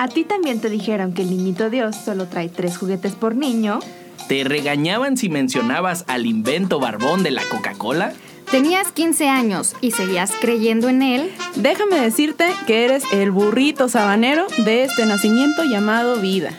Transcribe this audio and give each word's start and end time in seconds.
¿A 0.00 0.08
ti 0.08 0.24
también 0.24 0.62
te 0.62 0.70
dijeron 0.70 1.12
que 1.12 1.20
el 1.20 1.28
niñito 1.28 1.68
Dios 1.68 1.94
solo 1.94 2.26
trae 2.26 2.48
tres 2.48 2.78
juguetes 2.78 3.12
por 3.12 3.36
niño? 3.36 3.80
¿Te 4.28 4.44
regañaban 4.44 5.18
si 5.18 5.28
mencionabas 5.28 6.06
al 6.08 6.24
invento 6.24 6.80
barbón 6.80 7.22
de 7.22 7.30
la 7.30 7.42
Coca-Cola? 7.42 8.14
¿Tenías 8.50 8.92
15 8.92 9.28
años 9.28 9.76
y 9.82 9.90
seguías 9.90 10.32
creyendo 10.40 10.88
en 10.88 11.02
él? 11.02 11.30
Déjame 11.56 12.00
decirte 12.00 12.46
que 12.66 12.86
eres 12.86 13.04
el 13.12 13.30
burrito 13.30 13.90
sabanero 13.90 14.46
de 14.64 14.84
este 14.84 15.04
nacimiento 15.04 15.64
llamado 15.64 16.16
vida. 16.16 16.58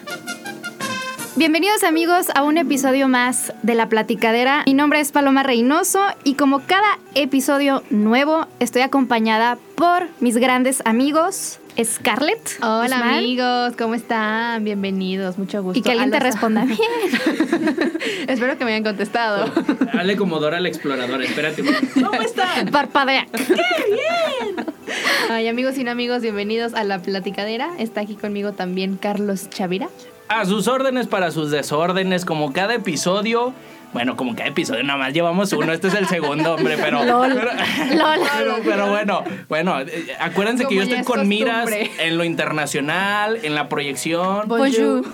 Bienvenidos 1.36 1.84
amigos 1.84 2.28
a 2.36 2.44
un 2.44 2.60
episodio 2.60 3.08
más 3.08 3.54
de 3.64 3.74
La 3.74 3.90
Platicadera. 3.90 4.62
Mi 4.68 4.76
nombre 4.76 5.00
es 5.00 5.12
Paloma 5.12 5.42
Reynoso 5.42 6.00
y 6.24 6.36
como 6.36 6.60
cada 6.68 7.00
episodio 7.16 7.82
nuevo 7.90 8.46
estoy 8.60 8.84
acompañada 8.84 9.58
por 9.74 10.10
mis 10.20 10.38
grandes 10.38 10.84
amigos 10.86 11.61
Scarlett. 11.84 12.60
Hola 12.62 13.18
amigos, 13.18 13.74
¿cómo 13.78 13.96
están? 13.96 14.64
Bienvenidos, 14.64 15.38
mucho 15.38 15.64
gusto. 15.64 15.80
Y 15.80 15.82
que 15.82 15.92
alguien 15.92 16.14
A 16.14 16.18
te 16.18 16.24
responda 16.24 16.66
bien. 16.66 16.80
Espero 18.28 18.58
que 18.58 18.66
me 18.66 18.72
hayan 18.72 18.84
contestado. 18.84 19.52
Dale 19.94 20.18
como 20.18 20.40
Dora 20.40 20.60
la 20.60 20.68
exploradora, 20.68 21.24
espérate. 21.24 21.64
¿Cómo 21.94 22.22
están? 22.22 22.70
Parpadea. 22.70 23.28
Ay, 25.30 25.48
amigos 25.48 25.78
y 25.78 25.84
no 25.84 25.92
amigos, 25.92 26.22
bienvenidos 26.22 26.74
a 26.74 26.84
La 26.84 27.02
Platicadera. 27.02 27.72
Está 27.80 28.02
aquí 28.02 28.16
conmigo 28.16 28.52
también 28.52 28.98
Carlos 28.98 29.50
Chavira. 29.50 29.88
A 30.28 30.46
sus 30.46 30.68
órdenes 30.68 31.08
para 31.08 31.32
sus 31.32 31.52
desórdenes, 31.52 32.26
como 32.26 32.54
cada 32.54 32.76
episodio. 32.76 33.54
Bueno, 33.94 34.16
como 34.16 34.36
cada 34.36 34.48
episodio 34.48 34.84
nada 34.84 34.98
más 34.98 35.14
llevamos 35.14 35.52
uno, 35.52 35.74
este 35.74 35.90
es 35.90 35.96
el 35.96 36.08
segundo, 36.08 36.56
hombre, 36.56 36.78
pero. 36.78 37.04
Lol. 37.06 37.34
Pero, 37.34 37.96
Lol. 37.96 38.20
pero, 38.38 38.56
pero 38.64 38.90
bueno, 38.90 39.24
bueno, 39.50 39.82
eh, 39.82 40.16
acuérdense 40.20 40.66
que 40.66 40.76
yo 40.76 40.84
estoy 40.84 41.00
es 41.00 41.06
con 41.06 41.28
miras 41.28 41.70
en 42.00 42.18
lo 42.18 42.24
internacional, 42.24 43.40
en 43.44 43.54
la 43.54 43.68
proyección. 43.68 44.48
Bonjour. 44.48 45.06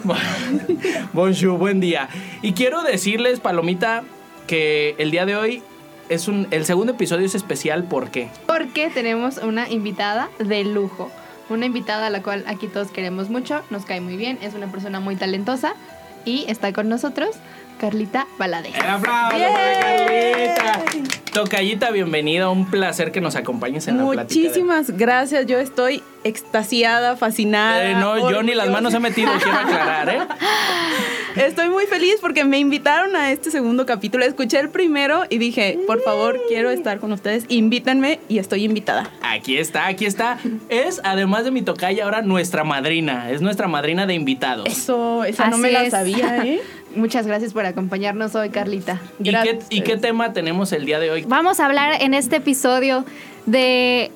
Bonjour, 1.13 1.58
buen 1.58 1.80
día. 1.80 2.09
Y 2.44 2.53
quiero 2.53 2.84
decirles, 2.84 3.39
Palomita, 3.39 4.03
que 4.45 4.95
el 5.00 5.09
día 5.09 5.25
de 5.25 5.36
hoy 5.36 5.64
es 6.09 6.28
un. 6.28 6.47
El 6.52 6.66
segundo 6.66 6.94
episodio 6.94 7.25
es 7.25 7.34
especial, 7.34 7.84
¿por 7.84 8.12
qué? 8.12 8.30
Porque 8.45 8.89
tenemos 8.89 9.38
una 9.38 9.69
invitada 9.69 10.30
de 10.38 10.64
lujo. 10.64 11.12
Una 11.50 11.66
invitada 11.66 12.08
a 12.08 12.09
la 12.09 12.22
cual 12.22 12.44
aquí 12.45 12.67
todos 12.67 12.91
queremos 12.91 13.30
mucho, 13.30 13.64
nos 13.69 13.86
cae 13.86 14.02
muy 14.02 14.17
bien, 14.17 14.38
es 14.41 14.53
una 14.53 14.67
persona 14.67 15.00
muy 15.00 15.16
talentosa 15.16 15.75
y 16.25 16.44
está 16.50 16.73
con 16.73 16.89
nosotros 16.89 17.38
Carlita 17.78 18.28
Balade. 18.38 18.70
¡El 18.70 18.86
aplauso 18.89 19.38
para 19.38 19.80
Carlita! 19.80 20.83
Tocayita, 21.33 21.92
bienvenida, 21.92 22.50
un 22.50 22.66
placer 22.69 23.11
que 23.11 23.22
nos 23.22 23.36
acompañes 23.36 23.88
en 23.88 23.97
la 23.97 24.09
plática. 24.09 24.42
Muchísimas 24.42 24.89
gracias, 24.97 25.45
yo 25.45 25.59
estoy 25.59 26.02
extasiada, 26.23 27.16
fascinada. 27.16 27.92
Eh, 27.92 27.94
no, 27.94 28.31
yo 28.31 28.42
ni 28.42 28.56
las 28.56 28.69
manos 28.69 28.94
he 28.95 29.00
metido, 29.00 29.31
quiero 29.42 29.58
aclarar, 29.58 30.09
¿eh? 30.09 30.19
Estoy 31.36 31.69
muy 31.69 31.86
feliz 31.86 32.16
porque 32.19 32.44
me 32.44 32.58
invitaron 32.58 33.16
a 33.16 33.31
este 33.31 33.52
segundo 33.52 33.86
capítulo. 33.86 34.25
Escuché 34.25 34.59
el 34.59 34.69
primero 34.69 35.25
y 35.30 35.38
dije, 35.38 35.78
por 35.86 36.02
favor, 36.02 36.41
quiero 36.47 36.72
estar 36.72 36.97
con 36.97 37.12
ustedes, 37.12 37.45
invítenme 37.47 38.19
y 38.28 38.39
estoy 38.39 38.64
invitada. 38.64 39.12
Aquí 39.22 39.59
está, 39.59 39.86
aquí 39.86 40.08
está. 40.08 40.39
Es, 40.69 41.00
además 41.03 41.44
de 41.44 41.52
mi 41.52 41.62
tocaya, 41.62 42.06
ahora 42.06 42.23
nuestra 42.23 42.64
madrina. 42.64 43.30
Es 43.30 43.41
nuestra 43.41 43.67
madrina 43.67 44.08
de 44.08 44.16
invitados. 44.16 44.67
Eso, 44.67 45.23
esa 45.25 45.50
no 45.50 45.59
me 45.59 45.69
la 45.69 45.84
es. 45.84 45.91
sabía, 45.91 46.44
¿eh? 46.44 46.59
Muchas 46.98 47.28
gracias 47.28 47.53
por 47.53 47.66
acompañarnos 47.66 48.34
hoy, 48.36 48.50
Carlita. 48.50 49.00
¿Y 49.20 49.31
qué. 49.31 49.59
¿Y 49.70 49.81
qué 49.81 49.98
tema 49.98 50.34
tenemos 50.34 50.72
el 50.72 50.86
día 50.86 51.00
de 51.00 51.12
hoy? 51.12 51.26
Vamos 51.28 51.59
a 51.59 51.66
hablar 51.66 52.02
en 52.02 52.14
este 52.14 52.38
episodio 52.38 53.06
de 53.45 54.12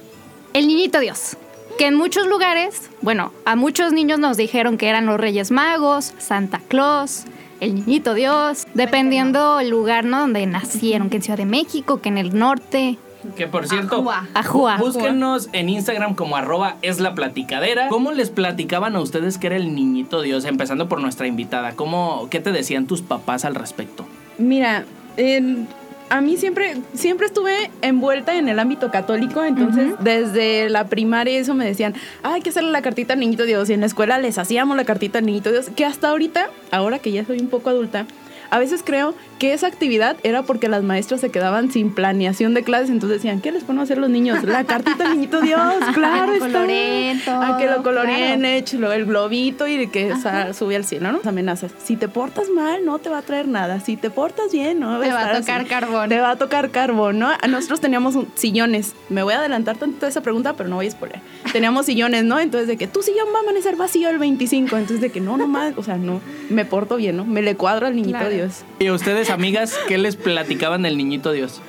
El 0.54 0.68
Niñito 0.68 1.00
Dios. 1.00 1.38
Que 1.78 1.86
en 1.88 1.96
muchos 1.96 2.28
lugares, 2.28 2.90
bueno, 3.02 3.32
a 3.46 3.56
muchos 3.56 3.94
niños 3.94 4.20
nos 4.20 4.36
dijeron 4.36 4.78
que 4.78 4.90
eran 4.90 5.06
los 5.06 5.20
Reyes 5.20 5.52
Magos, 5.52 6.14
Santa 6.18 6.60
Claus, 6.68 7.24
el 7.60 7.76
Niñito 7.76 8.14
Dios, 8.14 8.66
dependiendo 8.74 9.60
el 9.60 9.70
lugar, 9.70 10.04
¿no? 10.04 10.22
Donde 10.22 10.46
nacieron, 10.48 11.10
que 11.10 11.18
en 11.18 11.24
Ciudad 11.24 11.38
de 11.38 11.46
México, 11.46 12.02
que 12.02 12.10
en 12.10 12.18
el 12.18 12.38
norte, 12.38 12.98
Que 13.36 13.48
por 13.48 13.68
cierto, 13.68 13.98
Ajua. 13.98 14.28
Ajua. 14.34 14.78
búsquenos 14.78 15.50
en 15.54 15.70
Instagram 15.70 16.16
como 16.16 16.36
arroba 16.36 16.78
es 16.82 17.00
la 17.00 17.14
platicadera. 17.16 17.88
¿Cómo 17.90 18.12
les 18.12 18.30
platicaban 18.30 18.96
a 18.96 19.00
ustedes 19.00 19.38
que 19.38 19.48
era 19.48 19.56
el 19.58 19.76
niñito 19.76 20.22
Dios? 20.22 20.46
Empezando 20.46 20.90
por 20.90 21.02
nuestra 21.02 21.28
invitada. 21.28 21.74
¿Cómo, 21.76 22.28
¿Qué 22.30 22.40
te 22.40 22.52
decían 22.52 22.88
tus 22.88 23.02
papás 23.02 23.46
al 23.46 23.56
respecto? 23.56 24.06
Mira, 24.38 24.86
en- 25.18 25.68
a 26.10 26.20
mí 26.20 26.36
siempre, 26.36 26.76
siempre 26.94 27.26
estuve 27.28 27.72
envuelta 27.82 28.36
en 28.36 28.50
el 28.50 28.60
ámbito 28.60 28.92
católico, 28.92 29.44
entonces 29.46 29.94
desde 30.02 30.70
la 30.70 30.88
primaria 30.88 31.40
eso 31.40 31.54
me 31.54 31.64
decían, 31.66 31.94
"Ah, 32.22 32.34
hay 32.34 32.42
que 32.42 32.50
hacerle 32.50 32.72
la 32.72 32.82
cartita 32.82 33.14
al 33.14 33.20
niñito 33.22 33.46
Dios, 33.46 33.70
y 33.70 33.74
en 33.74 33.80
la 33.80 33.86
escuela 33.86 34.18
les 34.18 34.38
hacíamos 34.38 34.76
la 34.76 34.84
cartita 34.84 35.20
al 35.20 35.26
niñito 35.26 35.52
Dios, 35.52 35.70
que 35.74 35.86
hasta 35.86 36.10
ahorita, 36.10 36.50
ahora 36.72 37.00
que 37.00 37.14
ya 37.14 37.24
soy 37.24 37.40
un 37.40 37.48
poco 37.48 37.70
adulta, 37.70 38.08
a 38.52 38.60
veces 38.60 38.84
creo 38.86 39.16
que 39.40 39.54
esa 39.54 39.66
actividad 39.66 40.18
era 40.24 40.44
porque 40.44 40.68
las 40.70 40.84
maestras 40.84 41.20
se 41.22 41.32
quedaban 41.32 41.72
sin 41.72 41.92
planeación 41.96 42.54
de 42.54 42.64
clases, 42.64 42.92
entonces 42.92 43.18
decían, 43.18 43.42
¿qué 43.42 43.52
les 43.52 43.64
ponen 43.64 43.80
a 43.80 43.84
hacer 43.84 43.98
los 43.98 44.10
niños? 44.12 44.44
La 44.44 44.64
cartita 44.66 45.06
al 45.08 45.14
niñito 45.16 45.42
Dios, 45.42 45.60
claro 45.96 46.34
está. 46.34 46.48
lo 46.48 46.54
coloreen 46.54 47.22
todo, 47.26 47.42
A 47.42 47.58
que 47.58 47.66
lo 47.66 47.82
coloreen, 47.82 48.64
claro. 48.64 48.92
el 48.94 49.06
globito 49.06 49.68
y 49.68 49.88
que 49.88 50.16
sa- 50.18 50.54
sube 50.54 50.76
al 50.76 50.86
cielo, 50.86 51.12
¿no? 51.12 51.18
Las 51.18 51.28
amenazas. 51.28 51.72
Si 51.84 51.96
te 51.96 52.08
portas 52.08 52.50
mal, 52.50 52.86
no 52.86 53.00
te 53.00 53.10
va 53.10 53.18
a 53.20 53.22
traer 53.24 53.48
nada. 53.48 53.80
Si 53.80 53.98
te 53.98 54.10
portas 54.12 54.52
bien, 54.52 54.80
no 54.80 55.00
Te 55.00 55.10
va 55.12 55.32
a 55.32 55.40
tocar 55.40 55.62
así. 55.62 55.70
carbón. 55.70 56.10
Te 56.10 56.20
va 56.20 56.32
a 56.32 56.36
tocar 56.36 56.70
carbón, 56.70 57.18
¿no? 57.18 57.30
Nosotros 57.50 57.80
teníamos 57.82 58.16
un- 58.16 58.28
sillones. 58.36 58.94
Me 59.10 59.24
voy 59.24 59.34
a 59.34 59.40
adelantar 59.40 59.78
tanto 59.78 60.06
a 60.06 60.10
esa 60.10 60.22
pregunta, 60.22 60.54
pero 60.54 60.70
no 60.70 60.76
voy 60.76 60.88
a 60.88 60.92
spoiler. 60.92 61.20
Teníamos 61.54 61.86
sillones, 61.88 62.24
¿no? 62.26 62.40
Entonces 62.40 62.68
de 62.68 62.78
que 62.78 62.88
tu 62.88 63.02
sillón 63.02 63.28
va 63.34 63.40
a 63.40 63.42
amanecer 63.42 63.76
vacío 63.76 64.10
el 64.10 64.20
25. 64.20 64.76
Entonces 64.78 65.02
de 65.02 65.10
que 65.10 65.20
no, 65.22 65.38
no 65.38 65.48
más, 65.48 65.74
o 65.78 65.84
sea, 65.84 65.98
no, 65.98 66.22
me 66.50 66.66
porto 66.66 66.98
bien, 66.98 67.18
¿no? 67.18 67.26
Me 67.26 67.42
le 67.42 67.56
cuadro 67.56 67.88
al 67.88 67.96
niñito 67.96 68.20
Claro. 68.20 68.30
Dios. 68.34 68.41
Y 68.80 68.88
a 68.88 68.94
ustedes, 68.94 69.30
amigas, 69.30 69.78
¿qué 69.88 69.98
les 69.98 70.16
platicaban 70.16 70.82
del 70.84 70.98
niñito 70.98 71.32
Dios? 71.32 71.62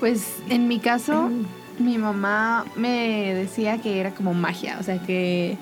Pues 0.00 0.36
en 0.48 0.68
mi 0.68 0.78
caso, 0.80 1.30
mi 1.78 1.98
mamá 1.98 2.64
me 2.76 3.34
decía 3.34 3.78
que 3.78 4.00
era 4.00 4.10
como 4.12 4.34
magia, 4.34 4.76
o 4.80 4.82
sea 4.82 4.98
que 4.98 5.56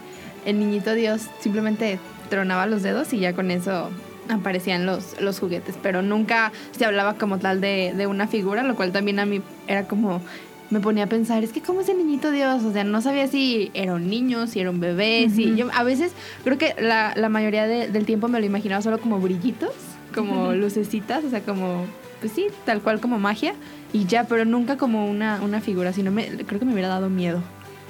el 0.47 0.59
niñito 0.59 0.95
Dios 0.95 1.23
simplemente 1.41 1.99
tronaba 2.31 2.67
los 2.67 2.83
dedos 2.83 3.13
y 3.13 3.19
ya 3.19 3.35
con 3.35 3.51
eso 3.51 3.91
aparecían 4.31 4.87
los, 4.87 5.21
los 5.21 5.39
juguetes, 5.41 5.75
pero 5.83 6.03
nunca 6.03 6.53
se 6.71 6.85
hablaba 6.85 7.15
como 7.15 7.39
tal 7.39 7.61
de, 7.61 7.93
de 7.97 8.07
una 8.07 8.29
figura, 8.29 8.63
lo 8.63 8.77
cual 8.77 8.93
también 8.93 9.19
a 9.19 9.27
mí 9.27 9.43
era 9.67 9.89
como, 9.89 10.23
me 10.71 10.79
ponía 10.81 11.05
a 11.05 11.09
pensar, 11.09 11.43
es 11.43 11.53
que 11.53 11.61
cómo 11.61 11.81
es 11.81 11.89
el 11.89 11.99
niñito 11.99 12.31
Dios, 12.31 12.63
o 12.63 12.73
sea, 12.73 12.85
no 12.85 13.03
sabía 13.03 13.27
si 13.27 13.71
era 13.75 13.93
un 13.95 14.09
niño, 14.09 14.47
si 14.47 14.61
era 14.61 14.71
un 14.71 14.79
bebé, 14.81 15.29
si 15.35 15.57
yo 15.57 15.67
a 15.75 15.83
veces 15.83 16.13
creo 16.45 16.57
que 16.59 16.75
la, 16.81 17.13
la 17.17 17.29
mayoría 17.29 17.67
de- 17.67 17.89
del 17.89 18.07
tiempo 18.07 18.29
me 18.29 18.39
lo 18.41 18.47
imaginaba 18.47 18.81
solo 18.81 18.99
como 19.01 19.19
brillitos, 19.19 19.73
como 20.15 20.53
lucecitas, 20.53 21.25
o 21.25 21.31
sea, 21.31 21.41
como, 21.41 21.87
pues 22.21 22.33
sí, 22.33 22.47
tal 22.65 22.81
cual 22.83 23.01
como 23.01 23.19
magia. 23.19 23.55
Y 23.93 24.07
ya, 24.07 24.25
pero 24.25 24.45
nunca 24.45 24.77
como 24.77 25.09
una, 25.11 25.41
una 25.43 25.61
figura, 25.61 25.93
sino 25.93 26.11
me, 26.11 26.27
creo 26.47 26.59
que 26.61 26.65
me 26.67 26.73
hubiera 26.73 26.89
dado 26.89 27.09
miedo. 27.11 27.43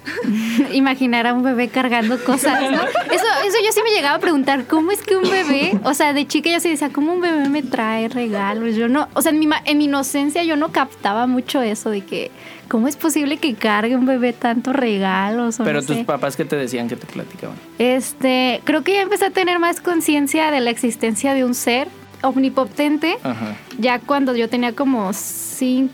imaginar 0.72 1.26
a 1.26 1.34
un 1.34 1.42
bebé 1.42 1.68
cargando 1.68 2.18
cosas, 2.24 2.58
¿no? 2.70 2.78
Eso, 2.80 3.24
eso 3.46 3.56
yo 3.64 3.72
sí 3.72 3.80
me 3.84 3.90
llegaba 3.90 4.16
a 4.16 4.18
preguntar, 4.18 4.64
¿cómo 4.66 4.92
es 4.92 5.02
que 5.02 5.14
un 5.16 5.28
bebé, 5.28 5.78
o 5.84 5.92
sea, 5.92 6.14
de 6.14 6.26
chica 6.26 6.50
yo 6.50 6.58
sí 6.60 6.70
decía, 6.70 6.90
¿cómo 6.90 7.12
un 7.12 7.20
bebé 7.20 7.48
me 7.50 7.62
trae 7.62 8.08
regalos? 8.08 8.74
Yo 8.76 8.88
no, 8.88 9.08
o 9.12 9.20
sea, 9.20 9.30
en 9.32 9.38
mi, 9.38 9.46
ma- 9.46 9.60
en 9.64 9.76
mi 9.76 9.84
inocencia 9.84 10.42
yo 10.42 10.56
no 10.56 10.72
captaba 10.72 11.26
mucho 11.26 11.60
eso 11.60 11.90
de 11.90 12.00
que, 12.02 12.30
¿cómo 12.68 12.88
es 12.88 12.96
posible 12.96 13.36
que 13.36 13.54
cargue 13.54 13.94
un 13.94 14.06
bebé 14.06 14.32
tantos 14.32 14.74
regalos? 14.74 15.60
O 15.60 15.64
Pero 15.64 15.80
no 15.80 15.86
tus 15.86 15.96
sé. 15.96 16.04
papás, 16.04 16.34
¿qué 16.36 16.46
te 16.46 16.56
decían 16.56 16.88
que 16.88 16.96
te 16.96 17.06
platicaban? 17.06 17.56
Este, 17.78 18.62
creo 18.64 18.82
que 18.82 18.94
ya 18.94 19.02
empecé 19.02 19.26
a 19.26 19.30
tener 19.30 19.58
más 19.58 19.82
conciencia 19.82 20.50
de 20.50 20.60
la 20.60 20.70
existencia 20.70 21.34
de 21.34 21.44
un 21.44 21.54
ser 21.54 21.88
omnipotente 22.22 23.18
Ajá. 23.22 23.56
ya 23.78 23.98
cuando 23.98 24.34
yo 24.34 24.48
tenía 24.48 24.74
como 24.74 25.12
cinco 25.12 25.90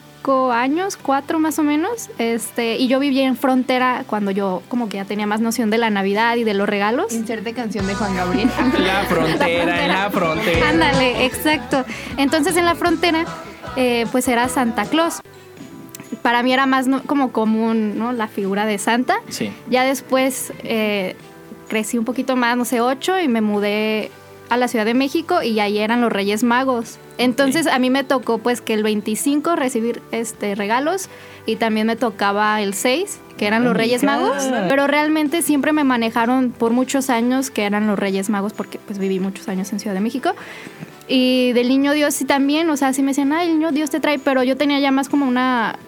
años, 0.53 0.97
cuatro 0.97 1.39
más 1.39 1.59
o 1.59 1.63
menos, 1.63 2.11
este, 2.19 2.77
y 2.77 2.89
yo 2.89 2.99
vivía 2.99 3.27
en 3.27 3.37
frontera 3.37 4.05
cuando 4.07 4.33
yo 4.33 4.63
como 4.69 4.89
que 4.89 4.97
ya 4.97 5.05
tenía 5.05 5.27
más 5.27 5.41
noción 5.41 5.71
de 5.71 5.79
la 5.79 5.89
Navidad 5.91 6.37
y 6.37 6.45
de 6.45 6.55
los 6.55 6.69
regalos. 6.69 7.13
Inserte 7.13 7.53
canción 7.53 7.87
de 7.87 7.95
Juan 7.95 8.17
Gabriel. 8.17 8.51
La 8.79 9.05
frontera, 9.05 9.85
en 9.85 9.93
la 9.93 10.11
frontera. 10.11 10.69
Ándale, 10.69 11.25
exacto. 11.25 11.85
Entonces 12.17 12.57
en 12.57 12.65
la 12.65 12.75
frontera, 12.75 13.25
eh, 13.77 14.07
pues 14.11 14.27
era 14.27 14.49
Santa 14.49 14.85
Claus. 14.85 15.21
Para 16.23 16.43
mí 16.43 16.53
era 16.53 16.67
más 16.67 16.89
¿no? 16.89 17.03
como 17.05 17.31
común, 17.31 17.97
¿no? 17.97 18.13
La 18.13 18.27
figura 18.27 18.67
de 18.67 18.79
Santa. 18.79 19.21
Sí. 19.29 19.53
Ya 19.71 19.85
después 19.85 20.53
eh, 20.65 21.15
crecí 21.69 21.99
un 21.99 22.05
poquito 22.05 22.35
más, 22.35 22.57
no 22.57 22.65
sé, 22.65 22.81
ocho, 22.81 23.19
y 23.21 23.29
me 23.29 23.41
mudé 23.41 24.11
a 24.49 24.57
la 24.57 24.69
Ciudad 24.69 24.85
de 24.85 24.95
México 24.95 25.43
y 25.43 25.61
ahí 25.61 25.79
eran 25.79 26.01
los 26.01 26.13
Reyes 26.13 26.43
Magos. 26.43 26.99
Entonces 27.19 27.67
a 27.67 27.79
mí 27.79 27.91
me 27.91 28.05
tocó 28.05 28.39
pues 28.39 28.61
que 28.61 28.75
el 28.75 28.83
25 28.83 29.57
recibir 29.57 30.03
este 30.13 30.55
regalos 30.55 31.09
y 31.47 31.57
también 31.57 31.87
me 31.87 31.97
tocaba 31.97 32.61
el 32.61 32.75
6, 32.75 33.21
que 33.37 33.47
eran 33.47 33.63
Oh 33.63 33.67
los 33.67 33.77
Reyes 33.77 34.03
God. 34.03 34.07
Magos, 34.07 34.49
pero 34.69 34.87
realmente 34.87 35.43
siempre 35.43 35.73
me 35.73 35.85
manejaron 35.85 36.51
por 36.51 36.73
muchos 36.73 37.11
años 37.11 37.51
que 37.51 37.65
eran 37.65 37.87
los 37.87 37.99
Reyes 37.99 38.29
Magos 38.31 38.53
porque 38.53 38.79
pues 38.79 38.99
viví 38.99 39.21
muchos 39.21 39.49
años 39.49 39.73
en 39.73 39.81
Ciudad 39.81 39.95
de 39.95 40.01
México. 40.01 40.33
Y 41.09 41.53
del 41.53 41.69
niño 41.69 41.93
Dios 41.93 42.15
sí 42.15 42.25
también, 42.25 42.69
o 42.69 42.77
sea, 42.77 42.93
sí 42.93 43.03
me 43.03 43.09
decían, 43.09 43.33
ay, 43.33 43.49
el 43.49 43.59
niño 43.59 43.71
Dios 43.71 43.91
te 43.91 44.01
trae, 44.01 44.19
pero 44.19 44.43
yo 44.43 44.57
tenía 44.57 44.81
ya 44.81 44.91
más 44.91 45.09
como 45.09 45.27
una 45.27 45.79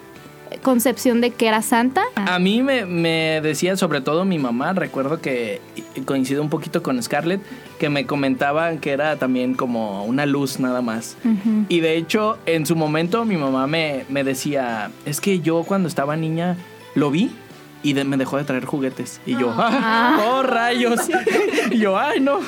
concepción 0.63 1.21
de 1.21 1.31
que 1.31 1.49
era 1.49 1.63
santa. 1.63 2.03
A 2.15 2.39
mí 2.39 2.63
me, 2.63 2.87
me 2.87 3.41
decía, 3.43 3.77
sobre 3.77 4.01
todo 4.01 4.25
mi 4.25 4.39
mamá, 4.39 4.73
recuerdo 4.73 5.21
que 5.21 5.61
coincido 6.05 6.43
un 6.43 6.49
poquito 6.49 6.83
con 6.83 7.03
Scarlett, 7.03 7.41
que 7.79 7.89
me 7.89 8.07
comentaba 8.07 8.77
que 8.77 8.91
era 8.91 9.17
también 9.17 9.55
como 9.55 10.05
una 10.05 10.27
luz 10.27 10.61
nada 10.61 10.83
más. 10.83 11.17
Y 11.69 11.81
de 11.81 11.97
hecho, 11.97 12.39
en 12.47 12.67
su 12.67 12.77
momento 12.77 13.25
mi 13.25 13.37
mamá 13.37 13.67
me, 13.67 14.05
me 14.09 14.25
decía, 14.25 14.91
es 15.05 15.21
que 15.21 15.41
yo 15.41 15.65
cuando 15.65 15.89
estaba 15.89 16.17
niña 16.17 16.57
lo 16.95 17.11
vi 17.11 17.31
y 17.83 17.93
de- 17.93 18.05
me 18.05 18.17
dejó 18.17 18.37
de 18.39 18.45
traer 18.45 18.65
juguetes. 18.65 19.21
Y 19.27 19.33
yo, 19.37 19.55
¡ah! 19.57 20.19
¡Oh, 20.29 20.43
rayos! 20.43 21.01
y 21.71 21.79
yo, 21.79 21.99
¡ay, 21.99 22.21
no! 22.21 22.41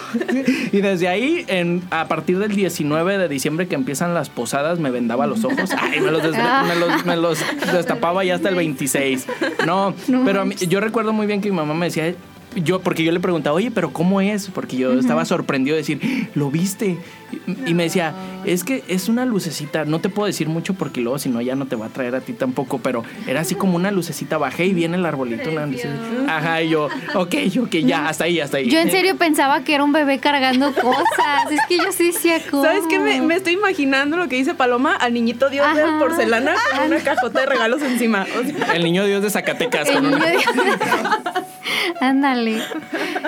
y 0.73 0.81
desde 0.81 1.09
ahí, 1.09 1.45
en, 1.49 1.83
a 1.91 2.09
partir 2.09 2.39
del 2.39 2.55
19 2.55 3.19
de 3.19 3.29
diciembre 3.29 3.69
que 3.69 3.75
empiezan 3.75 4.13
las 4.15 4.29
posadas, 4.31 4.79
me 4.79 4.91
vendaba 4.91 5.27
los 5.27 5.45
ojos. 5.45 5.71
¡Ay! 5.81 6.01
Me 6.01 6.11
los, 6.11 6.23
des- 6.23 6.33
me 6.67 6.77
los, 6.77 7.07
me 7.07 7.17
los 7.17 7.39
destapaba 7.73 8.25
ya 8.25 8.35
hasta 8.35 8.49
el 8.49 8.55
26. 8.57 9.27
No, 9.67 9.95
No 10.09 10.25
pero 10.25 10.45
mí- 10.45 10.55
yo 10.57 10.81
recuerdo 10.81 11.13
muy 11.13 11.27
bien 11.27 11.41
que 11.41 11.51
mi 11.51 11.57
mamá 11.57 11.75
me 11.75 11.87
decía, 11.87 12.15
yo, 12.57 12.81
porque 12.81 13.05
yo 13.05 13.13
le 13.13 13.21
preguntaba, 13.21 13.55
oye, 13.55 13.71
pero 13.71 13.93
¿cómo 13.93 14.21
es? 14.21 14.49
Porque 14.53 14.77
yo 14.77 14.93
estaba 14.99 15.25
sorprendido 15.25 15.77
de 15.77 15.83
decir, 15.83 16.29
¿lo 16.35 16.51
viste? 16.51 16.99
Y, 17.33 17.71
y 17.71 17.75
me 17.75 17.85
decía, 17.85 18.15
es 18.45 18.65
que 18.65 18.83
es 18.89 19.09
una 19.09 19.25
lucecita, 19.25 19.85
no 19.85 20.01
te 20.01 20.09
puedo 20.09 20.27
decir 20.27 20.49
mucho 20.49 20.75
porque 20.75 21.01
luego 21.01 21.19
si 21.19 21.29
no 21.29 21.41
ya 21.41 21.55
no 21.55 21.67
te 21.67 21.77
va 21.77 21.87
a 21.87 21.89
traer 21.91 22.15
a 22.15 22.21
ti 22.21 22.33
tampoco, 22.33 22.79
pero 22.79 23.05
era 23.27 23.41
así 23.41 23.55
como 23.55 23.77
una 23.77 23.91
lucecita, 23.91 24.39
bajé 24.39 24.67
y 24.67 24.73
viene 24.75 24.97
el 24.97 25.07
arbolito, 25.07 25.51
una 25.51 25.67
lucecita. 25.67 25.95
Ajá, 26.29 26.63
y 26.63 26.71
yo, 26.71 26.89
ok, 27.15 27.35
ok, 27.63 27.71
ya, 27.85 28.09
hasta 28.09 28.25
ahí, 28.25 28.41
hasta 28.41 28.57
ahí. 28.59 28.69
Yo 28.71 28.79
en 28.79 28.91
serio 28.91 29.17
pensaba 29.17 29.63
que 29.63 29.75
era 29.75 29.85
un 29.85 29.93
bebé 29.93 30.19
cargando 30.19 30.73
cosas. 30.75 31.51
Es 31.51 31.61
que 31.69 31.77
yo 31.79 31.93
sí 31.93 32.07
decía 32.13 32.39
cómo. 32.51 32.63
¿Sabes 32.65 32.83
qué? 32.89 32.99
Me, 32.99 33.21
me 33.21 33.35
estoy 33.37 33.55
imaginando 33.55 34.17
lo 34.17 34.29
que 34.29 34.37
dice 34.37 34.55
Paloma 34.55 34.95
al 34.97 35.13
niñito 35.15 35.51
Dios 35.51 35.67
de 35.75 35.83
porcelana 35.99 36.55
con 36.77 36.87
una 36.87 37.01
cajota 37.01 37.41
de 37.41 37.47
regalos 37.47 37.83
encima. 37.83 38.27
O 38.41 38.45
sea, 38.45 38.75
El 38.75 38.85
niño 38.85 39.05
Dios 39.05 39.23
de 39.23 39.31
Zacatecas. 39.31 39.89
El 39.89 40.03
niño 40.03 40.17
una- 40.17 40.27
Dios. 40.27 40.45
Ándale. 42.01 42.63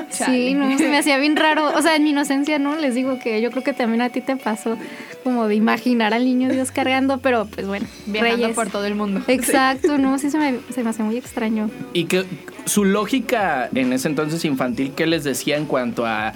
Sí, 0.09 0.55
no, 0.55 0.77
se 0.79 0.89
me 0.89 0.99
hacía 0.99 1.19
bien 1.19 1.37
raro. 1.37 1.71
O 1.77 1.83
sea, 1.83 1.97
en 1.97 2.05
mi 2.05 2.11
inocencia, 2.11 2.59
¿no? 2.59 2.77
Les 2.77 2.95
digo 2.95 3.19
que 3.19 3.41
yo 3.41 3.51
creo 3.51 3.63
que 3.63 3.73
también 3.73 3.92
a 4.01 4.09
ti 4.11 4.21
te 4.21 4.37
pasó 4.37 4.79
como 5.25 5.47
de 5.47 5.55
imaginar 5.55 6.15
al 6.15 6.25
niño 6.25 6.49
Dios 6.51 6.71
cargando, 6.71 7.19
pero 7.19 7.47
pues 7.47 7.67
bueno, 7.67 7.87
Viajando 8.07 8.37
Reyes. 8.37 8.55
por 8.55 8.69
todo 8.71 8.85
el 8.87 8.95
mundo. 8.95 9.21
Exacto, 9.29 9.99
no, 9.99 10.19
sí 10.19 10.31
se 10.31 10.39
me, 10.39 10.59
se 10.73 10.83
me 10.83 10.91
hace 10.91 11.03
muy 11.03 11.17
extraño. 11.17 11.71
Y 11.93 12.05
que 12.05 12.25
su 12.65 12.85
lógica 12.85 13.69
en 13.75 13.93
ese 13.93 14.09
entonces 14.09 14.45
infantil, 14.45 14.93
¿qué 14.97 15.07
les 15.07 15.25
decía 15.25 15.57
en 15.57 15.67
cuanto 15.67 16.07
a 16.07 16.33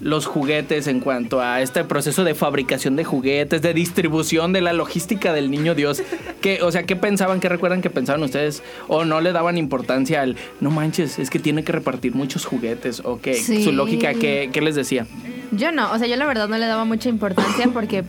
los 0.00 0.26
juguetes, 0.26 0.86
en 0.86 1.00
cuanto 1.00 1.40
a 1.40 1.60
este 1.60 1.84
proceso 1.84 2.24
de 2.24 2.34
fabricación 2.34 2.96
de 2.96 3.04
juguetes, 3.04 3.62
de 3.62 3.74
distribución, 3.74 4.52
de 4.52 4.60
la 4.60 4.72
logística 4.72 5.32
del 5.32 5.50
niño 5.50 5.74
Dios? 5.74 6.02
¿Qué, 6.40 6.62
o 6.62 6.70
sea, 6.70 6.84
¿qué 6.84 6.96
pensaban, 6.96 7.40
qué 7.40 7.48
recuerdan 7.48 7.82
que 7.82 7.90
pensaban 7.90 8.22
ustedes? 8.22 8.62
¿O 8.88 9.04
no 9.04 9.20
le 9.20 9.32
daban 9.32 9.58
importancia 9.58 10.22
al, 10.22 10.36
no 10.60 10.70
manches, 10.70 11.18
es 11.18 11.30
que 11.30 11.38
tiene 11.38 11.64
que 11.64 11.72
repartir 11.72 12.14
muchos 12.14 12.44
juguetes? 12.44 13.02
¿O 13.04 13.20
qué? 13.20 13.34
Sí. 13.34 13.64
Su 13.64 13.72
lógica, 13.72 14.14
¿qué, 14.14 14.50
qué 14.52 14.60
les 14.60 14.74
decía? 14.74 15.06
Yo 15.52 15.72
no, 15.72 15.92
o 15.92 15.98
sea, 15.98 16.06
yo 16.06 16.16
la 16.16 16.26
verdad 16.26 16.48
no 16.48 16.58
le 16.58 16.66
daba 16.66 16.84
mucha 16.84 17.08
importancia 17.08 17.68
porque 17.72 18.04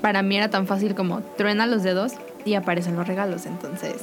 para 0.00 0.22
mí 0.22 0.36
era 0.36 0.50
tan 0.50 0.66
fácil 0.66 0.94
como 0.94 1.20
truena 1.36 1.66
los 1.66 1.82
dedos 1.82 2.14
y 2.44 2.54
aparecen 2.54 2.96
los 2.96 3.06
regalos. 3.06 3.46
Entonces, 3.46 3.96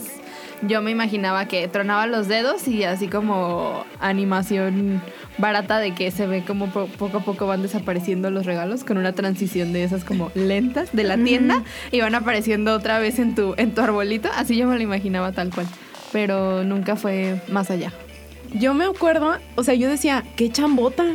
yo 0.61 0.81
me 0.81 0.91
imaginaba 0.91 1.45
que 1.47 1.67
tronaba 1.67 2.07
los 2.07 2.27
dedos 2.27 2.67
y 2.67 2.83
así 2.83 3.07
como 3.07 3.85
animación 3.99 5.01
barata 5.37 5.77
de 5.79 5.93
que 5.93 6.09
se 6.11 6.25
ve 6.25 6.43
como 6.45 6.67
po- 6.67 6.87
poco 6.97 7.17
a 7.17 7.19
poco 7.21 7.45
van 7.47 7.61
desapareciendo 7.61 8.31
los 8.31 8.45
regalos 8.45 8.83
con 8.83 8.97
una 8.97 9.13
transición 9.13 9.71
de 9.71 9.83
esas 9.83 10.03
como 10.03 10.31
lentas 10.33 10.89
de 10.93 11.03
la 11.03 11.15
tienda 11.17 11.63
y 11.91 12.01
van 12.01 12.15
apareciendo 12.15 12.73
otra 12.73 12.97
vez 12.99 13.19
en 13.19 13.35
tu 13.35 13.53
en 13.57 13.73
tu 13.75 13.81
arbolito. 13.81 14.29
Así 14.35 14.57
yo 14.57 14.67
me 14.67 14.75
lo 14.75 14.81
imaginaba 14.81 15.31
tal 15.31 15.51
cual, 15.51 15.67
pero 16.11 16.63
nunca 16.63 16.95
fue 16.95 17.39
más 17.49 17.69
allá. 17.69 17.91
Yo 18.53 18.73
me 18.73 18.85
acuerdo, 18.85 19.37
o 19.55 19.63
sea, 19.63 19.73
yo 19.73 19.89
decía, 19.89 20.23
qué 20.35 20.51
chambota. 20.51 21.05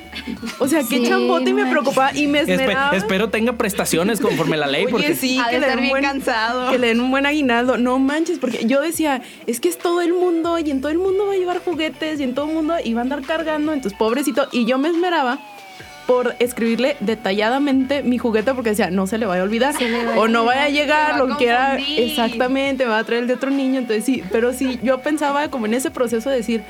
O 0.58 0.68
sea, 0.68 0.80
qué 0.80 0.98
Sí, 0.98 1.06
chambota 1.08 1.48
y 1.50 1.52
me 1.54 1.66
preocupaba 1.66 2.14
y 2.16 2.26
me 2.26 2.42
Espe- 2.42 2.52
esmeraba. 2.52 2.96
espero 2.96 3.28
tenga 3.30 3.52
prestaciones 3.54 4.20
conforme 4.20 4.56
la 4.56 4.66
ley, 4.66 4.84
Oye, 4.84 4.92
porque 4.92 5.14
sí, 5.14 5.38
Ha 5.38 5.46
de 5.46 5.50
que 5.52 5.58
le, 5.60 5.66
estar 5.66 5.70
den 5.76 5.80
bien 5.80 5.90
buen, 5.90 6.02
cansado. 6.04 6.70
que 6.70 6.78
le 6.78 6.88
den 6.88 7.00
un 7.00 7.10
buen 7.10 7.26
aguinaldo. 7.26 7.76
No 7.78 7.98
manches, 7.98 8.38
porque 8.38 8.64
yo 8.66 8.80
decía, 8.80 9.22
es 9.46 9.60
que 9.60 9.68
es 9.68 9.78
todo 9.78 10.00
el 10.00 10.12
mundo 10.12 10.58
y 10.58 10.70
en 10.70 10.80
todo 10.80 10.90
el 10.92 10.98
mundo 10.98 11.26
va 11.26 11.32
a 11.34 11.36
llevar 11.36 11.58
juguetes 11.64 12.20
y 12.20 12.22
en 12.24 12.34
todo 12.34 12.46
el 12.48 12.54
mundo 12.54 12.74
y 12.84 12.92
va 12.94 13.00
a 13.00 13.02
andar 13.04 13.22
cargando, 13.22 13.72
entonces 13.72 13.98
pobrecito. 13.98 14.48
Y 14.52 14.64
yo 14.66 14.78
me 14.78 14.88
esmeraba 14.88 15.38
por 16.06 16.34
escribirle 16.40 16.96
detalladamente 16.98 18.02
mi 18.02 18.18
juguete 18.18 18.52
porque 18.54 18.70
decía, 18.70 18.90
no 18.90 19.06
se 19.06 19.18
le 19.18 19.26
vaya 19.26 19.42
a 19.42 19.44
olvidar 19.44 19.72
va 19.74 20.18
o 20.20 20.26
no 20.26 20.44
vaya 20.44 20.64
a 20.64 20.68
llegar, 20.68 21.16
lo 21.16 21.28
que 21.28 21.34
quiera. 21.36 21.76
Exactamente, 21.78 22.84
me 22.84 22.90
va 22.90 22.98
a 22.98 23.04
traer 23.04 23.22
el 23.22 23.28
de 23.28 23.34
otro 23.34 23.50
niño. 23.50 23.78
Entonces 23.78 24.04
sí, 24.04 24.22
pero 24.32 24.52
sí, 24.52 24.78
yo 24.82 24.98
pensaba 25.00 25.48
como 25.48 25.66
en 25.66 25.74
ese 25.74 25.90
proceso 25.90 26.28
de 26.28 26.36
decir, 26.36 26.62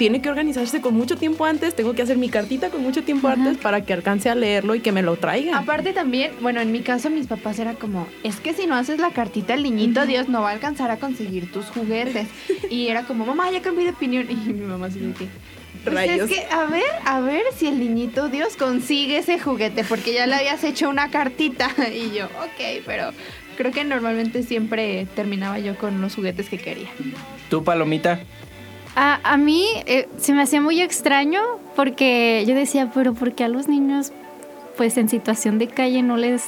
tiene 0.00 0.22
que 0.22 0.30
organizarse 0.30 0.80
con 0.80 0.94
mucho 0.94 1.18
tiempo 1.18 1.44
antes, 1.44 1.74
tengo 1.76 1.92
que 1.92 2.00
hacer 2.00 2.16
mi 2.16 2.30
cartita 2.30 2.70
con 2.70 2.82
mucho 2.82 3.04
tiempo 3.04 3.28
antes 3.28 3.58
para 3.58 3.84
que 3.84 3.92
alcance 3.92 4.30
a 4.30 4.34
leerlo 4.34 4.74
y 4.74 4.80
que 4.80 4.92
me 4.92 5.02
lo 5.02 5.16
traiga. 5.16 5.58
Aparte 5.58 5.92
también, 5.92 6.32
bueno, 6.40 6.62
en 6.62 6.72
mi 6.72 6.80
caso 6.80 7.10
mis 7.10 7.26
papás 7.26 7.58
era 7.58 7.74
como, 7.74 8.06
es 8.22 8.40
que 8.40 8.54
si 8.54 8.66
no 8.66 8.76
haces 8.76 8.98
la 8.98 9.10
cartita 9.10 9.52
el 9.52 9.62
niñito 9.62 10.06
Dios 10.06 10.26
no 10.26 10.40
va 10.40 10.48
a 10.48 10.52
alcanzar 10.52 10.90
a 10.90 10.96
conseguir 10.96 11.52
tus 11.52 11.66
juguetes. 11.66 12.28
Y 12.70 12.86
era 12.88 13.04
como, 13.04 13.26
mamá, 13.26 13.50
ya 13.50 13.60
cambié 13.60 13.84
de 13.84 13.90
opinión. 13.90 14.26
Y 14.30 14.34
mi 14.36 14.64
mamá 14.64 14.88
de 14.88 15.12
que, 15.12 15.28
pues 15.84 15.94
Rayos. 15.94 16.30
es 16.30 16.34
que, 16.34 16.46
a 16.50 16.64
ver, 16.64 16.82
a 17.04 17.20
ver 17.20 17.42
si 17.54 17.66
el 17.66 17.78
niñito 17.78 18.30
Dios 18.30 18.56
consigue 18.56 19.18
ese 19.18 19.38
juguete, 19.38 19.84
porque 19.84 20.14
ya 20.14 20.26
le 20.26 20.36
habías 20.36 20.64
hecho 20.64 20.88
una 20.88 21.10
cartita. 21.10 21.68
Y 21.94 22.16
yo, 22.16 22.24
ok, 22.24 22.84
pero 22.86 23.10
creo 23.58 23.70
que 23.70 23.84
normalmente 23.84 24.44
siempre 24.44 25.06
terminaba 25.14 25.58
yo 25.58 25.76
con 25.76 26.00
los 26.00 26.14
juguetes 26.14 26.48
que 26.48 26.56
quería. 26.56 26.88
tú, 27.50 27.62
Palomita, 27.64 28.20
A, 28.96 29.20
a 29.22 29.36
mí 29.36 29.66
eh, 29.86 30.08
se 30.18 30.32
me 30.32 30.42
hacía 30.42 30.60
muy 30.60 30.80
extraño 30.80 31.40
porque 31.76 32.44
yo 32.46 32.54
decía, 32.54 32.90
pero 32.92 33.14
¿por 33.14 33.32
qué 33.32 33.44
a 33.44 33.48
los 33.48 33.68
niños 33.68 34.12
pues 34.76 34.96
en 34.96 35.08
situación 35.08 35.58
de 35.58 35.68
calle 35.68 36.02
no 36.02 36.16
les 36.16 36.42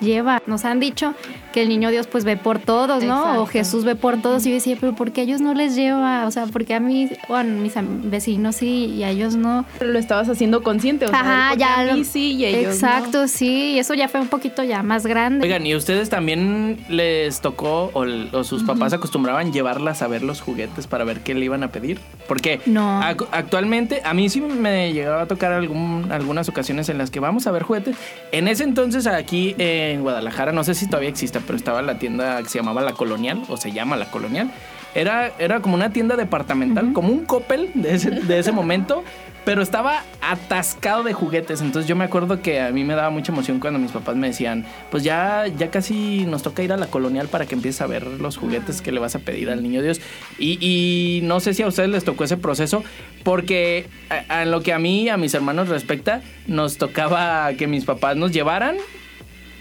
lleva? 0.00 0.42
Nos 0.46 0.64
han 0.64 0.80
dicho 0.80 1.14
que 1.52 1.62
el 1.62 1.68
niño 1.68 1.90
Dios 1.90 2.06
pues 2.06 2.24
ve 2.24 2.36
por 2.36 2.58
todos, 2.58 3.02
¿no? 3.04 3.18
Exacto. 3.20 3.42
O 3.42 3.46
Jesús 3.46 3.84
ve 3.84 3.94
por 3.94 4.20
todos. 4.20 4.44
Y 4.46 4.50
yo 4.50 4.54
decía, 4.56 4.76
pero 4.80 4.94
¿por 4.94 5.12
qué 5.12 5.22
a 5.22 5.24
ellos 5.24 5.40
no 5.40 5.54
les 5.54 5.74
lleva? 5.74 6.26
O 6.26 6.30
sea, 6.30 6.46
porque 6.46 6.74
a 6.74 6.80
mí, 6.80 7.08
bueno, 7.28 7.60
mis 7.62 7.74
vecinos 8.10 8.56
sí 8.56 8.86
y 8.96 9.02
a 9.04 9.10
ellos 9.10 9.36
no. 9.36 9.64
lo 9.80 9.98
estabas 9.98 10.28
haciendo 10.28 10.62
consciente, 10.62 11.06
o 11.06 11.08
sea, 11.08 11.20
Ajá, 11.20 11.54
ya 11.56 11.80
a 11.80 11.84
mí 11.92 11.98
lo- 12.00 12.04
sí 12.04 12.32
y 12.34 12.44
a 12.44 12.48
ellos 12.48 12.74
Exacto, 12.74 13.26
sí. 13.28 13.72
Y 13.74 13.78
eso 13.78 13.94
ya 13.94 14.08
fue 14.08 14.20
un 14.20 14.28
poquito 14.28 14.62
ya 14.64 14.82
más 14.82 15.06
grande. 15.06 15.44
Oigan, 15.44 15.66
¿y 15.66 15.74
ustedes 15.74 16.08
también 16.10 16.78
les 16.88 17.40
tocó 17.40 17.90
o, 17.94 18.04
o 18.32 18.44
sus 18.44 18.62
papás 18.64 18.92
acostumbraban 18.92 19.52
llevarlas 19.52 20.02
a 20.02 20.08
ver 20.08 20.22
los 20.22 20.40
juguetes 20.40 20.86
para 20.86 21.04
ver 21.04 21.20
qué 21.20 21.34
le 21.34 21.44
iban 21.44 21.62
a 21.62 21.68
pedir? 21.68 21.98
Porque 22.28 22.60
No. 22.66 23.00
ac- 23.00 23.26
actualmente 23.32 24.02
a 24.04 24.12
mí 24.14 24.28
sí 24.28 24.40
me 24.40 24.92
llegaba 24.92 25.22
a 25.22 25.26
tocar 25.26 25.52
algún, 25.52 26.08
algunas 26.10 26.48
ocasiones 26.48 26.88
en 26.88 26.98
las 26.98 27.10
que 27.10 27.20
vamos 27.20 27.46
a 27.46 27.50
ver 27.52 27.62
juguetes. 27.62 27.96
En 28.32 28.48
ese 28.48 28.64
entonces 28.64 29.06
aquí 29.06 29.54
en 29.92 30.02
Guadalajara, 30.02 30.52
no 30.52 30.64
sé 30.64 30.74
si 30.74 30.86
todavía 30.86 31.08
exista, 31.08 31.40
pero 31.40 31.56
estaba 31.56 31.82
la 31.82 31.98
tienda 31.98 32.42
que 32.42 32.48
se 32.48 32.58
llamaba 32.58 32.82
La 32.82 32.92
Colonial 32.92 33.42
o 33.48 33.56
se 33.56 33.72
llama 33.72 33.96
La 33.96 34.10
Colonial. 34.10 34.50
Era, 34.94 35.32
era 35.38 35.60
como 35.60 35.74
una 35.74 35.90
tienda 35.90 36.16
departamental, 36.16 36.92
como 36.94 37.12
un 37.12 37.26
Coppel 37.26 37.70
de 37.74 37.94
ese, 37.94 38.10
de 38.10 38.38
ese 38.38 38.52
momento, 38.52 39.04
pero 39.44 39.62
estaba 39.62 40.02
atascado 40.22 41.02
de 41.04 41.12
juguetes. 41.12 41.60
Entonces 41.60 41.86
yo 41.88 41.94
me 41.94 42.04
acuerdo 42.04 42.42
que 42.42 42.60
a 42.60 42.70
mí 42.70 42.82
me 42.82 42.94
daba 42.94 43.10
mucha 43.10 43.30
emoción 43.30 43.60
cuando 43.60 43.78
mis 43.78 43.92
papás 43.92 44.16
me 44.16 44.26
decían, 44.26 44.64
pues 44.90 45.04
ya, 45.04 45.46
ya 45.46 45.70
casi 45.70 46.24
nos 46.26 46.42
toca 46.42 46.62
ir 46.62 46.72
a 46.72 46.76
la 46.76 46.86
colonial 46.86 47.28
para 47.28 47.46
que 47.46 47.54
empieces 47.54 47.80
a 47.82 47.86
ver 47.86 48.06
los 48.06 48.38
juguetes 48.38 48.82
que 48.82 48.90
le 48.90 48.98
vas 48.98 49.14
a 49.14 49.20
pedir 49.20 49.50
al 49.50 49.62
niño 49.62 49.82
Dios. 49.82 50.00
Y, 50.38 50.58
y 50.60 51.20
no 51.22 51.40
sé 51.40 51.54
si 51.54 51.62
a 51.62 51.68
ustedes 51.68 51.90
les 51.90 52.02
tocó 52.02 52.24
ese 52.24 52.38
proceso, 52.38 52.82
porque 53.22 53.86
en 54.30 54.50
lo 54.50 54.62
que 54.62 54.72
a 54.72 54.78
mí 54.78 55.02
y 55.02 55.08
a 55.10 55.16
mis 55.16 55.34
hermanos 55.34 55.68
respecta, 55.68 56.22
nos 56.46 56.76
tocaba 56.76 57.52
que 57.52 57.66
mis 57.66 57.84
papás 57.84 58.16
nos 58.16 58.32
llevaran 58.32 58.76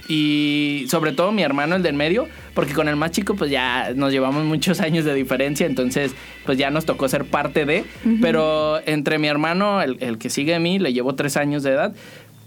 y 0.08 0.86
sobre 0.90 1.12
todo 1.12 1.32
mi 1.32 1.42
hermano, 1.44 1.76
el 1.76 1.84
del 1.84 1.96
medio, 1.96 2.28
porque 2.54 2.74
con 2.74 2.88
el 2.88 2.96
más 2.96 3.12
chico 3.12 3.36
pues 3.36 3.52
ya 3.52 3.92
nos 3.96 4.12
llevamos 4.12 4.44
muchos 4.46 4.80
años 4.82 5.06
de 5.06 5.14
diferencia, 5.14 5.66
entonces 5.66 6.14
pues 6.46 6.58
ya 6.58 6.70
nos 6.70 6.86
tocó 6.86 7.08
ser 7.08 7.26
parte 7.26 7.66
de, 7.66 7.86
pero 8.22 8.80
entre 8.86 9.18
mi 9.18 9.28
hermano, 9.28 9.82
el, 9.82 9.98
el 10.02 10.18
que 10.18 10.30
sigue 10.30 10.56
a 10.56 10.60
mí, 10.60 10.80
le 10.80 10.94
llevo 10.94 11.16
tres 11.16 11.38
años 11.38 11.64
de 11.64 11.72
edad, 11.72 11.94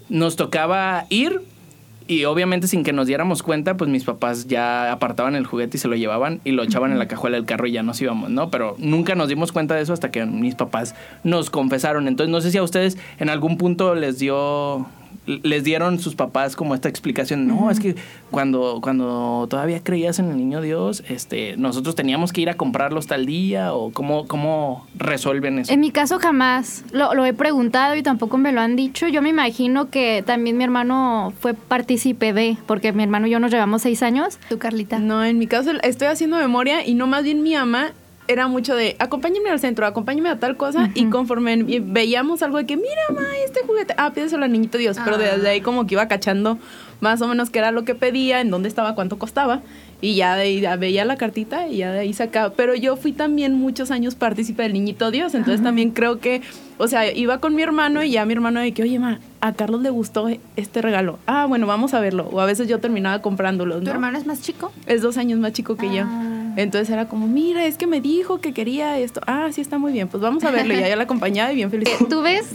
nos 0.08 0.36
tocaba 0.36 1.06
ir 1.10 1.40
y 2.08 2.24
obviamente 2.24 2.66
sin 2.66 2.84
que 2.84 2.94
nos 2.94 3.06
diéramos 3.06 3.42
cuenta, 3.42 3.76
pues 3.76 3.90
mis 3.90 4.02
papás 4.02 4.48
ya 4.48 4.90
apartaban 4.90 5.36
el 5.36 5.44
juguete 5.44 5.76
y 5.76 5.80
se 5.80 5.88
lo 5.88 5.94
llevaban 5.94 6.40
y 6.42 6.52
lo 6.52 6.62
echaban 6.62 6.90
en 6.90 6.98
la 6.98 7.06
cajuela 7.06 7.36
del 7.36 7.44
carro 7.44 7.66
y 7.66 7.72
ya 7.72 7.82
nos 7.82 8.00
íbamos, 8.00 8.30
¿no? 8.30 8.50
Pero 8.50 8.76
nunca 8.78 9.14
nos 9.14 9.28
dimos 9.28 9.52
cuenta 9.52 9.74
de 9.74 9.82
eso 9.82 9.92
hasta 9.92 10.10
que 10.10 10.24
mis 10.24 10.54
papás 10.54 10.94
nos 11.22 11.50
confesaron. 11.50 12.08
Entonces 12.08 12.32
no 12.32 12.40
sé 12.40 12.50
si 12.50 12.56
a 12.56 12.62
ustedes 12.62 12.96
en 13.18 13.28
algún 13.28 13.58
punto 13.58 13.94
les 13.94 14.18
dio 14.18 14.86
les 15.28 15.62
dieron 15.62 15.98
sus 15.98 16.14
papás 16.14 16.56
como 16.56 16.74
esta 16.74 16.88
explicación. 16.88 17.46
No, 17.46 17.70
es 17.70 17.78
que 17.78 17.94
cuando, 18.30 18.80
cuando 18.82 19.46
todavía 19.48 19.82
creías 19.82 20.18
en 20.18 20.30
el 20.30 20.36
niño 20.36 20.60
Dios, 20.60 21.04
este, 21.08 21.56
nosotros 21.56 21.94
teníamos 21.94 22.32
que 22.32 22.40
ir 22.40 22.50
a 22.50 22.54
comprarlos 22.54 23.06
tal 23.06 23.26
día 23.26 23.74
o 23.74 23.92
cómo, 23.92 24.26
cómo 24.26 24.86
resuelven 24.96 25.58
eso. 25.58 25.72
En 25.72 25.80
mi 25.80 25.90
caso 25.90 26.18
jamás 26.18 26.84
lo, 26.92 27.14
lo 27.14 27.24
he 27.24 27.34
preguntado 27.34 27.94
y 27.94 28.02
tampoco 28.02 28.38
me 28.38 28.52
lo 28.52 28.60
han 28.60 28.74
dicho. 28.74 29.06
Yo 29.06 29.22
me 29.22 29.28
imagino 29.28 29.90
que 29.90 30.22
también 30.24 30.56
mi 30.56 30.64
hermano 30.64 31.32
fue 31.40 31.54
partícipe 31.54 32.32
de, 32.32 32.56
porque 32.66 32.92
mi 32.92 33.02
hermano 33.02 33.26
y 33.26 33.30
yo 33.30 33.40
nos 33.40 33.50
llevamos 33.50 33.82
seis 33.82 34.02
años. 34.02 34.38
¿Tú, 34.48 34.58
Carlita? 34.58 34.98
No, 34.98 35.24
en 35.24 35.38
mi 35.38 35.46
caso 35.46 35.72
estoy 35.82 36.08
haciendo 36.08 36.38
memoria 36.38 36.86
y 36.86 36.94
no 36.94 37.06
más 37.06 37.24
bien 37.24 37.42
mi 37.42 37.54
mamá 37.54 37.92
era 38.28 38.46
mucho 38.46 38.76
de 38.76 38.94
acompáñame 38.98 39.48
al 39.50 39.58
centro, 39.58 39.86
acompáñame 39.86 40.28
a 40.28 40.38
tal 40.38 40.56
cosa 40.56 40.90
y 40.94 41.06
conforme 41.06 41.64
veíamos 41.80 42.42
algo 42.42 42.58
de 42.58 42.66
que 42.66 42.76
mira, 42.76 43.02
ma, 43.14 43.22
este 43.44 43.60
juguete, 43.66 43.94
ah, 43.96 44.12
pídeselo 44.12 44.44
al 44.44 44.52
niñito 44.52 44.78
Dios, 44.78 44.98
pero 45.04 45.16
Ah. 45.16 45.20
desde 45.34 45.48
ahí 45.48 45.60
como 45.62 45.86
que 45.86 45.94
iba 45.94 46.06
cachando 46.08 46.58
más 47.00 47.22
o 47.22 47.28
menos 47.28 47.48
qué 47.50 47.58
era 47.60 47.70
lo 47.72 47.84
que 47.84 47.94
pedía, 47.94 48.40
en 48.40 48.50
dónde 48.50 48.68
estaba, 48.68 48.94
cuánto 48.94 49.18
costaba 49.18 49.62
y 50.00 50.14
ya 50.14 50.36
de 50.36 50.42
ahí 50.42 50.60
ya 50.60 50.76
veía 50.76 51.04
la 51.04 51.16
cartita 51.16 51.66
y 51.68 51.78
ya 51.78 51.90
de 51.92 52.00
ahí 52.00 52.12
sacaba, 52.12 52.52
pero 52.54 52.74
yo 52.74 52.96
fui 52.96 53.12
también 53.12 53.54
muchos 53.54 53.90
años 53.90 54.14
partícipe 54.14 54.62
del 54.62 54.72
niñito 54.74 55.10
Dios, 55.10 55.34
entonces 55.34 55.62
también 55.62 55.90
creo 55.90 56.18
que, 56.20 56.42
o 56.76 56.86
sea, 56.86 57.10
iba 57.12 57.38
con 57.38 57.54
mi 57.54 57.62
hermano 57.62 58.02
y 58.04 58.10
ya 58.12 58.24
mi 58.24 58.32
hermano 58.34 58.60
de 58.60 58.72
que, 58.72 58.82
oye, 58.82 58.98
ma, 58.98 59.20
a 59.40 59.54
Carlos 59.54 59.80
le 59.82 59.90
gustó 59.90 60.28
este 60.56 60.82
regalo, 60.82 61.18
ah, 61.26 61.46
bueno, 61.46 61.66
vamos 61.66 61.94
a 61.94 62.00
verlo, 62.00 62.28
o 62.30 62.40
a 62.40 62.46
veces 62.46 62.68
yo 62.68 62.78
terminaba 62.78 63.22
comprándolos, 63.22 63.78
¿Tu 63.78 63.84
¿no? 63.86 63.90
hermano 63.92 64.18
es 64.18 64.26
más 64.26 64.42
chico? 64.42 64.70
Es 64.86 65.00
dos 65.02 65.16
años 65.16 65.38
más 65.38 65.52
chico 65.52 65.76
que 65.76 65.86
yo. 65.94 66.04
Entonces 66.58 66.90
era 66.90 67.06
como, 67.06 67.28
mira, 67.28 67.64
es 67.66 67.78
que 67.78 67.86
me 67.86 68.00
dijo 68.00 68.40
que 68.40 68.52
quería 68.52 68.98
esto. 68.98 69.20
Ah, 69.28 69.48
sí, 69.52 69.60
está 69.60 69.78
muy 69.78 69.92
bien. 69.92 70.08
Pues 70.08 70.20
vamos 70.20 70.42
a 70.42 70.50
verlo. 70.50 70.74
Y 70.74 70.80
ya 70.80 70.96
la 70.96 71.04
acompañaba 71.04 71.52
y 71.52 71.54
bien 71.54 71.70
feliz. 71.70 71.88
Eh, 71.88 72.04
Tú 72.10 72.20
ves 72.20 72.50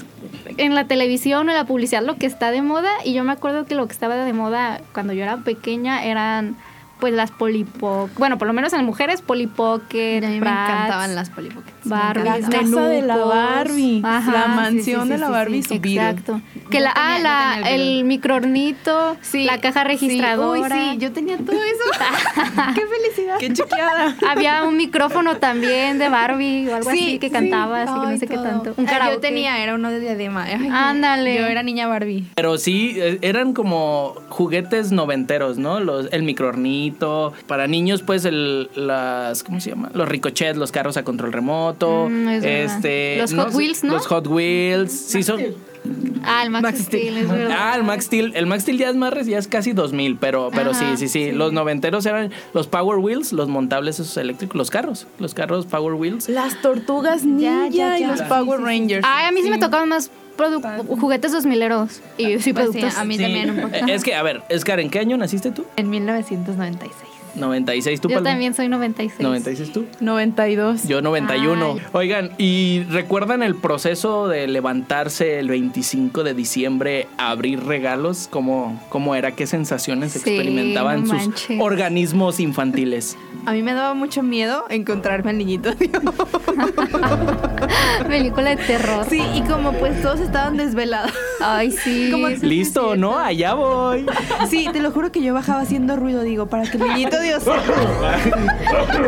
en 0.57 0.75
la 0.75 0.88
televisión 0.88 1.48
o 1.48 1.51
en 1.51 1.55
la 1.57 1.65
publicidad 1.65 2.03
lo 2.03 2.15
que 2.17 2.25
está 2.25 2.51
de 2.51 2.62
moda 2.62 2.91
y 3.05 3.13
yo 3.13 3.24
me 3.24 3.31
acuerdo 3.31 3.65
que 3.65 3.75
lo 3.75 3.88
que 3.88 3.93
estaba 3.93 4.17
de 4.17 4.33
moda 4.33 4.81
cuando 4.93 5.13
yo 5.13 5.24
era 5.24 5.38
pequeña 5.38 6.03
eran 6.03 6.57
pues 7.03 7.13
las 7.13 7.31
polipoc, 7.31 8.10
bueno, 8.17 8.38
por 8.38 8.48
lo 8.48 8.53
menos 8.53 8.72
en 8.72 8.86
mujeres 8.86 9.22
polipocket, 9.22 10.24
a 10.24 10.27
mí 10.27 10.36
me 10.36 10.39
Bratz, 10.39 10.69
encantaban 10.69 11.15
las 11.15 11.29
Polly 11.31 11.50
Pockets. 11.50 11.86
Me 11.86 11.89
Barbies, 11.98 12.48
La 12.48 12.60
casa 12.62 12.88
de 12.88 13.01
la. 13.01 13.17
Barbie. 13.17 14.01
Ajá, 14.05 14.31
la 14.31 14.43
sí, 14.43 14.50
sí, 14.50 14.55
mansión 14.55 15.03
sí, 15.03 15.10
de 15.10 15.17
la 15.17 15.29
Barbie 15.29 15.63
sí, 15.63 15.75
subida. 15.75 16.10
Exacto. 16.12 16.41
Que 16.69 16.79
la, 16.79 16.93
ah, 16.95 17.15
tenía- 17.17 17.24
la, 17.24 17.55
yo 17.57 17.63
tenía 17.63 17.75
el 17.75 17.81
el 18.00 18.05
microornito, 18.05 19.17
Sí, 19.19 19.43
la 19.43 19.57
caja 19.60 19.81
sí. 19.81 19.88
registradora. 19.89 20.75
Uy, 20.77 20.91
sí, 20.91 20.98
yo 21.00 21.12
tenía 21.12 21.38
todo 21.39 21.57
eso. 21.62 21.83
¡Qué 22.74 22.81
felicidad! 22.88 23.36
Qué 23.38 23.51
chiqueada. 23.51 24.15
Había 24.25 24.63
un 24.63 24.77
micrófono 24.77 25.36
también 25.39 26.00
de 26.00 26.07
Barbie 26.07 26.69
o 26.69 26.75
algo 26.77 26.89
Sí, 26.89 27.00
así 27.00 27.19
que 27.19 27.27
sí. 27.27 27.33
cantaba, 27.33 27.81
así 27.81 27.93
que 28.00 28.07
no 28.13 28.17
sé 28.17 28.27
qué 28.27 28.38
tanto. 28.38 28.74
Un 28.77 28.88
Ah, 28.88 28.89
karaoke. 28.89 29.15
yo 29.15 29.19
tenía, 29.19 29.62
era 29.62 29.75
uno 29.75 29.89
de 29.91 30.00
diadema. 30.00 30.45
Ándale. 30.72 31.36
Yo 31.36 31.48
era 31.48 31.63
niña 31.63 31.86
Barbie. 31.88 32.27
Pero 32.33 32.57
sí, 32.57 32.93
eh, 32.95 33.19
eran 33.22 33.51
como 33.53 34.15
juguetes 34.29 34.93
noventeros, 34.93 35.57
¿no? 35.57 35.81
Los, 35.81 36.07
el 36.13 36.24
microornito. 36.24 36.92
Para 37.47 37.67
niños, 37.67 38.01
pues, 38.01 38.25
el, 38.25 38.69
las, 38.75 39.43
¿cómo 39.43 39.59
se 39.59 39.71
llama? 39.71 39.91
Los 39.93 40.07
ricochets, 40.07 40.57
los 40.57 40.71
carros 40.71 40.97
a 40.97 41.03
control 41.03 41.33
remoto. 41.33 42.07
Mm, 42.09 42.29
es 42.29 42.43
verdad. 42.43 42.75
este, 42.75 43.17
Los 43.17 43.33
Hot 43.33 43.53
Wheels, 43.53 43.83
¿no? 43.83 43.93
Los 43.93 44.07
Hot 44.07 44.27
Wheels. 44.27 44.91
Sí, 44.91 45.23
son. 45.23 45.41
Ah, 46.23 46.43
el 46.43 46.50
Max, 46.50 46.63
Max 46.63 46.79
Steel, 46.79 47.01
Steel. 47.01 47.17
es 47.17 47.29
verdad. 47.29 47.57
Ah, 47.59 47.75
el 47.75 47.83
Max 47.83 48.05
Steel. 48.05 48.31
El 48.35 48.45
Max 48.45 48.62
Steel 48.63 48.77
ya 48.77 48.89
es 48.89 48.95
más, 48.95 49.25
ya 49.25 49.38
es 49.38 49.50
casi 49.50 49.73
2000, 49.73 50.15
pero, 50.17 50.50
pero 50.53 50.73
sí, 50.73 50.85
sí, 50.95 51.09
sí, 51.09 51.31
Los 51.33 51.51
noventeros 51.51 52.05
eran 52.05 52.31
los 52.53 52.67
Power 52.67 53.00
Wheels, 53.00 53.33
los 53.33 53.50
montables 53.50 54.00
esos 54.00 54.15
eléctricos, 54.15 54.55
los 54.55 54.69
carros. 54.69 55.07
Los 55.19 55.33
carros 55.33 55.65
Power 55.65 55.95
Wheels. 55.95 56.29
Las 56.29 56.62
tortugas 56.62 57.25
ninja 57.25 57.67
Ya, 57.67 57.97
ya, 57.97 58.00
y 58.00 58.05
los 58.05 58.19
Sí, 58.19 58.25
Power 58.29 58.59
sí, 58.59 58.63
sí, 58.63 58.69
Rangers. 58.69 59.05
Ay, 59.05 59.25
a 59.27 59.31
mí 59.33 59.41
sí, 59.43 59.50
me 59.50 59.57
tocaban 59.57 59.89
más 59.89 60.09
juguetes 60.99 61.31
dos 61.31 61.45
mileros. 61.45 62.01
Y 62.17 62.23
sí, 62.25 62.31
Pues 62.31 62.43
sí, 62.43 62.53
productos. 62.53 62.97
a 62.97 63.05
mí 63.05 63.17
Sí, 63.17 63.23
también 63.23 63.49
un 63.51 63.61
poco. 63.61 63.75
Es 63.87 64.03
que, 64.03 64.15
a 64.15 64.23
ver, 64.23 64.41
Escar, 64.49 64.79
¿en 64.79 64.89
qué 64.89 64.99
año 64.99 65.17
naciste 65.17 65.51
tú? 65.51 65.65
En 65.75 65.89
1996. 65.89 66.91
96, 67.35 68.01
tú, 68.01 68.09
Yo 68.09 68.15
Palma? 68.17 68.29
también 68.29 68.53
soy 68.53 68.67
96. 68.67 69.19
96 69.21 69.71
tú. 69.73 69.85
92. 69.99 70.87
Yo 70.87 71.01
91. 71.01 71.75
Ay. 71.79 71.85
Oigan, 71.93 72.31
¿y 72.37 72.83
recuerdan 72.89 73.43
el 73.43 73.55
proceso 73.55 74.27
de 74.27 74.47
levantarse 74.47 75.39
el 75.39 75.47
25 75.49 76.23
de 76.23 76.33
diciembre 76.33 77.07
a 77.17 77.31
abrir 77.31 77.63
regalos? 77.63 78.27
¿Cómo, 78.29 78.81
cómo 78.89 79.15
era? 79.15 79.31
¿Qué 79.31 79.47
sensaciones 79.47 80.13
Sí, 80.13 80.19
experimentaban 80.19 81.05
no 81.07 81.19
sus 81.19 81.33
organismos 81.59 82.39
infantiles? 82.39 83.17
A 83.45 83.51
mí 83.51 83.61
me 83.61 83.73
daba 83.73 83.93
mucho 83.93 84.23
miedo 84.23 84.63
encontrarme 84.69 85.31
al 85.31 85.37
niñito 85.37 85.73
Dios. 85.75 85.91
Película 88.07 88.51
de 88.55 88.57
terror. 88.57 89.05
Sí, 89.09 89.21
y 89.35 89.41
como 89.41 89.73
pues 89.73 90.01
todos 90.01 90.19
estaban 90.19 90.57
desvelados. 90.57 91.11
Ay, 91.41 91.71
sí. 91.71 92.07
Como- 92.11 92.27
¿Listo 92.29 92.95
no? 92.95 93.17
Allá 93.17 93.53
voy. 93.53 94.05
Sí, 94.49 94.67
te 94.71 94.81
lo 94.81 94.91
juro 94.91 95.11
que 95.11 95.21
yo 95.21 95.33
bajaba 95.33 95.61
haciendo 95.61 95.95
ruido, 95.95 96.21
digo, 96.21 96.47
para 96.47 96.63
que 96.63 96.77
el 96.77 96.83
niñito 96.83 97.19
Dios 97.23 97.43
sepa, 97.43 97.61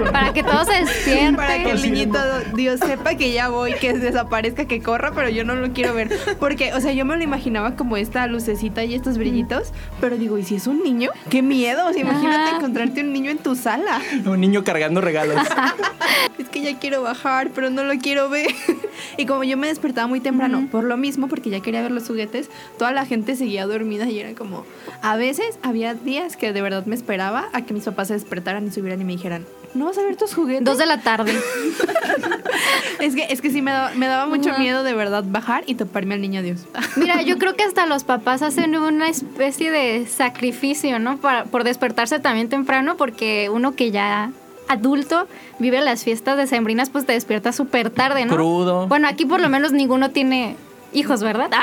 Para 0.12 0.34
que 0.34 0.44
todo 0.44 0.66
se 0.66 0.84
despierte. 0.84 1.38
para 1.38 1.64
que 1.64 1.72
el 1.72 1.82
niñito 1.82 2.20
Dios 2.56 2.80
sepa 2.80 3.16
que 3.16 3.32
ya 3.32 3.50
voy, 3.50 3.74
que 3.74 3.94
desaparezca, 3.94 4.66
que 4.66 4.82
corra, 4.82 5.12
pero 5.14 5.30
yo 5.30 5.44
no 5.44 5.56
lo 5.56 5.72
quiero 5.74 5.94
ver. 5.94 6.10
Porque, 6.40 6.74
o 6.74 6.82
sea, 6.82 6.92
yo 6.94 7.06
me 7.06 7.16
lo 7.18 7.24
imaginaba 7.24 7.76
como 7.76 7.98
esta 7.98 8.26
lucecita 8.28 8.84
y 8.84 8.96
estos 8.96 9.18
brillitos, 9.18 9.72
pero 10.02 10.18
digo, 10.18 10.38
¿y 10.38 10.44
si 10.44 10.56
es 10.56 10.68
un 10.68 10.84
niño? 10.84 11.12
¡Qué 11.30 11.42
miedo! 11.42 11.88
O 11.88 11.94
sea, 11.94 12.02
imagínate 12.02 12.50
Ajá. 12.50 12.58
encontrarte 12.58 13.02
un 13.02 13.14
niño 13.14 13.32
en 13.32 13.38
tu 13.38 13.56
sala. 13.56 14.02
Un 14.26 14.40
niño 14.42 14.64
cargando 14.64 15.02
regalos. 15.02 15.36
Es 16.38 16.50
que 16.50 16.62
ya 16.62 16.78
quiero 16.80 17.02
bajar, 17.02 17.50
pero 17.54 17.70
no 17.70 17.84
lo 17.84 17.98
quiero 18.00 18.30
ver. 18.30 18.48
Y 19.18 19.26
como 19.26 19.44
yo 19.44 19.58
me 19.58 19.68
despertaba 19.68 20.08
muy 20.08 20.20
temprano, 20.20 20.68
por 20.72 20.84
lo 20.84 20.98
mismo, 20.98 21.28
porque 21.28 21.50
ya 21.50 21.60
quería 21.62 21.82
ver 21.82 21.92
los 21.92 22.08
juguetes, 22.08 22.50
toda 22.78 22.92
la 22.92 23.06
gente 23.06 23.36
seguía 23.36 23.66
dormida 23.66 24.06
y 24.06 24.20
era 24.20 24.34
como... 24.36 24.66
A 25.02 25.16
veces 25.16 25.60
había 25.64 25.94
días 25.94 26.36
que 26.38 26.52
de 26.54 26.62
verdad 26.62 26.86
me 26.86 26.96
esperaba 26.96 27.48
a 27.54 27.62
que 27.62 27.74
mis 27.74 27.84
papás 27.84 28.05
se 28.06 28.14
despertaran 28.14 28.68
y 28.68 28.72
subieran 28.72 29.02
y 29.02 29.04
me 29.04 29.14
dijeran, 29.14 29.46
¿no 29.74 29.86
vas 29.86 29.98
a 29.98 30.04
ver 30.04 30.16
tus 30.16 30.34
juguetes? 30.34 30.64
Dos 30.64 30.78
de 30.78 30.86
la 30.86 31.02
tarde. 31.02 31.34
Es 33.00 33.14
que, 33.14 33.28
es 33.30 33.42
que 33.42 33.52
sí 33.52 33.62
me 33.62 33.72
daba, 33.72 33.92
me 33.92 34.08
daba 34.08 34.26
mucho 34.26 34.58
miedo 34.58 34.84
de 34.84 34.94
verdad 34.94 35.24
bajar 35.28 35.64
y 35.68 35.76
toparme 35.76 36.16
al 36.16 36.22
niño 36.22 36.42
Dios. 36.42 36.62
Mira, 36.96 37.22
yo 37.22 37.38
creo 37.38 37.56
que 37.56 37.64
hasta 37.64 37.86
los 37.86 38.04
papás 38.04 38.42
hacen 38.42 38.76
una 38.78 39.10
especie 39.10 39.70
de 39.70 40.08
sacrificio, 40.08 40.98
¿no? 40.98 41.18
Para, 41.18 41.44
por 41.46 41.64
despertarse 41.66 42.20
también 42.20 42.50
temprano, 42.50 42.96
porque 42.98 43.50
uno 43.52 43.76
que 43.76 43.92
ya 43.92 44.32
adulto 44.68 45.28
vive 45.60 45.82
las 45.82 46.04
fiestas 46.04 46.38
decembrinas, 46.38 46.90
pues 46.90 47.06
te 47.06 47.14
despierta 47.14 47.52
súper 47.52 47.90
tarde, 47.90 48.26
¿no? 48.26 48.34
Crudo. 48.34 48.88
Bueno, 48.88 49.08
aquí 49.08 49.26
por 49.26 49.40
lo 49.40 49.50
menos 49.50 49.72
ninguno 49.72 50.12
tiene 50.12 50.56
hijos, 50.96 51.22
¿verdad? 51.24 51.50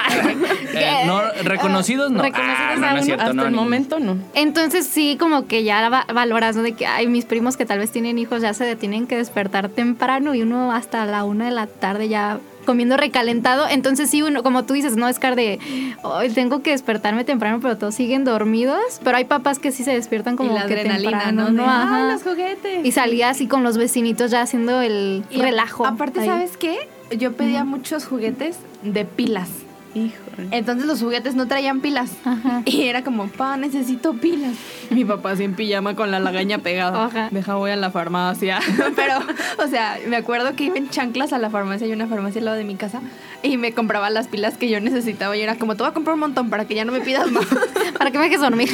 Eh, 0.75 1.05
no, 1.07 1.21
reconocidos 1.45 2.11
no. 2.11 2.23
Reconocidos 2.23 2.59
Ah, 2.59 2.75
no, 2.77 2.81
no 2.81 2.87
es 2.89 2.95
no. 2.95 3.03
cierto, 3.03 3.23
Hasta 3.25 3.35
no, 3.35 3.45
el 3.47 3.53
momento 3.53 3.99
no. 4.01 4.17
Entonces 4.35 4.87
sí, 4.87 5.17
como 5.21 5.47
que 5.47 5.65
ya 5.65 5.89
va- 5.91 6.07
valoras, 6.13 6.57
¿no? 6.57 6.63
De 6.63 6.73
que, 6.73 6.87
ay, 6.87 7.07
mis 7.07 7.25
primos 7.27 7.57
que 7.57 7.67
tal 7.67 7.79
vez 7.79 7.91
tienen 7.93 8.19
hijos 8.19 8.41
ya 8.43 8.55
se 8.55 8.75
tienen 8.77 9.07
que 9.07 9.17
despertar 9.17 9.69
temprano 9.69 10.35
y 10.35 10.43
uno 10.43 10.73
hasta 10.73 11.05
la 11.07 11.25
una 11.25 11.45
de 11.47 11.51
la 11.51 11.67
tarde 11.67 12.09
ya 12.09 12.39
comiendo 12.65 12.97
recalentado. 12.97 13.67
Entonces 13.69 14.09
sí, 14.09 14.23
uno, 14.23 14.43
como 14.43 14.65
tú 14.65 14.73
dices, 14.75 14.97
no 14.97 15.09
es 15.09 15.19
car 15.19 15.37
de, 15.37 15.59
hoy 16.03 16.31
tengo 16.31 16.63
que 16.63 16.71
despertarme 16.71 17.25
temprano, 17.25 17.59
pero 17.61 17.77
todos 17.77 17.95
siguen 17.95 18.25
dormidos. 18.25 18.79
Pero 19.05 19.17
hay 19.19 19.25
papás 19.25 19.59
que 19.59 19.73
sí 19.73 19.85
se 19.85 19.93
despiertan 19.93 20.37
como 20.37 20.53
y 20.53 20.55
la 20.55 20.67
que 20.67 20.75
adrenalina, 20.75 21.11
temprano, 21.11 21.51
¿no? 21.51 21.63
De, 21.65 21.69
Ajá. 21.69 21.97
"Ah, 22.09 22.13
los 22.13 22.23
juguetes! 22.23 22.85
Y 22.85 22.93
salía 22.93 23.29
así 23.31 23.47
con 23.47 23.63
los 23.63 23.77
vecinitos 23.77 24.31
ya 24.31 24.41
haciendo 24.43 24.81
el 24.81 25.23
Y 25.31 25.43
relajo. 25.43 25.85
Aparte, 25.87 26.21
ahí. 26.21 26.27
¿sabes 26.27 26.57
qué? 26.57 26.89
Yo 27.19 27.33
pedía 27.33 27.65
muchos 27.65 28.05
juguetes 28.07 28.59
de 28.83 29.05
pilas. 29.05 29.49
Híjole. 29.95 30.49
Entonces 30.53 30.87
los 30.87 31.03
juguetes 31.03 31.35
no 31.35 31.47
traían 31.49 31.81
pilas. 31.81 32.13
Ajá. 32.25 32.63
Y 32.67 32.85
era 32.85 33.05
como, 33.05 33.29
pa, 33.29 33.59
necesito 33.59 34.15
pilas. 34.15 34.55
Mi 34.91 35.05
papá 35.05 35.33
así 35.33 35.45
en 35.45 35.55
pijama 35.55 35.95
con 35.95 36.11
la 36.11 36.19
lagaña 36.19 36.59
pegada. 36.59 37.05
Ajá. 37.05 37.29
Deja, 37.31 37.57
voy 37.57 37.73
a 37.73 37.77
la 37.77 37.91
farmacia. 37.91 38.59
Pero, 38.97 39.19
o 39.63 39.67
sea, 39.69 39.99
me 40.09 40.17
acuerdo 40.17 40.57
que 40.57 40.65
iba 40.65 40.77
en 40.79 40.89
chanclas 40.89 41.35
a 41.35 41.39
la 41.39 41.51
farmacia. 41.51 41.87
Hay 41.87 41.93
una 41.93 42.07
farmacia 42.07 42.39
al 42.39 42.47
lado 42.47 42.57
de 42.57 42.65
mi 42.65 42.77
casa. 42.77 43.03
Y 43.43 43.59
me 43.59 43.73
compraba 43.73 44.09
las 44.09 44.29
pilas 44.29 44.57
que 44.57 44.71
yo 44.71 44.81
necesitaba. 44.81 45.37
Y 45.37 45.43
era 45.43 45.57
como, 45.57 45.75
te 45.77 45.83
voy 45.83 45.91
a 45.91 45.95
comprar 45.95 46.15
un 46.15 46.21
montón 46.21 46.49
para 46.49 46.65
que 46.65 46.75
ya 46.75 46.87
no 46.87 46.93
me 46.93 47.01
pidas 47.03 47.31
más. 47.31 47.45
¿Para 47.99 48.11
qué 48.11 48.19
me 48.19 48.25
dejes 48.25 48.41
dormir? 48.41 48.71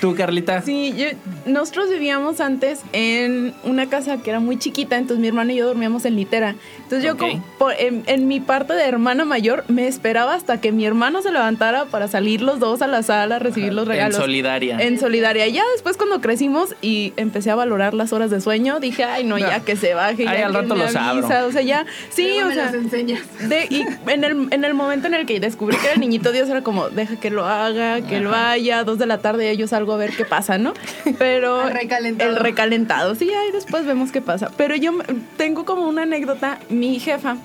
¿Tú, 0.00 0.14
Carlita? 0.14 0.60
Sí, 0.62 0.94
yo- 0.96 1.06
nosotros 1.50 1.88
vivíamos 1.90 2.40
antes 2.40 2.80
en 2.92 3.54
una 3.64 3.86
casa 3.88 4.18
que 4.18 4.30
era 4.30 4.40
muy 4.40 4.58
chiquita, 4.58 4.96
entonces 4.96 5.20
mi 5.20 5.28
hermano 5.28 5.52
y 5.52 5.56
yo 5.56 5.66
dormíamos 5.66 6.04
en 6.04 6.16
litera. 6.16 6.56
Entonces 6.96 7.10
yo 7.10 7.16
como 7.16 7.44
por- 7.58 7.74
en, 7.78 8.02
en 8.06 8.28
mi 8.28 8.40
parte 8.40 8.72
de 8.74 8.84
hermana 8.84 9.24
mayor 9.24 9.64
me 9.68 9.86
esperaba 9.88 10.34
hasta 10.34 10.60
que 10.60 10.72
mi 10.72 10.84
hermano 10.86 11.22
se 11.22 11.30
levantara 11.32 11.84
para 11.86 12.08
salir 12.08 12.42
los 12.42 12.60
dos 12.60 12.82
a 12.82 12.86
la 12.86 13.02
sala 13.02 13.36
a 13.36 13.38
recibir 13.38 13.72
los 13.72 13.84
En 13.84 13.90
regalos. 13.90 14.16
solidaria. 14.16 14.78
En 14.78 14.98
solidaria. 14.98 15.46
Ya 15.48 15.62
después 15.74 15.96
cuando 15.96 16.20
crecimos 16.20 16.74
y 16.82 17.12
empecé 17.16 17.50
a 17.50 17.54
valorar 17.54 17.94
las 17.94 18.12
horas 18.12 18.30
de 18.30 18.40
sueño, 18.40 18.80
dije, 18.80 19.04
ay 19.04 19.24
no, 19.24 19.38
ya 19.38 19.60
que 19.60 19.76
se 19.76 19.94
baje. 19.94 20.26
Ay, 20.28 20.38
ya 20.38 20.46
al 20.46 20.54
rato 20.54 20.74
los 20.74 20.94
abro. 20.96 21.26
avisa". 21.26 21.46
O 21.46 21.52
sea, 21.52 21.62
ya, 21.62 21.86
sí, 22.10 22.22
Luego 22.24 22.44
o 22.44 22.48
me 22.48 22.54
sea. 22.54 22.64
los 22.66 22.74
enseñas. 22.74 23.20
De, 23.48 23.66
y 23.70 23.84
en 24.10 24.24
el, 24.24 24.48
en 24.50 24.64
el 24.64 24.74
momento 24.74 25.06
en 25.06 25.14
el 25.14 25.26
que 25.26 25.40
descubrí 25.40 25.76
que 25.76 25.84
era 25.86 25.94
el 25.94 26.00
niñito 26.00 26.32
Dios, 26.32 26.48
era 26.48 26.62
como, 26.62 26.88
deja 26.90 27.16
que 27.16 27.30
lo 27.30 27.46
haga, 27.46 28.00
que 28.02 28.16
él 28.18 28.26
vaya, 28.26 28.84
dos 28.84 28.98
de 28.98 29.06
la 29.06 29.18
tarde 29.18 29.56
yo 29.56 29.66
salgo 29.66 29.92
a 29.92 29.96
ver 29.96 30.10
qué 30.16 30.24
pasa, 30.24 30.58
¿no? 30.58 30.74
Pero... 31.18 31.68
El 31.68 31.74
recalentado. 31.74 32.30
El 32.30 32.36
recalentado, 32.36 33.14
sí, 33.14 33.30
ahí 33.30 33.52
después 33.52 33.86
vemos 33.86 34.10
qué 34.12 34.20
pasa. 34.20 34.50
Pero 34.56 34.74
yo 34.76 34.92
me- 34.92 35.04
tengo 35.36 35.64
como 35.64 35.86
una 35.88 36.02
anécdota, 36.02 36.58
mi 36.68 36.83
jefa 37.00 37.36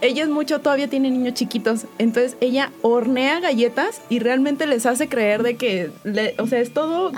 ella 0.00 0.22
es 0.22 0.28
mucho, 0.28 0.60
todavía 0.60 0.86
tiene 0.86 1.10
niños 1.10 1.34
chiquitos, 1.34 1.86
entonces 1.98 2.36
ella 2.40 2.70
hornea 2.82 3.40
galletas 3.40 4.00
y 4.08 4.20
realmente 4.20 4.64
les 4.68 4.86
hace 4.86 5.08
creer 5.08 5.42
de 5.42 5.56
que, 5.56 5.90
le- 6.04 6.36
o 6.38 6.46
sea, 6.46 6.60
es 6.60 6.72
todo, 6.72 7.10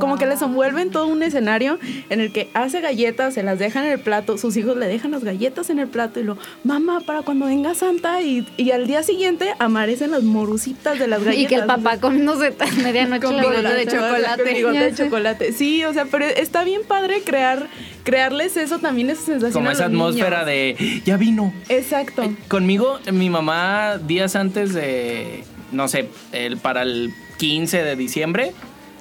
como 0.00 0.18
que 0.18 0.26
les 0.26 0.42
envuelve 0.42 0.82
en 0.82 0.90
todo 0.90 1.06
un 1.06 1.22
escenario 1.22 1.78
en 2.10 2.18
el 2.20 2.32
que 2.32 2.50
hace 2.52 2.80
galletas, 2.80 3.34
se 3.34 3.44
las 3.44 3.60
deja 3.60 3.86
en 3.86 3.92
el 3.92 4.00
plato, 4.00 4.38
sus 4.38 4.56
hijos 4.56 4.76
le 4.76 4.88
dejan 4.88 5.12
las 5.12 5.22
galletas 5.22 5.70
en 5.70 5.78
el 5.78 5.86
plato 5.86 6.18
y 6.18 6.24
lo, 6.24 6.36
mamá, 6.64 6.98
para 7.06 7.22
cuando 7.22 7.46
venga 7.46 7.76
Santa 7.76 8.20
y, 8.22 8.44
y 8.56 8.72
al 8.72 8.88
día 8.88 9.04
siguiente 9.04 9.54
amanecen 9.60 10.10
las 10.10 10.24
morusitas 10.24 10.98
de 10.98 11.06
las 11.06 11.22
galletas. 11.22 11.44
Y 11.44 11.46
que 11.46 11.54
el 11.54 11.66
papá 11.66 11.98
comiéndose 12.00 12.56
a 12.58 12.82
medianoche 12.82 13.20
Con 13.24 13.36
bigote 13.38 13.72
de 13.72 13.86
chocolate. 13.86 14.42
Con 14.42 14.52
bigote 14.52 14.78
de 14.78 14.94
chocolate. 14.94 15.52
Sí, 15.52 15.84
o 15.84 15.92
sea, 15.92 16.06
pero 16.10 16.24
está 16.24 16.64
bien 16.64 16.82
padre 16.88 17.22
crear, 17.24 17.68
crearles 18.06 18.56
eso 18.56 18.78
también, 18.78 19.10
esa 19.10 19.22
sensación. 19.22 19.52
Como 19.52 19.68
a 19.68 19.72
esa 19.72 19.88
los 19.88 19.92
atmósfera 19.92 20.44
niños. 20.46 20.78
de 20.78 21.02
ya 21.04 21.16
vino. 21.18 21.52
Exacto. 21.68 22.22
Conmigo, 22.48 23.00
mi 23.12 23.28
mamá, 23.28 23.98
días 23.98 24.36
antes 24.36 24.72
de, 24.72 25.44
no 25.72 25.88
sé, 25.88 26.08
el, 26.32 26.56
para 26.56 26.82
el 26.82 27.12
15 27.36 27.82
de 27.82 27.96
diciembre, 27.96 28.52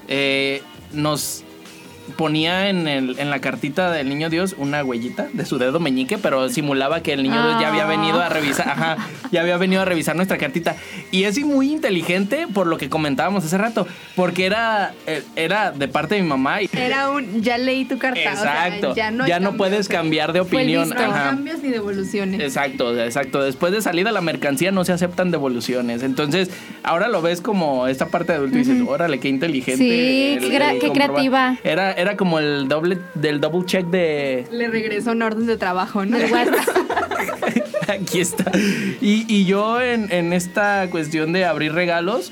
eh, 0.09 0.61
nos 0.91 1.44
ponía 2.17 2.69
en, 2.69 2.87
el, 2.87 3.17
en 3.19 3.29
la 3.29 3.39
cartita 3.39 3.91
del 3.91 4.09
niño 4.09 4.29
Dios 4.29 4.55
una 4.57 4.83
huellita 4.83 5.27
de 5.33 5.45
su 5.45 5.57
dedo 5.57 5.79
meñique, 5.79 6.17
pero 6.17 6.49
simulaba 6.49 7.01
que 7.01 7.13
el 7.13 7.23
niño 7.23 7.41
Dios 7.41 7.61
ya 7.61 7.69
había 7.69 7.83
Ah. 7.85 7.87
venido 7.87 8.21
a 8.21 8.29
revisar, 8.29 8.69
ajá, 8.69 8.97
ya 9.31 9.41
había 9.41 9.57
venido 9.57 9.81
a 9.81 9.85
revisar 9.85 10.15
nuestra 10.15 10.37
cartita. 10.37 10.75
Y 11.11 11.23
es 11.23 11.39
muy 11.43 11.71
inteligente 11.71 12.47
por 12.53 12.67
lo 12.67 12.77
que 12.77 12.89
comentábamos 12.89 13.43
hace 13.45 13.57
rato, 13.57 13.87
porque 14.15 14.45
era, 14.45 14.93
eh, 15.07 15.23
era 15.35 15.71
de 15.71 15.87
parte 15.87 16.15
de 16.15 16.21
mi 16.21 16.27
mamá 16.29 16.61
y 16.61 16.69
Era 16.73 17.09
un, 17.09 17.41
ya 17.41 17.57
leí 17.57 17.85
tu 17.85 17.97
carta. 17.97 18.19
o 18.33 18.41
sea, 18.41 18.67
Exacto. 18.67 18.95
ya 18.95 19.11
no, 19.11 19.27
ya 19.27 19.39
puedes 19.51 19.87
cambiar 19.87 20.33
de 20.33 20.39
opinión. 20.41 20.89
No 20.89 20.95
cambios 20.95 21.61
ni 21.61 21.69
devoluciones. 21.69 22.39
Exacto, 22.41 22.97
exacto. 22.99 23.41
Después 23.43 23.71
de 23.73 23.81
salida 23.81 24.11
la 24.11 24.21
mercancía 24.21 24.71
no 24.71 24.83
se 24.85 24.91
aceptan 24.93 25.31
devoluciones. 25.31 26.03
Entonces, 26.03 26.49
ahora 26.83 27.07
lo 27.07 27.21
ves 27.21 27.41
como 27.41 27.87
esta 27.87 28.07
parte 28.07 28.31
de 28.33 28.37
adulto 28.39 28.57
y 28.57 28.59
dices, 28.63 28.81
órale, 28.87 29.19
qué 29.19 29.29
inteligente. 29.29 29.77
Sí, 29.77 30.37
qué 30.39 30.57
gra- 30.57 30.73
qué 30.79 30.87
comprobar". 30.87 31.11
creativa. 31.11 31.57
Era, 31.63 31.91
era 31.97 32.15
como 32.17 32.39
el 32.39 32.67
doble, 32.67 32.99
del 33.15 33.39
double 33.41 33.65
check 33.65 33.85
de 33.87 34.47
Le 34.51 34.67
regresó 34.67 35.11
un 35.11 35.21
orden 35.21 35.45
de 35.47 35.57
trabajo, 35.57 36.05
¿no? 36.05 36.17
Aquí 37.87 38.19
está. 38.19 38.51
Y, 39.01 39.25
y 39.27 39.45
yo 39.45 39.81
en, 39.81 40.11
en 40.11 40.33
esta 40.33 40.87
cuestión 40.89 41.33
de 41.33 41.45
abrir 41.45 41.73
regalos, 41.73 42.31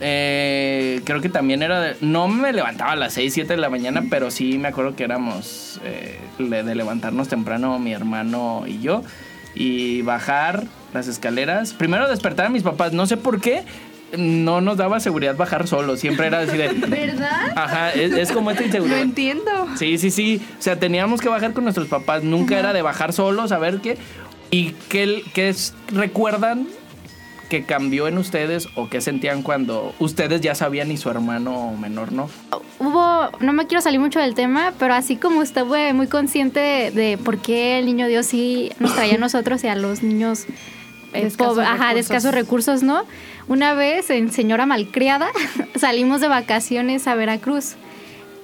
eh, 0.00 1.00
creo 1.04 1.20
que 1.20 1.28
también 1.28 1.62
era 1.62 1.80
de- 1.80 1.96
no 2.00 2.28
me 2.28 2.52
levantaba 2.52 2.92
a 2.92 2.96
las 2.96 3.14
6, 3.14 3.32
7 3.34 3.54
de 3.54 3.56
la 3.58 3.70
mañana, 3.70 4.04
pero 4.10 4.30
sí 4.30 4.58
me 4.58 4.68
acuerdo 4.68 4.94
que 4.96 5.04
éramos 5.04 5.80
eh, 5.84 6.18
de, 6.38 6.62
de 6.62 6.74
levantarnos 6.74 7.28
temprano 7.28 7.78
mi 7.78 7.92
hermano 7.92 8.64
y 8.66 8.80
yo 8.80 9.02
y 9.54 10.02
bajar 10.02 10.64
las 10.94 11.08
escaleras. 11.08 11.72
Primero 11.72 12.08
despertar 12.08 12.46
a 12.46 12.50
mis 12.50 12.62
papás, 12.62 12.92
no 12.92 13.06
sé 13.06 13.16
por 13.16 13.40
qué. 13.40 13.62
No 14.16 14.60
nos 14.60 14.76
daba 14.76 14.98
seguridad 15.00 15.36
bajar 15.36 15.66
solo, 15.68 15.96
siempre 15.96 16.26
era 16.26 16.40
así 16.40 16.56
de... 16.56 16.68
¿Verdad? 16.88 17.52
Ajá, 17.54 17.90
es, 17.92 18.12
es 18.12 18.32
como 18.32 18.50
esta 18.50 18.62
Lo 18.62 18.66
inseguridad. 18.66 19.00
entiendo. 19.00 19.50
Sí, 19.76 19.98
sí, 19.98 20.10
sí. 20.10 20.40
O 20.58 20.62
sea, 20.62 20.78
teníamos 20.78 21.20
que 21.20 21.28
bajar 21.28 21.52
con 21.52 21.64
nuestros 21.64 21.88
papás. 21.88 22.22
Nunca 22.24 22.58
era 22.58 22.72
de 22.72 22.82
bajar 22.82 23.12
solos, 23.12 23.52
a 23.52 23.58
ver 23.58 23.80
qué. 23.80 23.98
¿Y 24.50 24.72
qué, 24.88 25.22
qué 25.32 25.48
es- 25.48 25.74
recuerdan 25.92 26.66
que 27.48 27.64
cambió 27.64 28.06
en 28.06 28.16
ustedes 28.18 28.68
o 28.76 28.88
qué 28.88 29.00
sentían 29.00 29.42
cuando 29.42 29.92
ustedes 29.98 30.40
ya 30.40 30.54
sabían 30.54 30.90
y 30.92 30.96
su 30.96 31.10
hermano 31.10 31.72
menor 31.80 32.12
no? 32.12 32.30
Hubo, 32.78 33.28
no 33.40 33.52
me 33.52 33.66
quiero 33.66 33.80
salir 33.82 33.98
mucho 34.00 34.20
del 34.20 34.34
tema, 34.34 34.72
pero 34.78 34.94
así 34.94 35.16
como 35.16 35.42
estuve 35.42 35.92
muy 35.92 36.06
consciente 36.06 36.60
de, 36.60 36.90
de 36.92 37.18
por 37.18 37.38
qué 37.38 37.78
el 37.80 37.86
niño 37.86 38.06
Dios 38.06 38.26
sí 38.26 38.70
nos 38.78 38.94
traía 38.94 39.14
a 39.16 39.18
nosotros 39.18 39.62
y 39.64 39.68
a 39.68 39.74
los 39.74 40.02
niños 40.04 40.46
De 41.12 41.22
eh, 41.22 41.26
escasos 41.26 41.58
ajá, 41.58 41.92
de 41.92 41.98
escasos 42.00 42.32
recursos, 42.32 42.84
¿no? 42.84 43.02
Una 43.50 43.74
vez 43.74 44.10
en 44.10 44.30
Señora 44.30 44.64
Malcriada 44.64 45.32
salimos 45.74 46.20
de 46.20 46.28
vacaciones 46.28 47.08
a 47.08 47.16
Veracruz. 47.16 47.74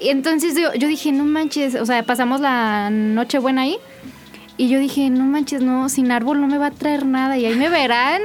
Y 0.01 0.09
entonces 0.09 0.57
yo, 0.61 0.75
yo 0.75 0.89
dije, 0.89 1.13
no 1.13 1.25
manches, 1.25 1.77
o 1.77 1.87
sea, 1.87 2.03
pasamos 2.03 2.41
la 2.41 2.91
noche 2.91 3.39
buena 3.39 3.63
ahí. 3.63 3.79
Y 4.59 4.69
yo 4.69 4.79
dije, 4.79 5.11
no 5.11 5.25
manches, 5.25 5.61
no, 5.61 5.89
sin 5.91 6.11
árbol 6.11 6.41
no 6.41 6.47
me 6.47 6.57
va 6.57 6.67
a 6.67 6.71
traer 6.71 7.05
nada. 7.05 7.37
Y 7.37 7.45
ahí 7.45 7.55
me 7.57 7.69
verán 7.69 8.23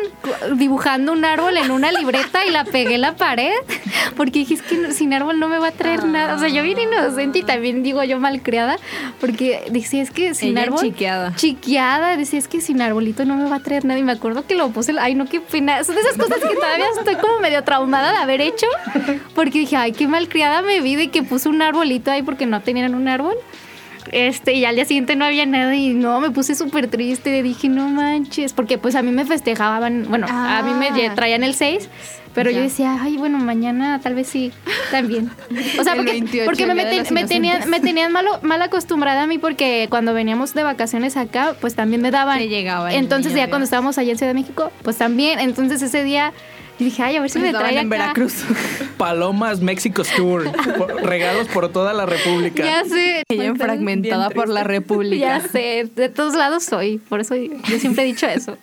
dibujando 0.56 1.12
un 1.12 1.26
árbol 1.26 1.58
en 1.58 1.72
una 1.72 1.92
libreta 1.92 2.46
y 2.46 2.52
la 2.52 2.64
pegué 2.64 2.96
en 2.96 3.02
la 3.02 3.18
pared. 3.18 3.52
Porque 4.16 4.40
dije, 4.40 4.54
es 4.54 4.62
que 4.62 4.94
sin 4.94 5.14
árbol 5.14 5.40
no 5.40 5.50
me 5.50 5.60
va 5.60 5.68
a 5.68 5.72
traer 5.72 6.06
nada. 6.06 6.36
O 6.36 6.40
sea, 6.40 6.48
yo 6.48 6.64
bien 6.64 6.80
inocente 6.80 7.40
y 7.40 7.44
también 7.44 7.84
digo 7.84 8.02
yo 8.06 8.18
malcriada. 8.20 8.78
Porque 9.20 9.66
decía, 9.72 10.02
es 10.02 10.12
que 10.12 10.34
sin 10.34 10.52
Ella 10.58 10.68
árbol. 10.68 10.80
chiqueada. 10.80 11.36
Chiqueada, 11.36 12.16
decía, 12.16 12.40
es 12.40 12.48
que 12.48 12.62
sin 12.62 12.82
arbolito 12.82 13.26
no 13.26 13.36
me 13.36 13.50
va 13.50 13.58
a 13.58 13.64
traer 13.64 13.84
nada. 13.84 14.00
Y 14.00 14.04
me 14.04 14.14
acuerdo 14.14 14.48
que 14.48 14.56
lo 14.56 14.70
puse, 14.70 14.96
ay, 15.00 15.16
no, 15.16 15.26
qué 15.26 15.42
pena. 15.42 15.84
Son 15.84 15.98
esas 15.98 16.18
cosas 16.18 16.40
que 16.40 16.56
todavía 16.56 16.86
estoy 16.98 17.16
como 17.16 17.40
medio 17.40 17.62
traumada 17.66 18.12
de 18.12 18.18
haber 18.18 18.40
hecho. 18.40 18.68
Porque 19.36 19.60
dije, 19.60 19.76
ay, 19.76 19.92
qué 19.92 20.08
malcriada 20.08 20.62
me 20.62 20.80
vi 20.80 20.96
de 20.96 21.10
que 21.10 21.24
puse 21.24 21.50
un 21.50 21.62
arbolito 21.62 22.10
ahí 22.10 22.24
porque 22.24 22.46
no 22.46 22.62
tenían 22.62 22.96
un 22.96 23.10
árbol. 23.10 23.36
Este, 24.12 24.54
y 24.54 24.66
al 24.66 24.76
día 24.76 24.86
siguiente 24.86 25.16
no 25.16 25.26
había 25.26 25.46
nada 25.46 25.76
y 25.76 25.94
no, 25.94 26.20
me 26.20 26.32
puse 26.32 26.56
súper 26.56 26.88
triste. 26.88 27.42
Dije, 27.44 27.70
no 27.70 27.88
manches, 27.90 28.54
porque 28.54 28.78
pues 28.78 28.96
a 28.96 29.02
mí 29.02 29.12
me 29.12 29.26
festejaban, 29.26 30.06
bueno, 30.10 30.28
a 30.30 30.62
mí 30.64 30.72
me 30.74 30.88
Ah. 31.08 31.14
traían 31.16 31.44
el 31.44 31.54
6, 31.56 31.88
pero 32.34 32.50
Ya. 32.50 32.58
yo 32.58 32.64
decía, 32.64 32.98
ay, 33.02 33.18
bueno, 33.18 33.38
mañana 33.40 34.00
tal 34.02 34.16
vez 34.16 34.28
sí, 34.28 34.52
también. 34.92 35.30
O 35.80 35.84
sea, 35.84 35.96
porque, 35.96 36.12
28, 36.12 36.46
porque 36.46 36.66
me, 36.66 36.74
meten- 36.76 37.12
me 37.12 37.26
tenían, 37.26 37.70
me 37.70 37.80
tenían 37.80 38.12
malo, 38.12 38.40
mal 38.42 38.62
acostumbrada 38.62 39.24
a 39.24 39.28
mí 39.28 39.38
porque 39.38 39.88
cuando 39.90 40.14
veníamos 40.14 40.54
de 40.54 40.64
vacaciones 40.64 41.16
acá, 41.18 41.56
pues 41.62 41.76
también 41.76 42.02
me 42.02 42.10
daban. 42.12 42.38
Te 42.40 42.48
llegaba 42.48 42.92
el 42.92 42.98
Entonces 43.00 43.34
niño 43.34 43.46
ya 43.46 43.50
cuando 43.50 43.66
estábamos 43.66 43.98
allá 43.98 44.12
en 44.12 44.18
Ciudad 44.18 44.34
de 44.34 44.40
México, 44.40 44.72
pues 44.82 44.98
también. 44.98 45.40
Entonces 45.40 45.82
ese 45.82 46.04
día 46.04 46.34
yo 46.82 46.86
dije, 46.86 47.04
ay, 47.04 47.16
a 47.16 47.22
ver 47.22 47.30
si 47.30 47.40
me 47.40 47.48
Estaban 47.48 47.68
trae 47.70 47.80
en 47.82 47.88
acá. 47.88 48.04
Veracruz. 48.04 48.34
Palomas 48.98 49.62
México 49.62 50.02
Tour. 50.16 50.52
por- 50.78 51.04
regalos 51.04 51.48
por 51.48 51.70
toda 51.72 51.94
la 51.94 52.06
República. 52.06 52.64
Ya 52.64 52.84
sé. 52.86 53.24
Ella 53.30 53.54
fragmentada 53.56 54.30
por 54.32 54.50
la 54.50 54.64
República. 54.64 55.16
Ya 55.40 55.48
sé, 55.48 55.90
de 55.96 56.10
todos 56.10 56.34
lados 56.36 56.64
soy. 56.64 56.98
Por 56.98 57.20
eso 57.20 57.36
yo 57.36 57.80
siempre 57.80 58.04
he 58.04 58.08
dicho 58.08 58.26
eso. 58.28 58.58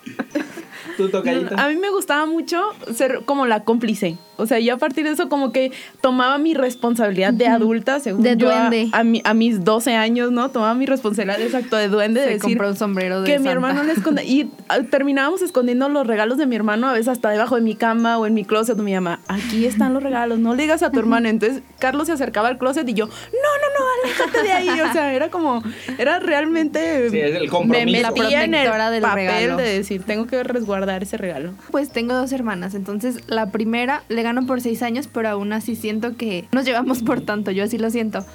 ¿Tú? 0.97 1.09
A 1.57 1.67
mí 1.69 1.75
me 1.77 1.89
gustaba 1.91 2.25
mucho 2.25 2.61
ser 2.93 3.21
como 3.25 3.45
la 3.45 3.63
cómplice. 3.63 4.17
O 4.39 4.45
sea, 4.47 4.59
yo 4.59 4.73
a 4.73 4.77
partir 4.77 5.03
de 5.05 5.11
eso 5.11 5.29
como 5.29 5.51
que 5.51 5.71
tomaba 6.01 6.37
mi 6.37 6.53
responsabilidad 6.53 7.33
de 7.33 7.47
adulta, 7.47 7.99
según 7.99 8.23
De 8.23 8.35
yo 8.37 8.49
a- 8.49 8.69
duende. 8.69 8.89
A, 8.93 9.03
mi- 9.03 9.21
a 9.25 9.33
mis 9.33 9.63
12 9.63 9.95
años, 9.95 10.31
¿no? 10.31 10.49
Tomaba 10.49 10.73
mi 10.75 10.85
responsabilidad 10.85 11.41
exacto 11.41 11.75
de 11.77 11.87
duende, 11.89 12.21
de 12.21 12.25
decir 12.27 12.41
compró 12.41 12.69
un 12.69 12.75
sombrero 12.75 13.21
de 13.21 13.31
que 13.31 13.39
mi 13.39 13.49
hermano 13.49 13.83
le 13.83 13.93
esconde 13.93 14.23
y 14.25 14.49
ah, 14.69 14.79
terminábamos 14.89 15.41
escondiendo 15.41 15.89
los 15.89 16.07
regalos 16.07 16.37
de 16.37 16.45
mi 16.45 16.55
hermano 16.55 16.87
a 16.89 16.93
veces 16.93 17.09
hasta 17.09 17.29
debajo 17.29 17.55
de 17.55 17.61
mi 17.61 17.75
cama 17.75 18.17
o 18.17 18.25
en 18.25 18.33
mi 18.33 18.45
closet. 18.45 18.77
Mi 18.77 18.93
mamá, 18.93 19.19
aquí 19.27 19.65
están 19.65 19.93
los 19.93 20.01
regalos, 20.03 20.39
no 20.39 20.55
le 20.55 20.61
digas 20.63 20.83
a 20.83 20.91
tu 20.91 20.99
hermano. 20.99 21.27
Entonces 21.29 21.61
Carlos 21.79 22.07
se 22.07 22.13
acercaba 22.13 22.47
al 22.47 22.57
closet 22.57 22.87
y 22.87 22.93
yo, 22.93 23.05
no, 23.07 23.11
no, 23.11 23.79
no, 23.79 23.85
aléjate 24.03 24.43
de 24.43 24.51
ahí. 24.51 24.81
O 24.81 24.91
sea, 24.93 25.13
era 25.13 25.29
como, 25.29 25.61
era 25.97 26.19
realmente 26.19 27.09
Sí, 27.09 27.19
es 27.19 27.35
el 27.35 27.43
me 27.43 27.47
compromiso. 27.49 28.01
La 28.01 28.11
metía 28.11 28.43
en 28.43 28.53
el 28.53 28.61
protectora 28.63 28.91
del 28.91 29.01
papel 29.01 29.27
regalo. 29.27 29.57
de 29.57 29.63
decir, 29.77 30.03
tengo 30.03 30.27
que 30.27 30.43
resguardar 30.43 31.03
ese 31.03 31.17
regalo. 31.17 31.51
Pues 31.71 31.89
tengo 31.91 32.13
dos 32.13 32.31
hermanas, 32.31 32.73
entonces 32.75 33.17
la 33.27 33.47
primera 33.51 34.03
le 34.09 34.23
gano 34.29 34.45
por 34.45 34.61
seis 34.61 34.81
años, 34.83 35.09
pero 35.11 35.29
aún 35.29 35.53
así 35.53 35.75
siento 35.75 36.15
que 36.15 36.47
nos 36.51 36.65
llevamos 36.65 37.01
por 37.03 37.21
tanto, 37.21 37.51
yo 37.51 37.63
así 37.63 37.77
lo 37.77 37.89
siento. 37.89 38.25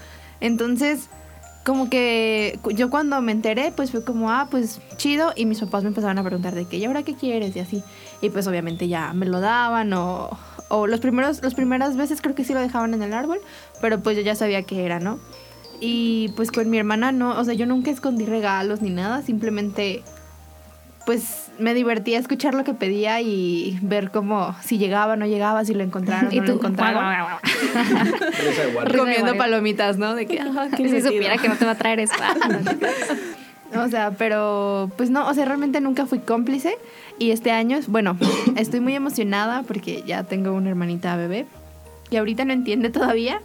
Entonces, 0.40 1.09
como 1.64 1.88
que 1.88 2.59
yo 2.74 2.90
cuando 2.90 3.20
me 3.22 3.33
enteré, 3.33 3.72
pues 3.74 3.90
fue 3.90 4.04
como, 4.04 4.30
ah, 4.30 4.48
pues 4.50 4.80
chido, 4.96 5.33
y 5.35 5.46
mis 5.46 5.61
papás 5.61 5.83
me 5.83 5.88
empezaban 5.88 6.18
a 6.18 6.22
preguntar 6.22 6.54
de 6.54 6.66
que, 6.66 6.76
¿y 6.76 6.85
ahora 6.85 7.02
qué 7.02 7.14
quieres? 7.14 7.57
Y 7.57 7.61
así. 7.61 7.83
Y 8.20 8.30
pues 8.30 8.46
obviamente 8.46 8.88
ya 8.88 9.12
me 9.14 9.26
lo 9.26 9.40
daban 9.40 9.92
o, 9.92 10.30
o 10.68 10.87
los 10.87 11.00
primeros, 11.00 11.42
las 11.42 11.54
primeras 11.54 11.96
veces 11.96 12.20
creo 12.20 12.35
que 12.35 12.44
sí 12.44 12.52
lo 12.52 12.61
dejaban 12.61 12.92
en 12.92 13.02
el 13.02 13.14
árbol, 13.14 13.38
pero 13.80 14.02
pues 14.02 14.16
yo 14.16 14.22
ya 14.22 14.35
sabía 14.35 14.62
qué 14.62 14.85
era, 14.85 15.00
¿no? 15.00 15.18
Y 15.80 16.28
pues 16.37 16.50
con 16.50 16.68
mi 16.68 16.78
hermana 16.78 17.12
no, 17.12 17.38
o 17.38 17.44
sea, 17.44 17.54
yo 17.54 17.66
nunca 17.66 17.90
escondí 17.90 18.26
regalos 18.26 18.83
ni 18.83 18.90
nada, 18.90 19.22
simplemente 19.22 20.02
pues 21.07 21.51
me 21.59 21.75
divertía 21.75 22.19
escuchar 22.19 22.55
lo 22.55 22.64
que 22.64 22.75
pedía 22.75 23.21
y 23.21 23.79
ver 23.83 24.11
cómo 24.11 24.57
si 24.62 24.79
llegaba, 24.79 25.17
no 25.17 25.27
llegaba, 25.27 25.64
si 25.64 25.75
lo 25.75 25.83
encontraron, 25.83 26.29
Y 26.33 26.40
no 26.40 26.47
tú, 26.47 26.53
lo 26.53 26.59
encontraron. 26.59 27.05
Risa 27.43 28.67
de 28.67 28.99
Comiendo 28.99 29.37
palomitas, 29.37 29.99
¿no? 29.99 30.14
De 30.14 30.27
que, 30.27 30.43
si 30.77 31.01
supiera 31.03 31.37
que 31.38 31.49
no 31.49 31.57
te 31.57 31.64
va 31.64 31.73
a 31.73 31.77
traer 31.77 32.01
eso. 32.01 32.14
O 33.77 33.88
sea, 33.88 34.12
pero 34.12 34.88
pues 34.97 35.11
no, 35.11 35.27
o 35.27 35.35
sea, 35.35 35.47
realmente 35.47 35.81
nunca 35.81 36.07
fui 36.07 36.21
cómplice 36.21 36.79
y 37.19 37.33
este 37.33 37.51
año, 37.51 37.81
bueno, 37.88 38.17
estoy 38.57 38.79
muy 38.79 38.95
emocionada 38.95 39.64
porque 39.64 40.05
ya 40.07 40.23
tengo 40.23 40.53
una 40.53 40.71
hermanita 40.71 41.17
bebé 41.17 41.47
y 42.09 42.17
ahorita 42.17 42.45
no 42.45 42.53
entiende 42.53 42.90
todavía, 42.90 43.40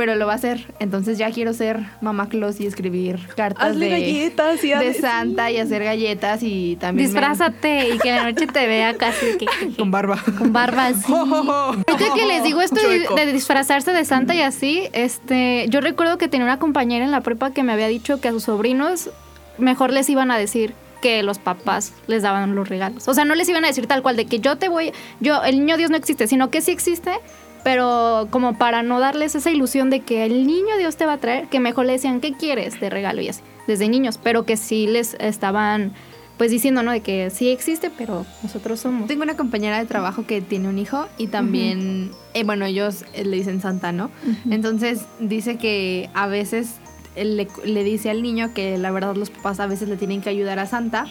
pero 0.00 0.14
lo 0.14 0.26
va 0.26 0.32
a 0.32 0.36
hacer. 0.36 0.64
Entonces 0.78 1.18
ya 1.18 1.30
quiero 1.30 1.52
ser 1.52 1.78
mamá 2.00 2.30
Claus 2.30 2.58
y 2.58 2.66
escribir 2.66 3.18
cartas 3.36 3.72
Hazle 3.72 3.84
de, 3.84 3.90
galletas 3.90 4.64
y 4.64 4.70
de 4.70 4.94
Santa 4.94 5.50
y 5.50 5.58
hacer 5.58 5.84
galletas 5.84 6.42
y 6.42 6.76
también 6.76 7.12
me- 7.12 7.20
Disfrázate 7.20 7.90
y 7.90 7.98
que 7.98 8.10
la 8.10 8.24
noche 8.24 8.46
te 8.46 8.66
vea 8.66 8.96
casi 8.96 9.36
que, 9.36 9.44
con 9.76 9.90
barba. 9.90 10.18
con 10.38 10.54
barba 10.54 10.86
así. 10.86 11.12
Ahorita 11.12 12.14
que 12.16 12.26
les 12.26 12.42
digo 12.44 12.62
esto 12.62 12.80
de, 12.80 13.08
de 13.14 13.30
disfrazarse 13.30 13.92
de 13.92 14.06
santa 14.06 14.34
y 14.34 14.40
así, 14.40 14.88
este, 14.94 15.66
yo 15.68 15.82
recuerdo 15.82 16.16
que 16.16 16.28
tenía 16.28 16.46
una 16.46 16.58
compañera 16.58 17.04
en 17.04 17.10
la 17.10 17.20
prepa 17.20 17.50
que 17.50 17.62
me 17.62 17.74
había 17.74 17.88
dicho 17.88 18.22
que 18.22 18.28
a 18.28 18.30
sus 18.30 18.44
sobrinos 18.44 19.10
mejor 19.58 19.92
les 19.92 20.08
iban 20.08 20.30
a 20.30 20.38
decir 20.38 20.72
que 21.02 21.22
los 21.22 21.38
papás 21.38 21.92
les 22.06 22.22
daban 22.22 22.54
los 22.54 22.70
regalos. 22.70 23.06
O 23.06 23.12
sea, 23.12 23.26
no 23.26 23.34
les 23.34 23.46
iban 23.50 23.64
a 23.64 23.66
decir 23.66 23.86
tal 23.86 24.00
cual 24.00 24.16
de 24.16 24.24
que 24.24 24.38
yo 24.40 24.56
te 24.56 24.70
voy, 24.70 24.92
yo, 25.20 25.42
el 25.42 25.58
niño 25.58 25.76
Dios 25.76 25.90
no 25.90 25.98
existe, 25.98 26.26
sino 26.26 26.48
que 26.48 26.62
sí 26.62 26.70
existe, 26.70 27.12
pero 27.62 28.28
como 28.30 28.58
para 28.58 28.82
no 28.82 29.00
darles 29.00 29.34
esa 29.34 29.50
ilusión 29.50 29.90
de 29.90 30.00
que 30.00 30.24
el 30.24 30.46
niño 30.46 30.76
Dios 30.78 30.96
te 30.96 31.06
va 31.06 31.14
a 31.14 31.18
traer, 31.18 31.48
que 31.48 31.60
mejor 31.60 31.86
le 31.86 31.92
decían, 31.92 32.20
¿qué 32.20 32.32
quieres 32.32 32.80
de 32.80 32.90
regalo? 32.90 33.20
Y 33.20 33.28
así, 33.28 33.42
desde 33.66 33.88
niños, 33.88 34.18
pero 34.22 34.44
que 34.44 34.56
sí 34.56 34.86
les 34.86 35.14
estaban 35.14 35.92
pues 36.40 36.50
diciendo, 36.50 36.82
¿no? 36.82 36.90
De 36.90 37.00
que 37.00 37.28
sí 37.28 37.50
existe, 37.50 37.90
pero 37.90 38.24
nosotros 38.42 38.80
somos. 38.80 39.06
Tengo 39.06 39.24
una 39.24 39.36
compañera 39.36 39.78
de 39.78 39.84
trabajo 39.84 40.24
que 40.26 40.40
tiene 40.40 40.70
un 40.70 40.78
hijo 40.78 41.06
y 41.18 41.26
también, 41.26 42.12
eh, 42.32 42.44
bueno, 42.44 42.64
ellos 42.64 43.04
eh, 43.12 43.26
le 43.26 43.36
dicen 43.36 43.60
Santa, 43.60 43.92
¿no? 43.92 44.10
Entonces 44.48 45.04
dice 45.18 45.58
que 45.58 46.08
a 46.14 46.28
veces 46.28 46.76
le, 47.14 47.46
le 47.66 47.84
dice 47.84 48.08
al 48.08 48.22
niño 48.22 48.54
que 48.54 48.78
la 48.78 48.90
verdad 48.90 49.16
los 49.16 49.28
papás 49.28 49.60
a 49.60 49.66
veces 49.66 49.90
le 49.90 49.98
tienen 49.98 50.22
que 50.22 50.30
ayudar 50.30 50.58
a 50.58 50.64
Santa, 50.64 51.04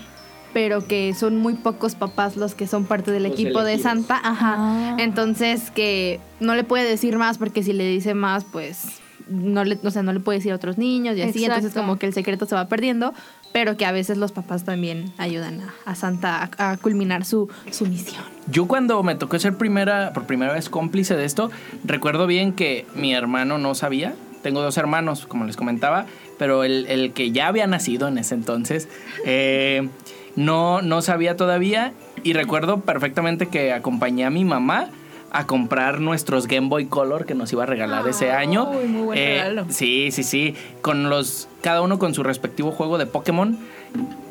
pero 0.54 0.86
que 0.86 1.14
son 1.14 1.38
muy 1.38 1.54
pocos 1.56 1.96
papás 1.96 2.36
los 2.36 2.56
que 2.56 2.68
son 2.68 2.86
parte 2.86 3.12
del 3.12 3.24
Los 3.24 3.34
equipo 3.34 3.64
de. 3.64 3.80
Santa. 3.80 4.20
Ajá. 4.24 4.56
Ah. 4.58 4.98
Entonces 5.00 5.72
que 5.72 6.20
no 6.40 6.56
le 6.56 6.64
puede 6.64 6.88
decir 6.90 7.18
más 7.18 7.38
porque 7.38 7.64
si 7.64 7.74
le 7.74 7.88
dice 7.88 8.14
más, 8.14 8.46
pues 8.46 9.00
no 9.30 9.64
le, 9.64 9.78
o 9.84 9.92
sea, 9.92 10.02
no 10.04 10.12
le 10.12 10.20
puede 10.20 10.40
decir 10.40 10.52
a 10.52 10.56
otros 10.56 10.78
niños 10.78 11.16
y 11.16 11.22
así. 11.22 11.44
Entonces 11.44 11.66
Exacto. 11.72 11.82
como 11.82 12.00
que 12.00 12.08
el 12.08 12.14
secreto 12.14 12.46
se 12.46 12.56
va 12.56 12.68
perdiendo, 12.68 13.14
pero 13.54 13.78
que 13.78 13.86
a 13.86 13.92
veces 13.92 14.18
los 14.18 14.32
papás 14.32 14.66
también 14.66 15.12
ayudan 15.18 15.62
a, 15.62 15.74
a 15.86 15.96
Santa 15.96 16.50
a, 16.58 16.72
a 16.72 16.78
culminar 16.78 17.26
su, 17.26 17.50
su 17.72 17.86
misión. 17.86 18.24
Yo 18.52 18.68
cuando 18.68 19.02
me 19.04 19.16
tocó 19.16 19.38
ser 19.40 19.56
primera, 19.56 20.14
por 20.14 20.26
primera 20.26 20.54
vez 20.54 20.70
cómplice 20.70 21.16
de 21.16 21.26
esto, 21.26 21.52
recuerdo 21.84 22.28
bien 22.28 22.54
que 22.54 22.86
mi 22.96 23.14
hermano 23.14 23.58
no 23.58 23.76
sabía. 23.76 24.16
Tengo 24.42 24.62
dos 24.62 24.78
hermanos, 24.78 25.28
como 25.28 25.44
les 25.46 25.58
comentaba, 25.58 26.06
pero 26.38 26.64
el, 26.64 26.88
el 26.88 27.12
que 27.12 27.32
ya 27.32 27.48
había 27.48 27.68
nacido 27.68 28.08
en 28.08 28.18
ese 28.18 28.36
entonces 28.36 28.88
eh, 29.26 29.90
no, 30.36 30.82
no 30.82 31.02
sabía 31.02 31.36
todavía. 31.36 31.94
Y 32.24 32.34
recuerdo 32.34 32.82
perfectamente 32.82 33.48
que 33.48 33.72
acompañé 33.74 34.26
a 34.26 34.30
mi 34.30 34.44
mamá 34.46 34.90
a 35.32 35.46
comprar 35.46 36.00
nuestros 36.02 36.48
Game 36.48 36.70
Boy 36.70 36.86
Color 36.88 37.26
que 37.26 37.36
nos 37.36 37.54
iba 37.54 37.64
a 37.64 37.66
regalar 37.68 38.08
ese 38.08 38.32
año. 38.32 38.70
Uy, 38.72 38.88
muy 38.88 39.02
buen 39.04 39.18
Eh, 39.20 39.38
regalo. 39.38 39.66
Sí, 39.70 40.10
sí, 40.12 40.24
sí. 40.24 40.56
Con 40.82 41.10
los. 41.10 41.48
Cada 41.62 41.82
uno 41.82 42.00
con 42.00 42.14
su 42.14 42.24
respectivo 42.24 42.72
juego 42.72 42.98
de 42.98 43.06
Pokémon. 43.06 43.58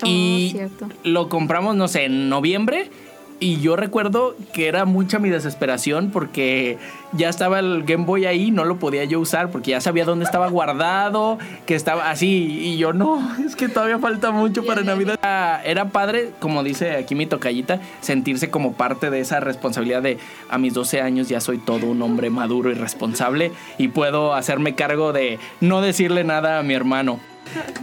y 0.05 0.49
Oh, 0.49 0.57
cierto. 0.57 0.89
lo 1.05 1.29
compramos, 1.29 1.77
no 1.77 1.89
sé, 1.89 2.05
en 2.07 2.29
noviembre. 2.29 2.91
Y 3.41 3.61
yo 3.61 3.77
recuerdo 3.77 4.35
que 4.53 4.67
era 4.67 4.85
mucha 4.85 5.21
mi 5.21 5.31
desesperación 5.31 6.11
porque 6.11 6.77
ya 7.13 7.29
estaba 7.29 7.61
el 7.61 7.85
Game 7.85 8.05
Boy 8.05 8.27
ahí, 8.27 8.51
no 8.51 8.65
lo 8.65 8.79
podía 8.79 9.05
yo 9.05 9.21
usar 9.21 9.51
porque 9.51 9.71
ya 9.71 9.81
sabía 9.81 10.05
dónde 10.05 10.25
estaba 10.25 10.49
guardado, 10.49 11.39
que 11.65 11.77
estaba 11.77 12.11
así. 12.11 12.27
Y 12.61 12.79
yo 12.79 12.93
no, 12.93 13.23
es 13.45 13.55
que 13.55 13.69
todavía 13.69 14.01
falta 14.01 14.33
mucho 14.33 14.65
para 14.65 14.83
Navidad. 14.83 15.19
Era, 15.23 15.63
era 15.63 15.85
padre, 15.91 16.31
como 16.41 16.65
dice 16.65 16.97
aquí 16.97 17.15
mi 17.15 17.27
tocallita, 17.27 17.81
sentirse 18.01 18.51
como 18.51 18.73
parte 18.73 19.09
de 19.09 19.21
esa 19.21 19.39
responsabilidad 19.39 20.03
de 20.03 20.19
a 20.51 20.59
mis 20.59 20.75
12 20.75 21.01
años 21.01 21.29
ya 21.29 21.41
soy 21.41 21.59
todo 21.59 21.87
un 21.87 22.03
hombre 22.03 22.31
maduro 22.31 22.71
y 22.71 22.75
responsable 22.75 23.53
y 23.79 23.89
puedo 23.89 24.35
hacerme 24.35 24.75
cargo 24.75 25.13
de 25.13 25.39
no 25.61 25.81
decirle 25.81 26.25
nada 26.25 26.59
a 26.59 26.63
mi 26.65 26.75
hermano. 26.75 27.21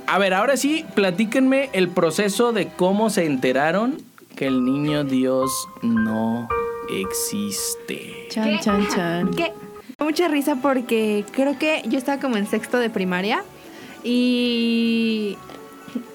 A 0.06 0.20
ver, 0.20 0.34
ahora 0.34 0.58
sí, 0.58 0.86
platíquenme 0.96 1.70
el 1.74 1.88
proceso 1.88 2.52
de 2.52 2.68
cómo 2.68 3.10
se 3.10 3.26
enteraron 3.26 3.98
que 4.36 4.48
el 4.48 4.64
niño 4.64 5.04
Dios 5.04 5.70
no 5.82 6.48
existe. 6.90 8.28
Chan, 8.30 8.60
chan, 8.60 8.88
chan. 8.90 9.32
Que 9.34 9.54
mucha 10.00 10.28
risa 10.28 10.58
porque 10.58 11.26
creo 11.32 11.58
que 11.58 11.84
yo 11.88 11.98
estaba 11.98 12.22
como 12.22 12.38
en 12.38 12.48
sexto 12.48 12.78
de 12.80 12.90
primaria 12.90 13.44
y 14.04 15.38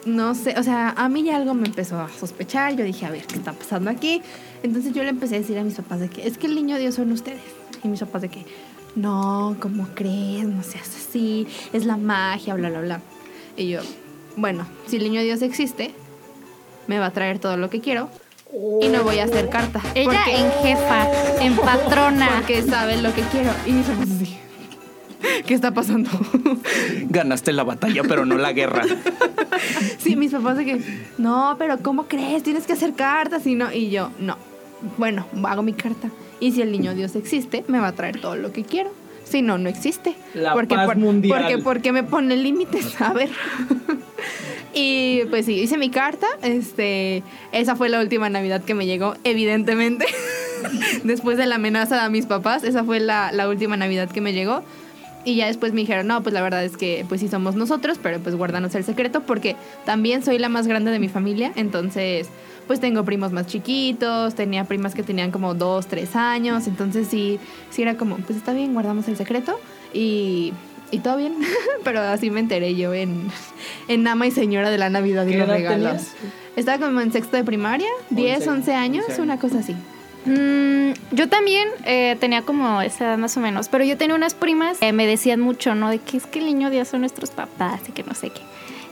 no 0.05 0.35
sé, 0.35 0.55
o 0.59 0.63
sea, 0.63 0.91
a 0.91 1.09
mí 1.09 1.23
ya 1.23 1.37
algo 1.37 1.55
me 1.55 1.67
empezó 1.67 1.99
a 1.99 2.09
sospechar. 2.09 2.77
Yo 2.77 2.85
dije, 2.85 3.07
a 3.07 3.11
ver, 3.11 3.25
¿qué 3.27 3.37
está 3.37 3.53
pasando 3.53 3.91
aquí? 3.91 4.23
Entonces 4.63 4.93
yo 4.93 5.03
le 5.03 5.09
empecé 5.09 5.37
a 5.37 5.39
decir 5.39 5.59
a 5.59 5.65
mis 5.65 5.75
papás 5.75 6.01
de 6.01 6.09
que 6.09 6.27
es 6.27 6.37
que 6.37 6.47
el 6.47 6.55
niño 6.55 6.79
Dios 6.79 6.95
son 6.97 7.13
ustedes. 7.13 7.41
Y 7.83 7.89
mis 7.89 8.01
papás 8.01 8.23
de 8.23 8.29
que, 8.29 8.45
no, 8.95 9.57
¿cómo 9.61 9.89
crees? 9.95 10.45
No 10.45 10.63
seas 10.63 10.89
así, 10.89 11.47
es 11.73 11.87
la 11.87 11.97
magia, 11.97 12.55
bla, 12.55 12.69
bla, 12.69 12.81
bla. 12.83 13.01
Y 13.57 13.69
yo, 13.69 13.81
bueno, 14.37 14.67
si 14.87 14.97
el 14.97 15.05
niño 15.05 15.23
Dios 15.23 15.41
existe, 15.41 15.95
me 16.90 16.98
va 16.98 17.07
a 17.07 17.11
traer 17.12 17.38
todo 17.38 17.57
lo 17.57 17.70
que 17.70 17.81
quiero 17.81 18.11
y 18.81 18.88
no 18.88 19.05
voy 19.05 19.20
a 19.20 19.24
hacer 19.24 19.48
carta. 19.48 19.81
Ella 19.94 20.11
Porque- 20.24 20.40
en 20.40 20.50
jefa, 20.61 21.09
en 21.40 21.55
patrona. 21.57 22.29
porque 22.38 22.62
sabe 22.62 23.00
lo 23.00 23.14
que 23.14 23.22
quiero. 23.22 23.50
Y 23.64 23.70
mis 23.70 23.87
papás 23.87 24.09
así. 24.11 24.37
¿Qué 25.46 25.55
está 25.55 25.70
pasando? 25.72 26.11
Ganaste 27.09 27.53
la 27.53 27.62
batalla, 27.62 28.03
pero 28.03 28.26
no 28.26 28.37
la 28.38 28.53
guerra. 28.53 28.83
sí, 29.98 30.16
mis 30.16 30.33
papás 30.33 30.57
de 30.57 30.64
que, 30.64 30.81
no, 31.16 31.55
pero 31.61 31.79
¿cómo 31.79 32.07
crees? 32.09 32.42
Tienes 32.42 32.66
que 32.66 32.72
hacer 32.72 32.94
cartas 32.94 33.46
y 33.46 33.55
no. 33.55 33.72
Y 33.72 33.90
yo, 33.90 34.11
no. 34.18 34.37
Bueno, 34.98 35.26
hago 35.44 35.62
mi 35.62 35.74
carta. 35.74 36.09
Y 36.40 36.50
si 36.50 36.61
el 36.62 36.72
niño 36.72 36.94
Dios 36.96 37.14
existe, 37.14 37.64
me 37.68 37.79
va 37.79 37.88
a 37.88 37.92
traer 37.92 38.20
todo 38.20 38.35
lo 38.35 38.50
que 38.53 38.64
quiero. 38.64 38.90
Si 39.22 39.42
no, 39.42 39.59
no 39.59 39.68
existe. 39.68 40.16
La 40.35 40.55
porque, 40.55 40.74
paz 40.74 40.96
mundial. 40.96 41.38
Porque, 41.42 41.59
porque 41.62 41.92
me 41.92 42.03
pone 42.03 42.37
límites. 42.37 43.00
A 43.00 43.12
ver. 43.12 43.31
Y 44.75 45.23
pues 45.31 45.47
sí, 45.47 45.55
hice 45.61 45.79
mi 45.79 45.91
carta. 45.91 46.27
Este, 46.43 47.23
esa 47.53 47.77
fue 47.77 47.89
la 47.89 48.01
última 48.01 48.29
Navidad 48.29 48.63
que 48.63 48.75
me 48.75 48.87
llegó, 48.87 49.15
evidentemente. 49.25 50.07
después 51.05 51.39
de 51.39 51.47
la 51.47 51.57
amenaza 51.57 52.05
a 52.05 52.11
mis 52.11 52.27
papás, 52.27 52.65
esa 52.65 52.85
fue 52.85 53.01
la, 53.01 53.33
la 53.33 53.49
última 53.49 53.77
Navidad 53.77 54.11
que 54.11 54.21
me 54.21 54.33
llegó. 54.33 54.63
Y 55.25 55.37
ya 55.37 55.47
después 55.47 55.75
me 55.75 55.83
dijeron, 55.83 56.07
no, 56.07 56.23
pues 56.23 56.33
la 56.33 56.41
verdad 56.41 56.65
es 56.65 56.79
que 56.79 57.05
pues 57.07 57.21
sí 57.21 57.29
somos 57.29 57.55
nosotros, 57.55 57.99
pero 58.03 58.21
pues 58.21 58.37
guárdanos 58.37 58.75
el 58.75 58.85
secreto 58.85 59.21
porque 59.21 59.55
también 59.85 60.23
soy 60.23 60.39
la 60.39 60.49
más 60.49 60.67
grande 60.67 60.91
de 60.91 60.99
mi 60.99 61.09
familia, 61.09 61.53
entonces 61.57 62.29
pues 62.67 62.81
tengo 62.81 63.05
primos 63.05 63.31
más 63.31 63.47
chiquitos, 63.47 64.35
tenía 64.35 64.65
primas 64.65 64.95
que 64.95 65.03
tenían 65.03 65.31
como 65.31 65.55
dos, 65.55 65.89
tres 65.89 66.17
años, 66.17 66.67
entonces 66.67 67.09
sí, 67.09 67.39
sí 67.69 67.83
era 67.83 67.97
como, 67.97 68.17
pues 68.17 68.39
está 68.39 68.55
bien, 68.55 68.73
guardamos 68.73 69.09
el 69.09 69.17
secreto 69.17 69.59
y, 69.93 70.55
y 70.90 70.98
todo 70.98 71.16
bien, 71.16 71.35
pero 71.85 72.00
así 72.00 72.31
me 72.31 72.40
enteré 72.40 72.74
yo 72.74 72.92
en, 72.94 73.31
en 73.88 74.07
Ama 74.07 74.26
y 74.26 74.31
Señora 74.31 74.70
de 74.70 74.79
la 74.79 74.90
Navidad 74.90 75.26
y 75.26 75.33
¿Qué 75.33 75.38
los 75.38 75.48
regalos. 75.48 75.85
tenías? 75.85 76.14
Estaba 76.57 76.85
como 76.87 77.00
en 77.00 77.12
sexto 77.12 77.37
de 77.37 77.44
primaria, 77.44 77.88
10, 78.11 78.38
11, 78.38 78.50
11 78.50 78.74
años, 78.74 79.05
11 79.09 79.22
una 79.22 79.38
cosa 79.38 79.61
así. 79.61 79.74
Mm, 80.26 80.92
yo 81.12 81.29
también 81.29 81.68
eh, 81.87 82.16
tenía 82.20 82.42
como 82.42 82.83
esa 82.83 83.05
edad 83.07 83.18
más 83.18 83.37
o 83.37 83.40
menos, 83.40 83.68
pero 83.68 83.85
yo 83.85 83.96
tenía 83.96 84.14
unas 84.14 84.35
primas 84.35 84.79
que 84.79 84.92
me 84.92 85.07
decían 85.07 85.40
mucho, 85.40 85.74
¿no? 85.74 85.88
De 85.90 85.98
que 85.98 86.18
es 86.18 86.26
que 86.26 86.40
el 86.40 86.44
niño 86.46 86.68
Dios 86.70 86.88
son 86.88 87.00
nuestros 87.00 87.31
papás 87.31 87.81
y 87.88 87.92
que 87.92 88.03
no 88.03 88.14
sé 88.14 88.31
qué. 88.31 88.40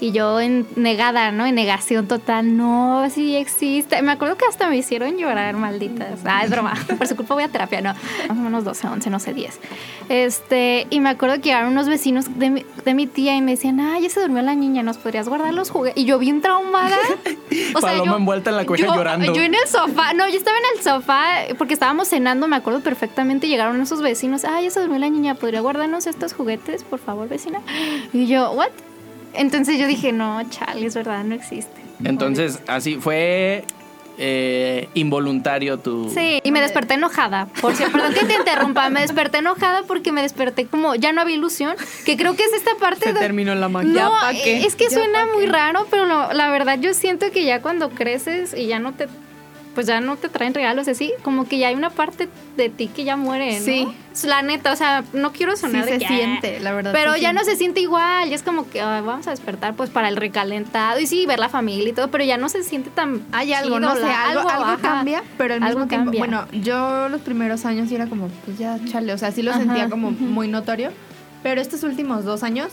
Y 0.00 0.12
yo 0.12 0.38
en 0.40 0.64
negada, 0.76 1.32
¿no? 1.32 1.44
En 1.44 1.56
negación 1.56 2.06
total, 2.06 2.56
no, 2.56 3.08
sí 3.10 3.34
existe. 3.34 4.00
Me 4.02 4.12
acuerdo 4.12 4.36
que 4.36 4.44
hasta 4.46 4.68
me 4.68 4.76
hicieron 4.76 5.16
llorar, 5.18 5.56
malditas. 5.56 6.20
Ah, 6.24 6.42
es 6.44 6.50
broma. 6.50 6.74
Por 6.98 7.06
su 7.08 7.16
culpa 7.16 7.34
voy 7.34 7.42
a 7.42 7.48
terapia, 7.48 7.80
no. 7.80 7.94
Más 8.28 8.30
o 8.30 8.34
menos 8.40 8.64
12, 8.64 8.86
11, 8.86 9.10
no 9.10 9.18
sé, 9.18 9.34
10. 9.34 9.58
Este, 10.08 10.86
y 10.90 11.00
me 11.00 11.08
acuerdo 11.10 11.36
que 11.36 11.42
llegaron 11.42 11.72
unos 11.72 11.88
vecinos 11.88 12.38
de 12.38 12.50
mi, 12.50 12.64
de 12.84 12.94
mi 12.94 13.06
tía 13.08 13.34
y 13.36 13.42
me 13.42 13.52
decían, 13.52 13.80
ah, 13.80 13.98
ya 13.98 14.08
se 14.08 14.20
durmió 14.20 14.40
la 14.42 14.54
niña, 14.54 14.82
¿nos 14.84 14.98
podrías 14.98 15.28
guardar 15.28 15.52
los 15.52 15.70
juguetes? 15.70 16.00
Y 16.00 16.06
yo 16.06 16.18
bien 16.18 16.40
traumada. 16.42 16.96
Paloma 17.80 18.16
envuelta 18.16 18.50
en 18.50 18.56
la 18.56 18.62
yo- 18.62 18.76
llorando. 18.76 19.34
Yo 19.34 19.42
en 19.42 19.54
el 19.54 19.66
sofá, 19.68 20.12
no, 20.14 20.28
yo 20.28 20.36
estaba 20.36 20.56
en 20.58 20.78
el 20.78 20.84
sofá 20.84 21.24
porque 21.58 21.74
estábamos 21.74 22.08
cenando, 22.08 22.46
me 22.48 22.56
acuerdo 22.56 22.80
perfectamente, 22.80 23.48
llegaron 23.48 23.80
esos 23.80 24.00
vecinos, 24.00 24.44
ah, 24.44 24.60
ya 24.60 24.70
se 24.70 24.80
durmió 24.80 24.98
la 24.98 25.10
niña, 25.10 25.34
¿podría 25.34 25.60
guardarnos 25.60 26.06
estos 26.06 26.32
juguetes, 26.34 26.84
por 26.84 26.98
favor, 27.00 27.28
vecina? 27.28 27.60
Y 28.12 28.26
yo, 28.26 28.52
¿what? 28.52 28.68
Entonces 29.34 29.78
yo 29.78 29.86
dije, 29.86 30.12
no, 30.12 30.42
chale, 30.50 30.86
es 30.86 30.94
verdad, 30.94 31.24
no 31.24 31.34
existe. 31.34 31.80
Entonces, 32.04 32.60
así 32.68 32.96
fue 32.96 33.64
eh, 34.18 34.88
involuntario 34.94 35.78
tu... 35.78 36.10
Sí, 36.10 36.40
y 36.42 36.50
me 36.52 36.60
desperté 36.60 36.94
enojada. 36.94 37.46
Por 37.60 37.74
cierto, 37.74 37.92
perdón 37.98 38.14
que 38.14 38.24
te 38.24 38.34
interrumpa, 38.34 38.88
me 38.90 39.00
desperté 39.00 39.38
enojada 39.38 39.82
porque 39.86 40.10
me 40.12 40.22
desperté 40.22 40.66
como 40.66 40.94
ya 40.96 41.12
no 41.12 41.20
había 41.20 41.36
ilusión, 41.36 41.76
que 42.04 42.16
creo 42.16 42.34
que 42.36 42.44
es 42.44 42.52
esta 42.52 42.74
parte 42.80 43.06
Se 43.06 43.12
de 43.12 43.20
terminó 43.20 43.54
la 43.54 43.68
magia. 43.68 43.88
No, 43.90 43.94
¿Ya 43.98 44.08
pa' 44.20 44.32
qué? 44.32 44.64
es 44.66 44.74
que 44.74 44.84
¿Ya 44.84 44.90
suena 44.90 45.26
muy 45.34 45.44
qué? 45.46 45.52
raro, 45.52 45.86
pero 45.90 46.04
lo- 46.06 46.32
la 46.32 46.50
verdad 46.50 46.78
yo 46.80 46.94
siento 46.94 47.30
que 47.30 47.44
ya 47.44 47.62
cuando 47.62 47.90
creces 47.90 48.54
y 48.56 48.66
ya 48.66 48.78
no 48.80 48.92
te 48.94 49.06
pues 49.74 49.86
ya 49.86 50.00
no 50.00 50.16
te 50.16 50.28
traen 50.28 50.54
regalos 50.54 50.88
así, 50.88 51.12
como 51.22 51.46
que 51.48 51.58
ya 51.58 51.68
hay 51.68 51.74
una 51.74 51.90
parte 51.90 52.28
de 52.56 52.68
ti 52.68 52.88
que 52.88 53.04
ya 53.04 53.16
muere, 53.16 53.58
¿no? 53.60 53.64
Sí. 53.66 53.86
Es 54.12 54.24
La 54.24 54.42
neta, 54.42 54.72
o 54.72 54.76
sea, 54.76 55.04
no 55.12 55.32
quiero 55.32 55.54
Sí 55.54 55.60
sonar 55.62 55.84
de 55.84 55.92
se 55.92 55.98
que, 56.00 56.06
siente, 56.08 56.58
la 56.60 56.72
verdad. 56.72 56.92
Pero 56.92 57.16
ya 57.16 57.32
no 57.32 57.44
se 57.44 57.54
siente 57.54 57.80
igual, 57.80 58.28
ya 58.28 58.34
es 58.34 58.42
como 58.42 58.68
que 58.68 58.80
ay, 58.80 59.02
vamos 59.02 59.28
a 59.28 59.30
despertar 59.30 59.74
pues 59.74 59.90
para 59.90 60.08
el 60.08 60.16
recalentado 60.16 60.98
y 60.98 61.06
sí, 61.06 61.24
ver 61.26 61.38
la 61.38 61.48
familia 61.48 61.90
y 61.90 61.92
todo, 61.92 62.08
pero 62.10 62.24
ya 62.24 62.36
no 62.36 62.48
se 62.48 62.64
siente 62.64 62.90
tan 62.90 63.22
Hay 63.30 63.52
algo, 63.52 63.76
chido, 63.76 63.80
no 63.88 63.94
sé, 63.94 64.00
la- 64.02 64.28
algo, 64.30 64.48
cambia, 64.82 65.22
pero 65.36 65.54
al 65.54 65.60
mismo 65.60 65.86
tiempo, 65.86 66.06
cambia. 66.06 66.20
bueno, 66.20 66.46
yo 66.52 67.08
los 67.08 67.20
primeros 67.20 67.64
años 67.64 67.88
sí 67.88 67.94
era 67.94 68.06
como, 68.06 68.28
pues 68.44 68.58
ya, 68.58 68.78
chale, 68.86 69.12
o 69.12 69.18
sea, 69.18 69.30
sí 69.30 69.42
lo 69.42 69.52
Ajá, 69.52 69.60
sentía 69.60 69.88
como 69.88 70.10
muy 70.10 70.48
notorio, 70.48 70.90
pero 71.44 71.60
estos 71.60 71.84
últimos 71.84 72.24
dos 72.24 72.42
años 72.42 72.68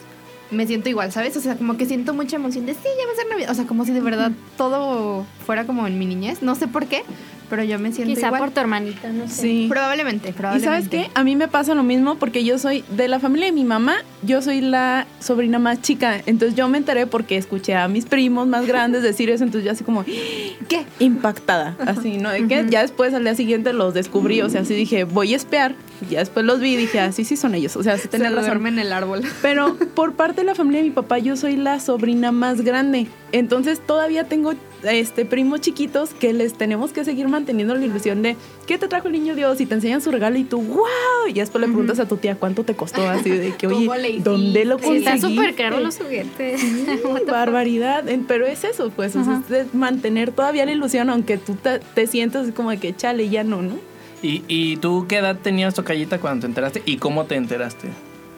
me 0.51 0.67
siento 0.67 0.89
igual, 0.89 1.12
¿sabes? 1.12 1.36
O 1.38 1.41
sea, 1.41 1.55
como 1.55 1.77
que 1.77 1.86
siento 1.86 2.13
mucha 2.13 2.36
emoción 2.36 2.65
de, 2.65 2.73
sí, 2.73 2.79
ya 2.84 3.05
va 3.08 3.13
a 3.13 3.15
ser 3.15 3.27
Navidad, 3.29 3.51
o 3.51 3.55
sea, 3.55 3.65
como 3.65 3.86
si 3.86 3.91
de 3.91 4.01
verdad 4.01 4.31
todo 4.58 5.25
fuera 5.45 5.65
como 5.65 5.88
en 5.88 5.97
mi 5.99 6.05
niñez, 6.05 6.41
no 6.41 6.55
sé 6.55 6.67
por 6.67 6.86
qué, 6.88 7.03
pero 7.49 7.63
yo 7.63 7.77
me 7.77 7.91
siento 7.91 8.13
Quizá 8.15 8.27
igual. 8.27 8.41
por 8.41 8.51
tu 8.51 8.60
hermanita, 8.60 9.10
no 9.12 9.27
sé. 9.27 9.41
Sí. 9.43 9.65
Probablemente, 9.69 10.29
¿Y 10.29 10.31
probablemente. 10.34 10.67
sabes 10.67 10.89
qué? 10.89 11.12
A 11.13 11.23
mí 11.23 11.36
me 11.36 11.47
pasa 11.47 11.75
lo 11.75 11.84
mismo 11.84 12.15
porque 12.15 12.43
yo 12.43 12.58
soy 12.58 12.84
de 12.89 13.08
la 13.08 13.19
familia 13.19 13.45
de 13.45 13.51
mi 13.51 13.63
mamá, 13.63 13.97
yo 14.23 14.41
soy 14.41 14.62
la 14.62 15.05
sobrina 15.19 15.60
más 15.60 15.79
chica. 15.84 16.21
Entonces 16.25 16.58
yo 16.58 16.67
me 16.69 16.79
enteré 16.79 17.05
porque 17.05 17.38
escuché 17.38 17.75
a 17.75 17.88
mis 17.88 18.05
primos 18.05 18.47
más 18.47 18.65
grandes 18.65 19.03
decir 19.03 19.29
eso. 19.29 19.43
Entonces 19.43 19.63
yo 19.65 19.71
así 19.73 19.84
como, 19.84 20.03
¿qué? 20.03 20.86
Impactada. 20.97 21.77
Así, 21.86 22.17
¿no? 22.17 22.31
De 22.31 22.47
que 22.47 22.65
ya 22.67 22.81
después 22.81 23.13
al 23.13 23.23
día 23.23 23.36
siguiente 23.36 23.73
los 23.73 23.93
descubrí. 23.93 24.41
O 24.41 24.49
sea, 24.49 24.62
así 24.62 24.73
dije, 24.73 25.03
voy 25.03 25.34
a 25.34 25.36
espiar. 25.36 25.75
Y 26.10 26.13
ya 26.13 26.19
después 26.19 26.45
los 26.47 26.60
vi 26.60 26.73
y 26.73 26.77
dije, 26.77 26.99
así 26.99 27.23
sí, 27.25 27.38
son 27.38 27.53
ellos. 27.53 27.75
O 27.77 27.84
sea, 27.84 27.95
sí 27.97 28.03
Se 28.03 28.08
tenía 28.08 28.31
razón. 28.31 28.65
en 28.65 28.79
el 28.79 28.91
árbol. 28.91 29.21
Pero 29.43 29.75
por 29.93 30.13
parte 30.13 30.35
de 30.36 30.43
la 30.43 30.56
familia 30.56 30.82
de 30.82 30.89
mi 30.89 30.93
papá, 30.93 31.17
yo 31.19 31.36
soy 31.36 31.56
la 31.56 31.80
sobrina 31.80 32.32
más 32.32 32.62
grande. 32.62 33.08
Entonces 33.32 33.80
todavía 33.80 34.24
tengo 34.26 34.54
este 34.84 35.26
primos 35.26 35.62
chiquitos 35.62 36.13
que 36.13 36.32
les 36.34 36.54
tenemos 36.54 36.91
que 36.91 37.04
seguir 37.04 37.28
manteniendo 37.28 37.74
la 37.76 37.84
ilusión 37.84 38.21
de 38.21 38.36
¿qué 38.67 38.78
te 38.78 38.88
trajo 38.88 39.08
el 39.08 39.13
niño 39.13 39.36
Dios? 39.36 39.60
Y 39.62 39.65
te 39.65 39.74
enseñan 39.76 40.02
su 40.02 40.12
regalo 40.12 40.38
y 40.38 40.43
tú, 40.43 40.62
wow. 40.62 40.86
Y 41.28 41.34
después 41.34 41.60
le 41.62 41.67
preguntas 41.67 42.00
a 42.00 42.08
tu 42.08 42.17
tía 42.17 42.36
cuánto 42.36 42.63
te 42.63 42.76
costó, 42.76 43.08
así 43.08 43.30
de 43.32 43.56
que, 43.56 43.67
oye. 43.67 44.19
¿dónde 44.24 44.65
lo 44.65 44.78
Sí, 44.78 44.84
conseguiste? 44.86 45.15
está 45.15 45.28
súper 45.28 45.56
caro 45.56 45.80
los 45.80 45.98
juguetes. 45.98 46.62
Barbaridad, 47.28 48.04
pero 48.28 48.45
es 48.45 48.63
eso, 48.63 48.91
pues, 48.95 49.15
o 49.15 49.24
sea, 49.24 49.34
Ajá. 49.34 49.41
es 49.43 49.50
de 49.50 49.78
mantener 49.78 50.32
todavía 50.32 50.65
la 50.65 50.71
ilusión, 50.71 51.10
aunque 51.10 51.38
tú 51.38 51.56
te, 51.56 51.80
te 51.80 52.08
sientas 52.08 52.52
como 52.56 52.69
de 52.71 52.78
que 52.78 52.95
chale, 52.95 53.30
ya 53.30 53.43
no, 53.43 53.62
¿no? 53.62 53.74
¿Y, 54.21 54.43
¿Y 54.48 54.78
tú 54.78 55.06
qué 55.08 55.17
edad 55.17 55.38
tenías 55.41 55.74
tocallita 55.76 56.19
cuando 56.19 56.41
te 56.41 56.48
enteraste? 56.48 56.82
¿Y 56.86 56.98
cómo 56.98 57.26
te 57.26 57.36
enteraste? 57.36 57.89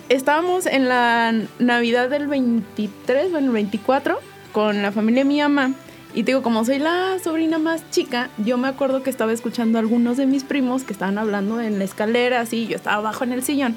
Estábamos 0.09 0.65
en 0.67 0.87
la 0.87 1.33
Navidad 1.59 2.09
del 2.09 2.27
23 2.27 3.33
o 3.33 3.37
el 3.37 3.49
24 3.49 4.17
con 4.53 4.81
la 4.81 4.93
familia 4.93 5.23
de 5.23 5.27
mi 5.27 5.41
mamá. 5.41 5.73
Y 6.13 6.23
te 6.23 6.31
digo, 6.31 6.41
como 6.41 6.63
soy 6.63 6.79
la 6.79 7.17
sobrina 7.21 7.57
más 7.59 7.89
chica, 7.91 8.29
yo 8.37 8.57
me 8.57 8.69
acuerdo 8.69 9.03
que 9.03 9.09
estaba 9.09 9.33
escuchando 9.33 9.77
a 9.77 9.81
algunos 9.81 10.15
de 10.15 10.25
mis 10.25 10.45
primos 10.45 10.83
que 10.83 10.93
estaban 10.93 11.17
hablando 11.17 11.59
en 11.59 11.77
la 11.77 11.83
escalera, 11.83 12.39
así, 12.39 12.67
yo 12.67 12.77
estaba 12.77 12.97
abajo 12.97 13.25
en 13.25 13.33
el 13.33 13.43
sillón. 13.43 13.75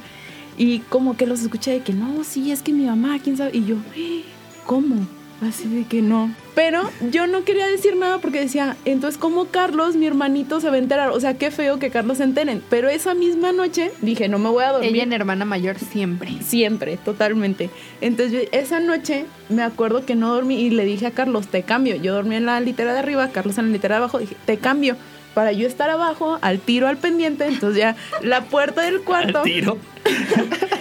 Y 0.56 0.78
como 0.80 1.16
que 1.16 1.26
los 1.26 1.40
escuché 1.40 1.72
de 1.72 1.80
que 1.80 1.92
no, 1.92 2.22
sí, 2.22 2.52
es 2.52 2.62
que 2.62 2.72
mi 2.72 2.84
mamá, 2.86 3.18
quién 3.22 3.36
sabe. 3.36 3.50
Y 3.52 3.64
yo, 3.64 3.76
"Eh, 3.96 4.22
¿cómo? 4.66 5.06
Así 5.40 5.68
de 5.68 5.85
que 5.85 6.03
no. 6.03 6.35
Pero 6.55 6.90
yo 7.11 7.26
no 7.26 7.44
quería 7.44 7.66
decir 7.66 7.96
nada 7.96 8.18
porque 8.18 8.40
decía, 8.40 8.76
entonces, 8.85 9.18
¿cómo 9.18 9.46
Carlos, 9.46 9.96
mi 9.96 10.07
hermanito, 10.07 10.61
se 10.61 10.68
va 10.68 10.74
a 10.74 10.79
enterar? 10.79 11.11
O 11.11 11.20
sea, 11.20 11.35
qué 11.35 11.50
feo 11.50 11.79
que 11.79 11.90
Carlos 11.90 12.18
se 12.18 12.24
enteren. 12.24 12.62
Pero 12.68 12.90
esa 12.90 13.14
misma 13.14 13.53
noche 13.53 13.90
dije, 14.03 14.29
no 14.29 14.38
me 14.38 14.50
voy 14.50 14.64
a 14.64 14.72
dormir. 14.72 14.90
Ella 14.90 15.05
en 15.05 15.12
hermana 15.14 15.46
mayor 15.46 15.79
siempre. 15.79 16.31
Siempre, 16.42 16.98
totalmente. 16.98 17.70
Entonces, 18.03 18.48
esa 18.53 18.81
noche 18.81 19.24
me 19.48 19.62
acuerdo 19.62 20.05
que 20.05 20.14
no 20.14 20.35
dormí 20.35 20.61
y 20.61 20.70
le 20.70 20.85
dije 20.85 21.07
a 21.07 21.12
Carlos, 21.12 21.46
te 21.46 21.62
cambio. 21.62 21.96
Yo 21.96 22.12
dormí 22.12 22.37
en 22.37 22.44
la 22.44 22.61
litera 22.61 22.92
de 22.92 22.98
arriba, 22.98 23.31
Carlos 23.31 23.57
en 23.57 23.66
la 23.66 23.72
litera 23.72 23.94
de 23.94 23.98
abajo. 23.98 24.18
Dije, 24.18 24.37
te 24.44 24.59
cambio. 24.59 24.96
Para 25.33 25.53
yo 25.53 25.66
estar 25.66 25.88
abajo, 25.88 26.38
al 26.42 26.59
tiro, 26.59 26.88
al 26.88 26.98
pendiente. 26.98 27.46
Entonces, 27.46 27.79
ya 27.79 27.96
la 28.20 28.42
puerta 28.44 28.83
del 28.83 29.00
cuarto. 29.00 29.38
Al 29.38 29.44
tiro. 29.44 29.79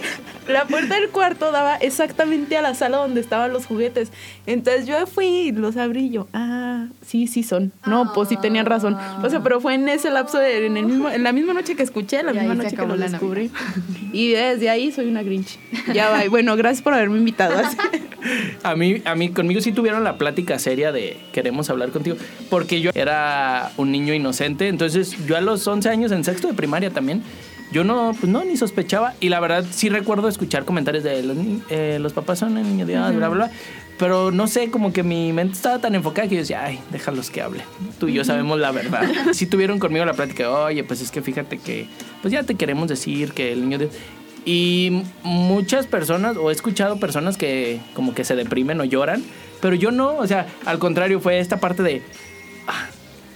La 0.49 0.65
puerta 0.65 0.95
del 0.95 1.09
cuarto 1.09 1.51
daba 1.51 1.75
exactamente 1.75 2.57
a 2.57 2.61
la 2.61 2.73
sala 2.73 2.97
donde 2.97 3.21
estaban 3.21 3.53
los 3.53 3.65
juguetes. 3.65 4.11
Entonces 4.45 4.87
yo 4.87 5.05
fui 5.05 5.27
y 5.27 5.51
los 5.51 5.77
abrí 5.77 6.07
y 6.07 6.09
yo, 6.09 6.27
ah, 6.33 6.87
sí, 7.05 7.27
sí 7.27 7.43
son. 7.43 7.71
No, 7.85 8.13
pues 8.13 8.29
sí 8.29 8.37
tenían 8.37 8.65
razón. 8.65 8.97
O 9.23 9.29
sea, 9.29 9.41
pero 9.41 9.61
fue 9.61 9.75
en 9.75 9.87
ese 9.89 10.09
lapso 10.09 10.39
de, 10.39 10.65
en, 10.65 10.77
el 10.77 10.85
mismo, 10.85 11.09
en 11.09 11.23
la 11.23 11.31
misma 11.31 11.53
noche 11.53 11.75
que 11.75 11.83
escuché, 11.83 12.23
la 12.23 12.33
Y 12.33 12.39
misma 12.39 12.55
noche 12.55 12.75
que 12.75 12.85
la 12.85 12.95
descubrí. 12.95 13.51
Y 14.11 14.31
desde 14.31 14.71
ahí 14.71 14.91
soy 14.91 15.07
una 15.07 15.21
Grinch. 15.21 15.59
Ya 15.93 16.09
va. 16.09 16.23
Bueno, 16.29 16.55
gracias 16.55 16.81
por 16.81 16.95
haberme 16.95 17.19
invitado. 17.19 17.61
A 18.63 18.75
mí, 18.75 19.01
a 19.05 19.15
mí, 19.15 19.29
conmigo 19.29 19.61
sí 19.61 19.71
tuvieron 19.71 20.03
la 20.03 20.17
plática 20.17 20.59
seria 20.59 20.91
de 20.91 21.17
queremos 21.31 21.69
hablar 21.69 21.91
contigo, 21.91 22.17
porque 22.49 22.81
yo 22.81 22.91
era 22.93 23.71
un 23.77 23.91
niño 23.91 24.13
inocente, 24.13 24.67
entonces 24.67 25.15
yo 25.25 25.37
a 25.37 25.41
los 25.41 25.65
11 25.65 25.87
años 25.87 26.11
en 26.11 26.25
sexto 26.25 26.49
de 26.49 26.53
primaria 26.53 26.89
también, 26.89 27.23
yo 27.71 27.83
no, 27.83 28.15
pues 28.19 28.31
no, 28.31 28.43
ni 28.43 28.57
sospechaba, 28.57 29.13
y 29.19 29.29
la 29.29 29.39
verdad 29.39 29.65
sí 29.69 29.89
recuerdo 29.89 30.27
escuchar 30.27 30.65
comentarios 30.65 31.03
de 31.03 31.23
los, 31.23 31.37
eh, 31.69 31.97
los 32.01 32.13
papás 32.13 32.39
son 32.39 32.57
el 32.57 32.63
niño 32.63 32.85
Dios, 32.85 33.15
bla, 33.15 33.29
bla, 33.29 33.47
bla, 33.47 33.51
pero 33.97 34.31
no 34.31 34.47
sé, 34.47 34.71
como 34.71 34.93
que 34.93 35.03
mi 35.03 35.33
mente 35.33 35.53
estaba 35.55 35.79
tan 35.79 35.93
enfocada 35.93 36.27
que 36.27 36.35
yo 36.35 36.41
decía, 36.41 36.63
ay, 36.63 36.79
déjalos 36.91 37.29
que 37.29 37.41
hablen, 37.41 37.63
tú 37.99 38.07
y 38.07 38.13
yo 38.13 38.23
sabemos 38.23 38.59
la 38.59 38.71
verdad. 38.71 39.03
Sí 39.33 39.45
tuvieron 39.45 39.77
conmigo 39.79 40.05
la 40.05 40.13
plática, 40.13 40.49
oye, 40.49 40.83
pues 40.83 41.01
es 41.01 41.11
que 41.11 41.21
fíjate 41.21 41.57
que, 41.57 41.87
pues 42.21 42.31
ya 42.31 42.43
te 42.43 42.55
queremos 42.55 42.87
decir 42.87 43.33
que 43.33 43.51
el 43.51 43.61
niño 43.61 43.77
Dios... 43.77 43.91
Y 44.45 45.03
muchas 45.21 45.85
personas, 45.85 46.37
o 46.37 46.49
he 46.49 46.53
escuchado 46.53 46.97
personas 46.99 47.37
que 47.37 47.81
como 47.93 48.15
que 48.15 48.23
se 48.23 48.35
deprimen 48.35 48.79
o 48.79 48.85
lloran, 48.85 49.21
pero 49.61 49.75
yo 49.75 49.91
no, 49.91 50.15
o 50.15 50.25
sea, 50.25 50.47
al 50.65 50.79
contrario, 50.79 51.19
fue 51.19 51.39
esta 51.39 51.59
parte 51.59 51.83
de, 51.83 52.01
"Ah, 52.01 52.38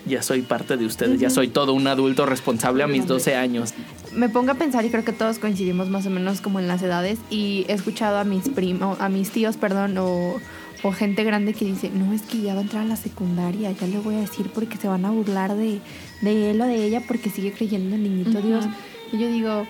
ya 0.06 0.22
soy 0.22 0.42
parte 0.42 0.78
de 0.78 0.86
ustedes, 0.86 1.20
ya 1.20 1.30
soy 1.30 1.48
todo 1.48 1.74
un 1.74 1.88
adulto 1.88 2.26
responsable 2.26 2.84
a 2.84 2.88
mis 2.88 3.08
12 3.08 3.36
años. 3.36 3.74
Me 4.12 4.30
pongo 4.30 4.52
a 4.52 4.56
pensar 4.56 4.86
y 4.86 4.90
creo 4.90 5.04
que 5.04 5.14
todos 5.14 5.40
coincidimos 5.40 5.90
más 5.90 6.06
o 6.06 6.10
menos 6.10 6.42
como 6.42 6.60
en 6.60 6.68
las 6.68 6.82
edades 6.82 7.20
y 7.30 7.66
he 7.68 7.74
escuchado 7.74 8.18
a 8.18 8.24
mis 8.24 8.50
primos, 8.50 9.00
a 9.00 9.10
mis 9.10 9.32
tíos, 9.32 9.58
perdón, 9.58 9.98
o, 9.98 10.36
o 10.84 10.92
gente 10.92 11.24
grande 11.24 11.54
que 11.54 11.66
dice, 11.66 11.90
no, 11.94 12.14
es 12.14 12.22
que 12.24 12.42
ya 12.42 12.54
va 12.54 12.60
a 12.60 12.64
entrar 12.64 12.84
a 12.84 12.88
la 12.88 12.96
secundaria, 12.96 13.72
ya 13.72 13.88
le 13.88 14.00
voy 14.00 14.16
a 14.16 14.20
decir 14.20 14.50
porque 14.54 14.78
se 14.78 14.88
van 14.88 15.06
a 15.06 15.12
burlar 15.12 15.56
de, 15.56 15.80
de 16.22 16.52
él 16.52 16.62
o 16.62 16.66
de 16.66 16.86
ella 16.86 17.02
porque 17.08 17.30
sigue 17.30 17.52
creyendo 17.52 17.96
en 17.96 18.04
el 18.04 18.04
niñito 18.04 18.42
Dios. 18.42 18.66
Y 19.12 19.20
yo 19.20 19.28
digo, 19.28 19.68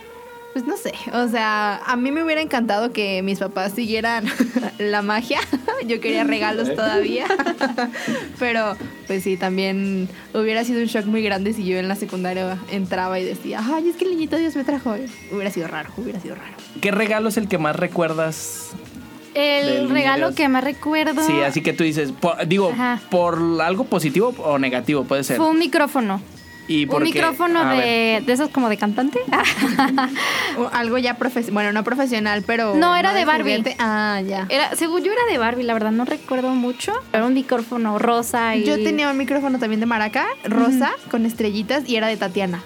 pues 0.54 0.66
no 0.66 0.78
sé, 0.78 0.94
o 1.14 1.28
sea, 1.28 1.78
a 1.86 1.96
mí 1.96 2.12
me 2.12 2.24
hubiera 2.24 2.40
encantado 2.42 2.94
que 2.94 3.22
mis 3.24 3.40
papás 3.40 3.74
siguieran 3.74 4.26
la 4.78 5.02
magia. 5.02 5.40
Yo 5.88 6.00
quería 6.00 6.24
regalos 6.24 6.74
todavía. 6.76 7.26
Pero 8.40 8.76
pues 9.08 9.24
sí, 9.24 9.36
también 9.38 10.08
hubiera 10.34 10.64
sido 10.64 10.80
un 10.82 10.86
shock 10.88 11.06
muy 11.06 11.22
grande 11.22 11.54
si 11.54 11.66
yo 11.66 11.78
en 11.78 11.88
la 11.90 11.96
secundaria 11.96 12.58
entraba 12.72 13.20
y 13.20 13.26
decía, 13.26 13.60
ay, 13.62 13.90
es 13.90 13.96
que 13.98 14.06
el 14.06 14.12
niñito 14.12 14.38
Dios 14.38 14.56
me 14.56 14.64
trajo. 14.64 14.96
Hubiera 15.32 15.52
sido 15.52 15.68
raro, 15.68 15.90
hubiera 15.98 16.20
sido 16.22 16.36
raro. 16.36 16.54
¿Qué 16.80 16.92
regalo 16.92 17.28
es 17.30 17.38
el 17.38 17.48
que 17.50 17.58
más 17.58 17.76
recuerdas? 17.76 18.70
El 19.34 19.90
regalo 19.90 20.28
Dios. 20.28 20.36
que 20.36 20.48
más 20.48 20.64
recuerdo 20.64 21.26
Sí, 21.26 21.34
así 21.42 21.62
que 21.62 21.74
tú 21.74 21.84
dices, 21.84 22.12
por- 22.12 22.48
digo, 22.48 22.70
Ajá. 22.72 23.02
por 23.10 23.40
algo 23.62 23.84
positivo 23.86 24.34
o 24.38 24.60
negativo 24.60 25.04
puede 25.06 25.24
ser. 25.24 25.38
fue 25.38 25.50
un 25.50 25.58
micrófono. 25.60 26.22
¿Y 26.68 26.86
por 26.86 27.02
Un 27.02 27.04
micrófono 27.04 27.66
de, 27.66 28.24
de 28.26 28.34
esos 28.34 28.50
como 28.50 28.70
de 28.70 28.78
cantante. 28.78 29.20
Algo 30.72 30.98
ya 30.98 31.16
profesional, 31.16 31.54
bueno, 31.54 31.72
no 31.74 31.84
profesional, 31.84 32.44
pero... 32.46 32.76
No, 32.76 32.96
era 32.96 33.14
de 33.14 33.26
Barbie. 33.26 33.58
juguete. 33.58 33.76
Ah, 33.80 34.22
ya. 34.26 34.48
Era, 34.50 34.76
según 34.76 35.04
yo 35.04 35.12
era 35.12 35.22
de 35.30 35.38
Barbie, 35.38 35.64
la 35.64 35.74
verdad 35.74 35.92
no 35.92 36.06
recuerdo 36.06 36.50
mucho. 36.50 36.94
Era 37.12 37.26
un 37.26 37.34
micrófono 37.34 38.00
rosa 38.00 38.56
y... 38.56 38.64
Yo 38.64 38.76
tenía 38.76 39.10
un 39.10 39.18
micrófono 39.18 39.60
también 39.60 39.82
de 39.82 39.86
maraca, 39.86 40.26
rosa, 40.46 40.92
con 41.12 41.26
estrellitas, 41.26 41.88
y 41.88 41.98
era 41.98 42.08
de 42.08 42.18
Tatiana. 42.18 42.64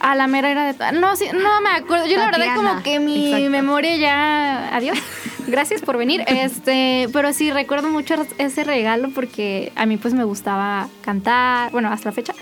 A 0.00 0.14
la 0.14 0.26
mera 0.26 0.50
era 0.50 0.72
de... 0.72 0.92
No, 0.98 1.16
sí, 1.16 1.26
no 1.32 1.60
me 1.60 1.70
acuerdo. 1.70 2.06
Yo 2.06 2.18
la 2.18 2.26
verdad 2.26 2.54
como 2.54 2.82
que 2.82 3.00
mi 3.00 3.26
Exacto. 3.26 3.50
memoria 3.50 3.96
ya... 3.96 4.76
Adiós. 4.76 4.98
Gracias 5.46 5.80
por 5.82 5.96
venir. 5.98 6.22
Este, 6.34 7.08
pero 7.12 7.32
sí 7.32 7.50
recuerdo 7.50 7.88
mucho 7.88 8.14
ese 8.38 8.64
regalo 8.64 9.10
porque 9.10 9.72
a 9.76 9.86
mí 9.86 9.96
pues 9.96 10.12
me 10.12 10.24
gustaba 10.24 10.88
cantar, 11.02 11.70
bueno, 11.70 11.90
hasta 11.90 12.10
la 12.10 12.12
fecha. 12.12 12.34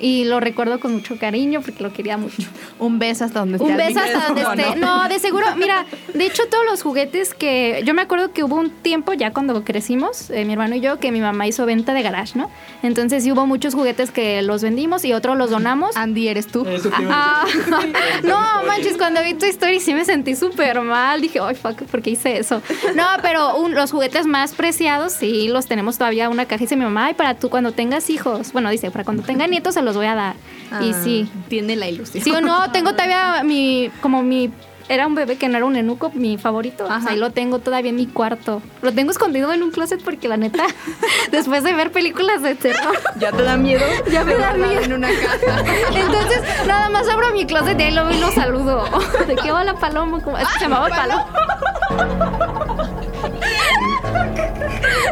Y 0.00 0.24
lo 0.24 0.40
recuerdo 0.40 0.80
con 0.80 0.92
mucho 0.94 1.16
cariño 1.18 1.60
porque 1.60 1.82
lo 1.82 1.92
quería 1.92 2.16
mucho. 2.16 2.42
Un 2.78 2.98
beso 2.98 3.24
hasta 3.24 3.40
donde 3.40 3.56
esté 3.58 3.70
Un 3.70 3.76
beso 3.76 4.00
hasta 4.00 4.26
donde 4.28 4.42
esté. 4.42 4.76
No, 4.80 5.08
de 5.08 5.18
seguro, 5.18 5.46
mira, 5.56 5.84
de 6.14 6.26
hecho 6.26 6.42
todos 6.50 6.64
los 6.64 6.82
juguetes 6.82 7.34
que 7.34 7.82
yo 7.84 7.94
me 7.94 8.02
acuerdo 8.02 8.32
que 8.32 8.42
hubo 8.44 8.56
un 8.56 8.70
tiempo 8.70 9.12
ya 9.12 9.32
cuando 9.32 9.62
crecimos, 9.64 10.30
eh, 10.30 10.44
mi 10.44 10.52
hermano 10.54 10.76
y 10.76 10.80
yo, 10.80 10.98
que 10.98 11.12
mi 11.12 11.20
mamá 11.20 11.46
hizo 11.46 11.66
venta 11.66 11.92
de 11.94 12.02
garage, 12.02 12.38
¿no? 12.38 12.50
Entonces 12.82 13.22
sí 13.24 13.32
hubo 13.32 13.46
muchos 13.46 13.74
juguetes 13.74 14.10
que 14.10 14.42
los 14.42 14.62
vendimos 14.62 15.04
y 15.04 15.12
otros 15.12 15.36
los 15.36 15.50
donamos. 15.50 15.96
Andy, 15.96 16.28
¿eres 16.28 16.46
tú? 16.46 16.66
Ah, 16.94 17.44
no, 18.22 18.38
manches, 18.66 18.96
cuando 18.96 19.22
vi 19.22 19.34
tu 19.34 19.46
historia 19.46 19.80
sí 19.80 19.94
me 19.94 20.04
sentí 20.04 20.34
súper 20.36 20.80
mal. 20.80 21.20
Dije, 21.20 21.40
ay, 21.40 21.54
fuck, 21.54 21.82
¿por 21.82 22.02
qué 22.02 22.10
hice 22.10 22.38
eso? 22.38 22.62
No, 22.94 23.04
pero 23.22 23.56
un- 23.56 23.74
los 23.74 23.90
juguetes 23.90 24.26
más 24.26 24.54
preciados 24.54 25.12
sí 25.12 25.48
los 25.48 25.66
tenemos 25.66 25.98
todavía 25.98 26.28
una 26.28 26.46
caja. 26.46 26.60
Dice 26.60 26.76
mi 26.76 26.84
mamá, 26.84 27.06
ay, 27.06 27.14
para 27.14 27.34
tú 27.34 27.50
cuando 27.50 27.72
tengas 27.72 28.10
hijos. 28.10 28.52
Bueno, 28.52 28.70
dice, 28.70 28.90
para 28.90 29.04
cuando 29.04 29.22
tenga 29.22 29.46
nietos 29.46 29.74
se 29.74 29.82
los 29.82 29.89
voy 29.96 30.06
a 30.06 30.14
dar. 30.14 30.34
y 30.80 30.92
Ah, 30.92 31.00
sí. 31.02 31.30
Tiene 31.48 31.76
la 31.76 31.88
ilusión. 31.88 32.22
Sí 32.22 32.30
o 32.30 32.40
no, 32.40 32.70
tengo 32.72 32.92
todavía 32.92 33.42
mi, 33.44 33.90
como 34.00 34.22
mi, 34.22 34.50
era 34.88 35.06
un 35.06 35.14
bebé 35.14 35.36
que 35.36 35.48
no 35.48 35.56
era 35.56 35.66
un 35.66 35.76
enuco, 35.76 36.10
mi 36.14 36.36
favorito. 36.38 36.84
O 36.84 36.86
sea, 36.88 36.96
Ajá. 36.96 37.10
ahí 37.10 37.16
lo 37.16 37.30
tengo 37.30 37.58
todavía 37.60 37.90
en 37.90 37.96
mi 37.96 38.06
cuarto. 38.06 38.60
Lo 38.82 38.92
tengo 38.92 39.10
escondido 39.12 39.52
en 39.52 39.62
un 39.62 39.70
closet 39.70 40.02
porque 40.02 40.26
la 40.28 40.36
neta, 40.36 40.64
después 41.30 41.62
de 41.64 41.72
ver 41.74 41.92
películas 41.92 42.42
de 42.42 42.54
terror, 42.56 42.96
¿Ya 43.18 43.30
te 43.32 43.42
da 43.42 43.56
miedo? 43.56 43.84
ya 44.10 44.24
me 44.24 44.34
da 44.34 44.52
miedo. 44.54 44.80
en 44.80 44.92
una 44.92 45.08
caja. 45.08 45.64
Entonces, 45.94 46.40
nada 46.66 46.88
más 46.88 47.08
abro 47.08 47.32
mi 47.32 47.46
closet 47.46 47.78
y 47.78 47.82
ahí 47.84 47.94
lo 47.94 48.04
veo 48.06 48.16
y 48.16 48.20
lo 48.20 48.30
saludo. 48.32 48.84
¿De 49.26 49.36
qué 49.36 49.52
hola 49.52 49.74
Paloma? 49.74 50.20
¿Cómo? 50.22 50.38
Es 50.38 50.48
que 50.48 50.54
se 50.54 50.60
llamaba 50.64 50.88
Paloma. 50.88 51.26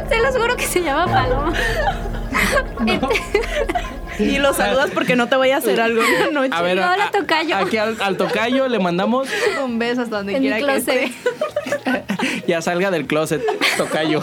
Se 0.09 0.19
los 0.19 0.37
juro 0.37 0.57
que 0.57 0.67
se 0.67 0.83
llama 0.83 1.07
Paloma. 1.07 1.53
Y 4.18 4.38
lo 4.38 4.53
saludas 4.53 4.90
porque 4.92 5.14
no 5.14 5.29
te 5.29 5.37
voy 5.37 5.51
a 5.51 5.59
hacer 5.59 5.81
algo 5.81 6.03
en 6.05 6.18
la 6.20 6.31
noche. 6.33 6.51
A 6.53 6.61
ver, 6.62 6.77
No, 6.77 6.83
a- 6.90 6.96
la 6.96 7.11
tocayo. 7.12 7.57
aquí 7.57 7.77
al, 7.77 7.96
al 8.01 8.16
tocayo 8.16 8.66
le 8.66 8.81
mandamos 8.81 9.29
Un 9.64 9.79
beso 9.79 10.03
hasta 10.03 10.16
donde 10.16 10.35
En 10.35 10.40
quiera 10.40 10.57
que 10.59 10.64
closet. 10.64 10.88
esté. 10.88 11.12
ya 12.48 12.61
salga 12.61 12.90
del 12.90 13.07
closet, 13.07 13.42
tocayo. 13.77 14.20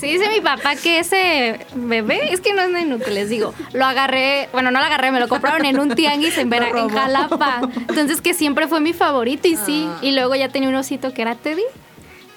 Sí, 0.00 0.08
dice 0.08 0.28
mi 0.30 0.40
papá 0.40 0.76
que 0.76 1.00
ese 1.00 1.58
bebé, 1.74 2.32
es 2.32 2.40
que 2.40 2.52
no 2.54 2.62
es 2.62 2.82
inútil, 2.82 3.14
les 3.14 3.28
digo, 3.30 3.54
lo 3.72 3.84
agarré, 3.86 4.48
bueno, 4.52 4.70
no 4.70 4.78
lo 4.78 4.84
agarré, 4.84 5.10
me 5.10 5.20
lo 5.20 5.26
compraron 5.28 5.64
en 5.64 5.78
un 5.80 5.94
tianguis 5.94 6.36
en, 6.38 6.48
Vera, 6.50 6.68
en 6.68 6.88
Jalapa. 6.88 7.60
Entonces 7.88 8.20
que 8.20 8.32
siempre 8.34 8.68
fue 8.68 8.80
mi 8.80 8.92
favorito 8.92 9.48
y 9.48 9.56
sí. 9.56 9.88
Y 10.02 10.12
luego 10.12 10.34
ya 10.34 10.48
tenía 10.50 10.68
un 10.68 10.74
osito 10.76 11.12
que 11.12 11.22
era 11.22 11.34
Teddy. 11.34 11.62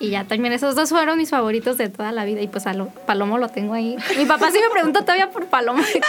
Y 0.02 0.12
ya 0.12 0.24
también 0.24 0.54
esos 0.54 0.76
dos 0.76 0.90
fueron 0.90 1.18
mis 1.18 1.30
favoritos 1.30 1.78
de 1.78 1.90
toda 1.90 2.14
la 2.14 2.24
vida. 2.24 2.40
Y 2.42 2.48
pues 2.48 2.66
a 2.68 2.74
lo- 2.74 2.88
Palomo 2.88 3.38
lo 3.38 3.50
tengo 3.50 3.74
ahí. 3.74 3.98
Mi 4.18 4.26
papá 4.26 4.50
sí 4.50 4.58
me 4.62 4.70
pregunta 4.70 5.02
todavía 5.02 5.30
por 5.30 5.46
Palomo 5.48 5.82
aquí. 5.84 6.00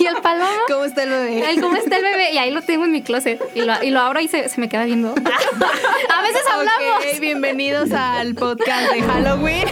Y 0.00 0.06
el 0.06 0.16
Palomo, 0.16 0.50
¿Cómo 0.66 0.84
está 0.84 1.04
el 1.04 1.10
bebé? 1.10 1.50
el 1.50 1.60
cómo 1.60 1.76
está 1.76 1.96
el 1.98 2.02
bebé. 2.02 2.32
Y 2.32 2.38
ahí 2.38 2.50
lo 2.50 2.62
tengo 2.62 2.84
en 2.84 2.90
mi 2.90 3.02
closet. 3.02 3.40
Y 3.54 3.60
lo, 3.62 3.80
y 3.82 3.90
lo 3.90 4.00
abro 4.00 4.20
y 4.20 4.26
se, 4.26 4.48
se 4.48 4.60
me 4.60 4.68
queda 4.68 4.84
viendo. 4.86 5.10
A 5.14 6.22
veces 6.22 6.42
hablamos. 6.52 6.96
Ok, 7.14 7.20
bienvenidos 7.20 7.92
al 7.92 8.34
podcast 8.34 8.92
de 8.92 9.02
Halloween. 9.02 9.68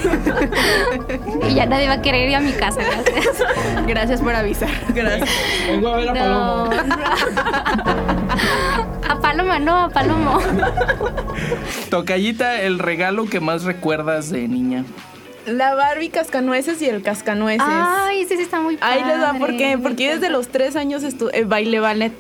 Y 1.51 1.55
ya 1.55 1.67
nadie 1.67 1.89
va 1.89 1.95
a 1.95 2.03
querer 2.03 2.29
ir 2.29 2.37
a 2.37 2.41
mi 2.41 2.53
casa. 2.53 2.81
Gracias. 2.83 3.43
Gracias 3.87 4.21
por 4.21 4.33
avisar. 4.35 4.71
Gracias. 4.95 5.29
Vengo 5.67 5.89
a 5.89 5.97
ver 5.97 6.09
a 6.11 6.13
No, 6.15 6.71
Palomo. 6.71 6.95
no. 6.95 8.21
A 9.11 9.19
Paloma, 9.21 9.59
no, 9.59 9.77
a 9.87 9.89
Palomo. 9.89 10.39
Tocallita, 11.91 12.61
el 12.63 12.79
regalo 12.79 13.27
que 13.27 13.40
más 13.41 13.65
recuerdas 13.65 14.31
de 14.31 14.47
niña. 14.49 14.85
La 15.51 15.75
Barbie 15.75 16.09
cascanueces 16.11 16.81
y 16.83 16.87
el 16.87 17.03
cascanueces. 17.03 17.67
Ay, 17.69 18.25
sí, 18.29 18.37
sí, 18.37 18.43
está 18.43 18.61
muy 18.61 18.77
padre. 18.77 19.01
Ahí 19.03 19.05
les 19.07 19.21
va, 19.23 19.35
¿por 19.35 19.57
qué? 19.57 19.79
Porque 19.83 20.07
yo 20.07 20.13
desde 20.15 20.31
los 20.31 20.49
tres 20.49 20.77
años 20.77 21.03
eh, 21.05 21.45
bailé 21.45 21.81
ballet. 21.81 22.13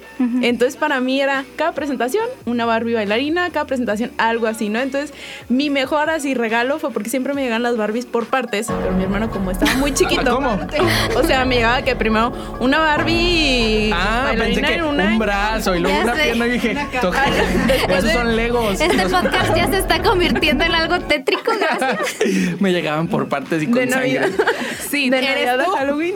Entonces 0.43 0.77
para 0.77 1.01
mí 1.01 1.21
era 1.21 1.45
cada 1.57 1.73
presentación 1.73 2.25
una 2.47 2.67
Barbie 2.67 2.95
bailarina, 2.95 3.51
cada 3.51 3.67
presentación 3.67 4.11
algo 4.19 4.47
así, 4.47 4.69
¿no? 4.69 4.81
Entonces 4.81 5.13
mi 5.49 5.71
mejor 5.71 6.11
así 6.11 6.35
regalo 6.35 6.79
fue 6.79 6.91
porque 6.91 7.09
siempre 7.11 7.35
me 7.35 7.43
llegan 7.43 7.63
las 7.63 7.77
Barbies 7.77 8.07
por 8.07 8.27
partes, 8.27 8.67
pero 8.69 8.93
mi 8.93 9.05
hermano 9.05 9.31
como 9.31 9.51
estaba 9.51 9.73
muy 9.75 9.93
chiquito. 9.95 10.35
¿Cómo? 10.35 10.59
O 11.17 11.23
sea, 11.25 11.45
me 11.45 11.57
llegaba 11.57 11.83
que 11.83 11.97
primero 11.97 12.33
una 12.61 12.79
Barbie 12.79 13.91
Ah, 13.95 14.33
pensé 14.37 14.61
que 14.63 14.75
en 14.75 14.85
un 14.85 15.19
brazo 15.19 15.75
y 15.75 15.81
luego 15.81 15.97
Ya 15.97 16.05
una 16.05 16.15
sé. 16.17 16.23
pierna 16.25 16.47
y 16.47 16.51
dije, 16.51 16.77
toca. 17.01 17.25
Esos 17.89 18.13
son 18.13 18.37
legos. 18.37 18.81
Este 18.81 19.07
podcast 19.09 19.57
ya 19.57 19.67
se 19.69 19.79
está 19.79 20.03
convirtiendo 20.03 20.65
en 20.65 20.75
algo 20.75 20.99
tétrico, 21.01 21.53
gracias. 21.59 22.17
Me 22.61 22.73
llegaban 22.73 23.09
por 23.09 23.20
partes 23.29 23.63
y 23.63 23.67
con 23.67 23.77
de 23.77 23.87
Navidad. 23.87 24.29
Sí, 24.91 25.09
de 25.09 25.19
¿eres 25.19 25.31
Navidad 25.31 25.59
de 25.59 25.65
tú? 25.65 25.71
Halloween. 25.71 26.15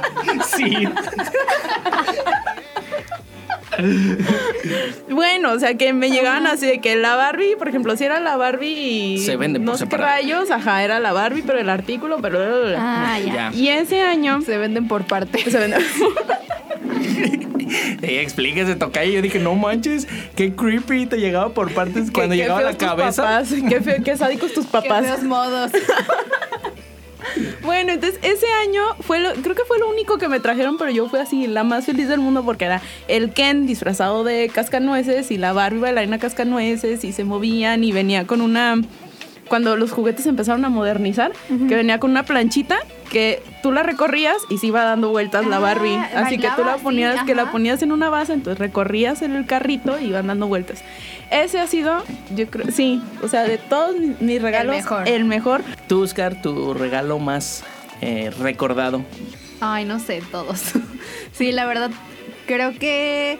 Sí. 0.56 0.88
Bueno, 5.08 5.52
o 5.52 5.58
sea, 5.58 5.76
que 5.76 5.92
me 5.92 6.10
llegaban 6.10 6.46
así 6.46 6.66
de 6.66 6.80
que 6.80 6.96
la 6.96 7.16
Barbie, 7.16 7.56
por 7.56 7.68
ejemplo, 7.68 7.96
si 7.96 8.04
era 8.04 8.20
la 8.20 8.36
Barbie. 8.36 9.18
Se 9.18 9.36
vende 9.36 9.60
por 9.60 9.66
No 9.66 9.76
sé 9.76 9.88
qué 9.88 9.96
rayos, 9.96 10.50
ajá, 10.50 10.84
era 10.84 11.00
la 11.00 11.12
Barbie, 11.12 11.42
pero 11.42 11.58
el 11.58 11.70
artículo, 11.70 12.18
pero. 12.20 12.38
Ah, 12.76 13.18
ya. 13.18 13.32
Ya. 13.32 13.52
Y 13.54 13.68
ese 13.68 14.02
año. 14.02 14.42
Se 14.42 14.58
venden 14.58 14.88
por 14.88 15.04
parte. 15.04 15.50
Se 15.50 15.58
vende. 18.00 18.06
Eh, 18.14 18.20
explíquese, 18.22 18.76
toca 18.76 19.04
y 19.04 19.12
yo 19.12 19.22
dije, 19.22 19.38
no 19.38 19.54
manches, 19.54 20.06
qué 20.36 20.54
creepy, 20.54 21.06
te 21.06 21.16
llegaba 21.18 21.54
por 21.54 21.72
partes 21.72 22.10
cuando 22.10 22.32
Qué- 22.34 22.38
qué 22.38 22.42
llegaba 22.42 22.60
a 22.60 22.62
la 22.64 22.76
cabeza. 22.76 23.22
papás, 23.22 23.48
qué, 23.68 23.80
feo, 23.80 23.96
qué 24.04 24.16
sádicos 24.16 24.52
tus 24.52 24.66
Qué 24.66 24.72
papás. 24.72 25.06
feos 25.06 25.22
modos. 25.24 25.72
Bueno, 27.62 27.92
entonces 27.92 28.18
ese 28.22 28.46
año 28.66 28.80
fue 29.00 29.20
lo, 29.20 29.32
creo 29.34 29.54
que 29.54 29.62
fue 29.66 29.78
lo 29.78 29.88
único 29.88 30.18
que 30.18 30.26
me 30.28 30.40
trajeron, 30.40 30.76
pero 30.76 30.90
yo 30.90 31.08
fui 31.08 31.20
así 31.20 31.46
la 31.46 31.62
más 31.62 31.86
feliz 31.86 32.08
del 32.08 32.18
mundo 32.20 32.44
porque 32.44 32.64
era 32.64 32.82
el 33.08 33.32
Ken 33.32 33.64
disfrazado 33.66 34.24
de 34.24 34.50
cascanueces 34.52 35.30
y 35.30 35.38
la 35.38 35.52
Barbie 35.52 35.78
bailarina 35.80 36.18
cascanueces 36.18 37.04
y 37.04 37.12
se 37.12 37.22
movían 37.24 37.84
y 37.84 37.92
venía 37.92 38.26
con 38.26 38.40
una 38.40 38.82
cuando 39.48 39.76
los 39.76 39.92
juguetes 39.92 40.26
empezaron 40.26 40.64
a 40.64 40.68
modernizar, 40.68 41.32
que 41.68 41.74
venía 41.76 42.00
con 42.00 42.10
una 42.10 42.24
planchita 42.24 42.78
que 43.12 43.42
tú 43.62 43.72
la 43.72 43.82
recorrías 43.82 44.38
y 44.48 44.56
se 44.56 44.68
iba 44.68 44.82
dando 44.84 45.10
vueltas 45.10 45.46
la 45.46 45.56
Ah, 45.56 45.60
Barbie. 45.60 45.96
Así 46.14 46.38
que 46.38 46.48
tú 46.56 46.64
la 46.64 46.78
sí, 46.78 46.82
ponías, 46.82 47.24
que 47.24 47.34
la 47.34 47.52
ponías 47.52 47.82
en 47.82 47.92
una 47.92 48.08
base, 48.08 48.32
entonces 48.32 48.58
recorrías 48.58 49.20
en 49.20 49.36
el 49.36 49.44
carrito 49.44 50.00
y 50.00 50.06
iban 50.06 50.26
dando 50.28 50.46
vueltas. 50.48 50.82
Ese 51.30 51.60
ha 51.60 51.66
sido, 51.66 52.02
yo 52.34 52.46
creo, 52.48 52.72
sí, 52.72 53.02
o 53.22 53.28
sea, 53.28 53.42
de 53.42 53.58
todos 53.58 53.94
mis, 54.20 54.40
regalos, 54.40 54.74
mejor. 54.74 55.06
el 55.06 55.24
mejor. 55.24 55.62
Tú, 55.88 56.02
Oscar, 56.02 56.40
tu 56.40 56.72
regalo 56.72 57.18
más 57.18 57.64
eh, 58.00 58.30
recordado. 58.40 59.04
Ay, 59.60 59.84
no 59.84 60.00
sé, 60.00 60.22
todos. 60.32 60.72
Sí, 61.32 61.50
la 61.50 61.64
verdad, 61.66 61.90
creo 62.46 62.78
que 62.78 63.38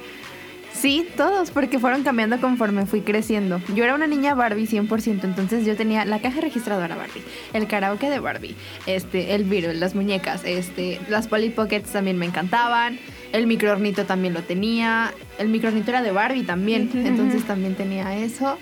sí, 0.83 1.09
todos, 1.17 1.53
porque 1.53 1.79
fueron 1.79 2.03
cambiando 2.03 2.41
conforme 2.41 2.87
fui 2.87 3.03
creciendo. 3.03 3.61
Yo 3.75 3.85
era 3.85 3.95
una 3.95 4.09
niña 4.09 4.35
Barbie 4.35 4.67
100%, 4.67 5.23
entonces 5.23 5.65
yo 5.65 5.77
tenía 5.77 6.05
la 6.05 6.21
caja 6.21 6.41
registradora 6.41 6.97
Barbie, 6.97 7.23
el 7.53 7.69
karaoke 7.69 8.11
de 8.11 8.19
Barbie, 8.19 8.57
este, 8.87 9.37
el 9.37 9.45
virus, 9.45 9.77
las 9.77 9.95
muñecas, 9.95 10.43
este, 10.45 11.01
las 11.09 11.29
Polly 11.29 11.51
Pockets 11.51 11.93
también 11.93 12.19
me 12.19 12.27
encantaban, 12.27 12.99
el 13.33 13.47
microornito 13.47 14.07
también 14.07 14.35
lo 14.35 14.43
tenía, 14.43 15.15
el 15.39 15.49
microornito 15.49 15.91
era 15.91 16.03
de 16.03 16.11
Barbie 16.11 16.43
también, 16.43 16.91
entonces 16.93 17.45
también 17.45 17.77
tenía 17.77 18.19
eso. 18.19 18.59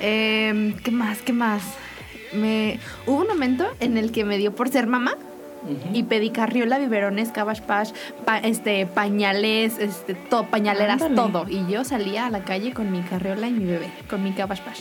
Em, 0.00 0.72
¿Qué 0.78 0.90
más? 0.90 1.20
¿Qué 1.20 1.34
más? 1.34 1.62
Me... 2.32 2.78
Hubo 3.06 3.20
un 3.20 3.26
momento 3.26 3.66
en 3.80 3.98
el 3.98 4.12
que 4.12 4.24
me 4.24 4.38
dio 4.38 4.54
por 4.54 4.70
ser 4.70 4.86
mamá 4.86 5.14
y 5.92 6.02
pedí 6.04 6.30
carriola, 6.30 6.78
biberones, 6.78 7.30
cabbage 7.32 7.62
patch, 7.62 7.90
pa- 8.24 8.38
este, 8.38 8.86
pañales, 8.86 9.78
este, 9.78 10.14
to- 10.14 10.46
pañaleras, 10.46 11.02
Ándale. 11.02 11.14
todo. 11.14 11.46
Y 11.48 11.70
yo 11.70 11.84
salía 11.84 12.26
a 12.26 12.30
la 12.30 12.44
calle 12.44 12.72
con 12.72 12.90
mi 12.90 13.00
carriola 13.02 13.48
y 13.48 13.52
mi 13.52 13.64
bebé, 13.64 13.90
con 14.08 14.22
mi 14.22 14.32
cabbage 14.32 14.62
patch. 14.62 14.80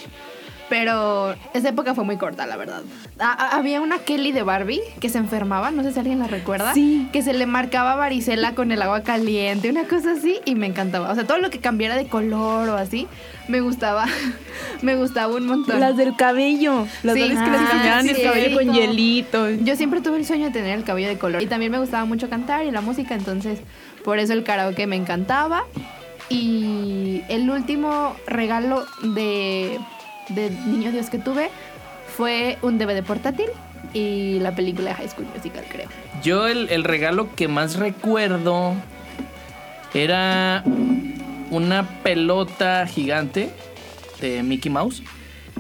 Pero 0.70 1.36
esa 1.54 1.70
época 1.70 1.96
fue 1.96 2.04
muy 2.04 2.18
corta, 2.18 2.46
la 2.46 2.56
verdad. 2.58 2.82
A- 3.20 3.58
había 3.58 3.82
una 3.82 3.98
Kelly 4.00 4.32
de 4.32 4.44
Barbie 4.44 4.82
que 5.00 5.10
se 5.10 5.18
enfermaba, 5.18 5.72
no 5.72 5.82
sé 5.84 5.92
si 5.92 6.00
alguien 6.00 6.20
la 6.20 6.28
recuerda. 6.28 6.74
Sí. 6.74 7.08
Que 7.12 7.22
se 7.24 7.34
le 7.34 7.46
marcaba 7.48 7.96
varicela 7.96 8.54
con 8.54 8.72
el 8.72 8.82
agua 8.82 9.02
caliente, 9.04 9.70
una 9.70 9.86
cosa 9.86 10.12
así, 10.12 10.40
y 10.46 10.56
me 10.56 10.68
encantaba. 10.68 11.12
O 11.12 11.16
sea, 11.16 11.26
todo 11.26 11.40
lo 11.40 11.50
que 11.50 11.60
cambiara 11.60 11.96
de 11.96 12.08
color 12.08 12.70
o 12.70 12.78
así, 12.78 13.08
me 13.48 13.62
gustaba. 13.62 14.06
me 14.84 14.96
gustaba 14.96 15.34
un 15.36 15.48
montón. 15.48 15.80
Las 15.80 15.98
del 15.98 16.16
cabello. 16.16 16.86
Las 17.04 17.16
Sí. 17.16 17.22
Que 17.24 17.30
les 17.30 17.38
Ah, 17.40 17.68
cambiaban 17.72 18.08
el 18.08 18.22
cabello 18.22 18.56
con 18.58 18.74
hielito. 18.74 19.50
Yo 19.50 19.76
siempre 19.76 20.02
tuve 20.02 20.18
el 20.18 20.26
sueño 20.26 20.46
de 20.46 20.52
tener 20.52 20.78
el 20.78 20.84
cabello 20.84 21.08
de 21.08 21.18
color. 21.18 21.42
Y 21.42 21.48
también 21.48 21.72
me 21.72 21.80
gustaba 21.80 22.06
mucho 22.06 22.30
cantar 22.30 22.64
y 22.66 22.72
la 22.72 22.82
música, 22.82 23.16
entonces 23.16 23.60
por 24.04 24.20
eso 24.20 24.34
el 24.34 24.44
karaoke 24.44 24.86
me 24.88 24.96
encantaba. 24.96 25.64
Y 26.30 27.24
el 27.28 27.50
último 27.50 28.16
regalo 28.28 28.86
de, 29.16 29.80
de 30.30 30.50
Niño 30.50 30.92
Dios 30.92 31.10
que 31.10 31.20
tuve 31.20 31.50
fue 32.16 32.58
un 32.62 32.78
DVD 32.78 33.04
portátil 33.04 33.48
y 33.94 34.40
la 34.40 34.54
película 34.54 34.90
de 34.90 34.96
High 34.96 35.10
School 35.10 35.28
Musical, 35.36 35.64
creo. 35.70 35.90
Yo 36.24 36.48
el, 36.48 36.70
el 36.70 36.84
regalo 36.84 37.34
que 37.36 37.48
más 37.48 37.76
recuerdo 37.76 38.76
era 39.94 40.64
una 41.50 41.88
pelota 42.04 42.86
gigante 42.88 43.50
de 44.22 44.44
Mickey 44.44 44.72
Mouse. 44.72 45.04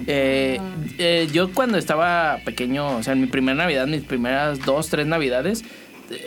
Eh, 0.07 0.59
eh, 0.97 1.27
yo 1.31 1.53
cuando 1.53 1.77
estaba 1.77 2.39
pequeño, 2.45 2.97
o 2.97 3.03
sea, 3.03 3.13
en 3.13 3.21
mi 3.21 3.27
primera 3.27 3.55
Navidad, 3.55 3.87
mis 3.87 4.03
primeras 4.03 4.59
dos, 4.65 4.89
tres 4.89 5.07
Navidades, 5.07 5.63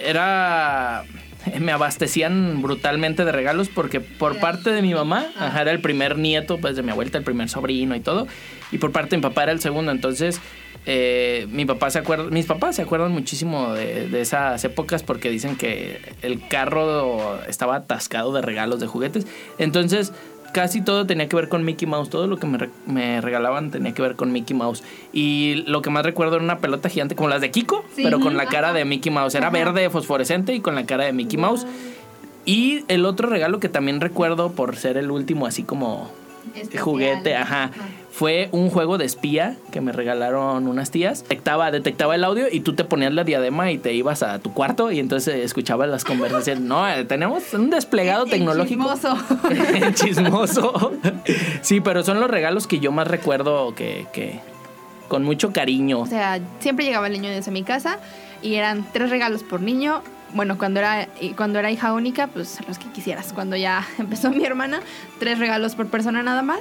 era... 0.02 1.04
Me 1.60 1.72
abastecían 1.72 2.62
brutalmente 2.62 3.24
de 3.24 3.32
regalos 3.32 3.68
porque 3.68 4.00
por 4.00 4.38
parte 4.38 4.70
de 4.70 4.82
mi 4.82 4.94
mamá, 4.94 5.26
ajá, 5.36 5.62
era 5.62 5.70
el 5.70 5.80
primer 5.80 6.18
nieto, 6.18 6.58
pues 6.58 6.76
de 6.76 6.82
mi 6.82 6.90
abuelita, 6.90 7.18
el 7.18 7.24
primer 7.24 7.48
sobrino 7.48 7.94
y 7.94 8.00
todo. 8.00 8.26
Y 8.70 8.78
por 8.78 8.92
parte 8.92 9.10
de 9.10 9.16
mi 9.18 9.22
papá 9.22 9.44
era 9.44 9.52
el 9.52 9.60
segundo. 9.60 9.92
Entonces, 9.92 10.40
eh, 10.86 11.46
mi 11.50 11.64
papá 11.64 11.90
se 11.90 12.00
acuerda, 12.00 12.24
mis 12.24 12.46
papás 12.46 12.76
se 12.76 12.82
acuerdan 12.82 13.12
muchísimo 13.12 13.72
de, 13.72 14.08
de 14.08 14.20
esas 14.20 14.64
épocas 14.64 15.02
porque 15.02 15.30
dicen 15.30 15.56
que 15.56 16.00
el 16.22 16.46
carro 16.48 17.38
estaba 17.46 17.76
atascado 17.76 18.32
de 18.32 18.42
regalos, 18.42 18.80
de 18.80 18.86
juguetes. 18.86 19.26
Entonces, 19.58 20.12
casi 20.52 20.80
todo 20.82 21.06
tenía 21.06 21.28
que 21.28 21.36
ver 21.36 21.48
con 21.48 21.64
Mickey 21.64 21.86
Mouse. 21.88 22.10
Todo 22.10 22.26
lo 22.26 22.36
que 22.38 22.46
me, 22.46 22.58
re- 22.58 22.70
me 22.86 23.20
regalaban 23.20 23.70
tenía 23.70 23.92
que 23.94 24.02
ver 24.02 24.14
con 24.16 24.32
Mickey 24.32 24.56
Mouse. 24.56 24.82
Y 25.12 25.64
lo 25.66 25.82
que 25.82 25.90
más 25.90 26.04
recuerdo 26.04 26.36
era 26.36 26.44
una 26.44 26.58
pelota 26.58 26.88
gigante 26.88 27.14
como 27.16 27.28
las 27.28 27.40
de 27.40 27.50
Kiko, 27.50 27.84
Sí. 27.96 28.02
pero 28.04 28.20
con 28.20 28.36
la 28.36 28.46
cara 28.46 28.72
de 28.72 28.84
Mickey 28.84 29.10
Mouse. 29.12 29.34
Era 29.34 29.50
verde, 29.50 29.88
fosforescente 29.90 30.54
y 30.54 30.60
con 30.60 30.74
la 30.74 30.84
cara 30.86 31.04
de 31.04 31.12
Mickey 31.12 31.38
Mouse. 31.38 31.66
Y 32.44 32.84
el 32.88 33.04
otro 33.04 33.28
regalo 33.28 33.60
que 33.60 33.68
también 33.68 34.00
recuerdo 34.00 34.52
por 34.52 34.76
ser 34.76 34.96
el 34.96 35.10
último, 35.10 35.46
así 35.46 35.62
como 35.62 36.10
Especial. 36.54 36.82
juguete, 36.82 37.36
ajá, 37.36 37.70
fue 38.12 38.50
un 38.52 38.68
juego 38.68 38.98
de 38.98 39.06
espía 39.06 39.56
que 39.70 39.80
me 39.80 39.90
regalaron 39.90 40.68
unas 40.68 40.90
tías. 40.90 41.22
Detectaba, 41.22 41.70
detectaba 41.70 42.14
el 42.14 42.24
audio 42.24 42.46
y 42.52 42.60
tú 42.60 42.74
te 42.74 42.84
ponías 42.84 43.14
la 43.14 43.24
diadema 43.24 43.72
y 43.72 43.78
te 43.78 43.94
ibas 43.94 44.22
a 44.22 44.38
tu 44.38 44.52
cuarto 44.52 44.92
y 44.92 44.98
entonces 44.98 45.36
escuchabas 45.36 45.88
las 45.88 46.04
conversaciones. 46.04 46.62
No, 46.62 46.86
eh, 46.86 47.06
tenemos 47.06 47.54
un 47.54 47.70
desplegado 47.70 48.24
El 48.26 48.30
tecnológico. 48.30 48.84
chismoso. 48.84 49.16
Chismoso. 49.94 50.92
Sí, 51.62 51.80
pero 51.80 52.04
son 52.04 52.20
los 52.20 52.30
regalos 52.30 52.66
que 52.66 52.80
yo 52.80 52.92
más 52.92 53.08
recuerdo 53.08 53.74
que, 53.74 54.06
que 54.12 54.40
con 55.08 55.24
mucho 55.24 55.52
cariño. 55.54 56.00
O 56.00 56.06
sea, 56.06 56.38
siempre 56.60 56.84
llegaba 56.84 57.06
el 57.06 57.14
niño 57.14 57.30
a 57.30 57.50
mi 57.50 57.62
casa 57.62 57.98
y 58.42 58.56
eran 58.56 58.86
tres 58.92 59.08
regalos 59.08 59.42
por 59.42 59.62
niño. 59.62 60.02
Bueno, 60.34 60.58
cuando 60.58 60.80
era, 60.80 61.08
y 61.18 61.30
cuando 61.30 61.58
era 61.58 61.70
hija 61.70 61.94
única, 61.94 62.26
pues 62.26 62.58
los 62.68 62.78
que 62.78 62.90
quisieras. 62.90 63.32
Cuando 63.32 63.56
ya 63.56 63.86
empezó 63.98 64.30
mi 64.30 64.44
hermana, 64.44 64.80
tres 65.18 65.38
regalos 65.38 65.74
por 65.76 65.86
persona 65.86 66.22
nada 66.22 66.42
más. 66.42 66.60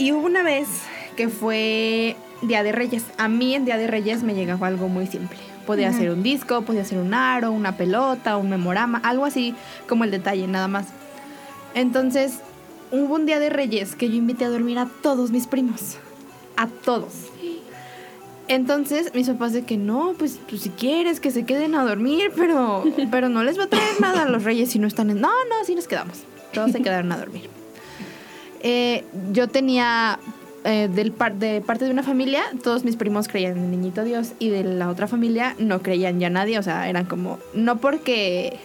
Y 0.00 0.12
hubo 0.12 0.24
una 0.26 0.42
vez 0.42 0.66
que 1.14 1.28
fue 1.28 2.16
Día 2.40 2.62
de 2.62 2.72
Reyes. 2.72 3.04
A 3.18 3.28
mí 3.28 3.54
en 3.54 3.66
Día 3.66 3.76
de 3.76 3.86
Reyes 3.86 4.22
me 4.22 4.34
llegaba 4.34 4.66
algo 4.66 4.88
muy 4.88 5.06
simple. 5.06 5.36
Podía 5.66 5.92
ser 5.92 6.10
un 6.10 6.22
disco, 6.22 6.62
podía 6.62 6.86
ser 6.86 6.96
un 6.96 7.12
aro, 7.12 7.52
una 7.52 7.76
pelota, 7.76 8.38
un 8.38 8.48
memorama, 8.48 8.98
algo 9.04 9.26
así 9.26 9.54
como 9.86 10.04
el 10.04 10.10
detalle, 10.10 10.46
nada 10.46 10.68
más. 10.68 10.86
Entonces, 11.74 12.38
hubo 12.90 13.14
un 13.14 13.26
Día 13.26 13.38
de 13.40 13.50
Reyes 13.50 13.94
que 13.94 14.08
yo 14.08 14.16
invité 14.16 14.46
a 14.46 14.48
dormir 14.48 14.78
a 14.78 14.88
todos 15.02 15.32
mis 15.32 15.46
primos. 15.46 15.98
A 16.56 16.66
todos. 16.66 17.12
Entonces, 18.48 19.14
mis 19.14 19.28
papás 19.28 19.52
de 19.52 19.66
que 19.66 19.76
no, 19.76 20.14
pues, 20.18 20.40
pues, 20.48 20.62
si 20.62 20.70
quieres 20.70 21.20
que 21.20 21.30
se 21.30 21.44
queden 21.44 21.74
a 21.74 21.84
dormir, 21.84 22.32
pero, 22.34 22.84
pero 23.10 23.28
no 23.28 23.44
les 23.44 23.58
va 23.58 23.64
a 23.64 23.68
traer 23.68 24.00
nada 24.00 24.22
a 24.22 24.28
los 24.30 24.44
reyes 24.44 24.70
si 24.70 24.78
no 24.78 24.86
están 24.86 25.10
en... 25.10 25.20
No, 25.20 25.28
no, 25.28 25.60
así 25.60 25.74
nos 25.74 25.86
quedamos. 25.86 26.22
Todos 26.54 26.72
se 26.72 26.80
quedaron 26.82 27.12
a 27.12 27.18
dormir. 27.18 27.59
Eh, 28.62 29.04
yo 29.32 29.48
tenía 29.48 30.18
eh, 30.64 30.88
del 30.94 31.12
par- 31.12 31.36
de 31.36 31.62
parte 31.62 31.86
de 31.86 31.90
una 31.90 32.02
familia, 32.02 32.42
todos 32.62 32.84
mis 32.84 32.96
primos 32.96 33.26
creían 33.28 33.56
en 33.56 33.64
el 33.64 33.70
niñito 33.70 34.04
Dios 34.04 34.32
y 34.38 34.50
de 34.50 34.64
la 34.64 34.90
otra 34.90 35.06
familia 35.06 35.54
no 35.58 35.80
creían 35.80 36.20
ya 36.20 36.28
nadie, 36.28 36.58
o 36.58 36.62
sea, 36.62 36.88
eran 36.90 37.06
como, 37.06 37.38
no 37.54 37.78
porque 37.78 38.58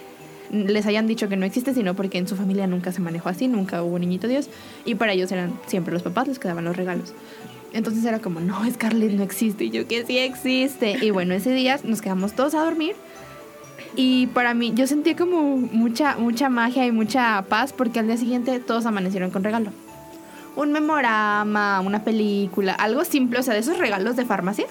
les 0.52 0.86
hayan 0.86 1.08
dicho 1.08 1.30
que 1.30 1.38
no 1.38 1.46
existe, 1.46 1.74
sino 1.74 1.96
porque 1.96 2.18
en 2.18 2.28
su 2.28 2.36
familia 2.36 2.68
nunca 2.68 2.92
se 2.92 3.02
manejó 3.02 3.30
así, 3.30 3.48
nunca 3.48 3.82
hubo 3.82 3.98
niñito 3.98 4.28
Dios 4.28 4.50
y 4.84 4.96
para 4.96 5.14
ellos 5.14 5.32
eran 5.32 5.54
siempre 5.68 5.94
los 5.94 6.04
papás 6.04 6.28
los 6.28 6.40
que 6.40 6.48
daban 6.48 6.66
los 6.66 6.76
regalos. 6.76 7.14
Entonces 7.74 8.06
era 8.06 8.20
como, 8.20 8.40
no, 8.42 8.64
Scarlett 8.72 9.12
no 9.14 9.24
existe, 9.24 9.66
y 9.66 9.70
yo 9.70 9.88
que 9.88 10.06
sí 10.06 10.18
existe. 10.18 10.98
Y 11.02 11.10
bueno, 11.12 11.34
ese 11.34 11.52
día 11.52 11.78
nos 11.84 12.02
quedamos 12.02 12.34
todos 12.34 12.54
a 12.56 12.64
dormir 12.64 12.96
y 13.98 14.28
para 14.28 14.54
mí, 14.54 14.74
yo 14.76 14.88
sentí 14.88 15.16
como 15.16 15.58
mucha, 15.58 16.18
mucha 16.18 16.50
magia 16.50 16.86
y 16.86 16.92
mucha 16.92 17.44
paz 17.50 17.74
porque 17.74 18.00
al 18.00 18.08
día 18.08 18.18
siguiente 18.18 18.60
todos 18.60 18.86
amanecieron 18.86 19.32
con 19.32 19.44
regalo. 19.44 19.72
Un 20.56 20.72
memorama, 20.72 21.82
una 21.82 22.04
película, 22.04 22.74
algo 22.74 23.04
simple, 23.04 23.40
o 23.40 23.44
sea, 23.44 23.54
de 23.54 23.60
esos 23.60 23.78
regalos 23.78 24.16
de 24.16 24.26
farmacia, 24.26 24.66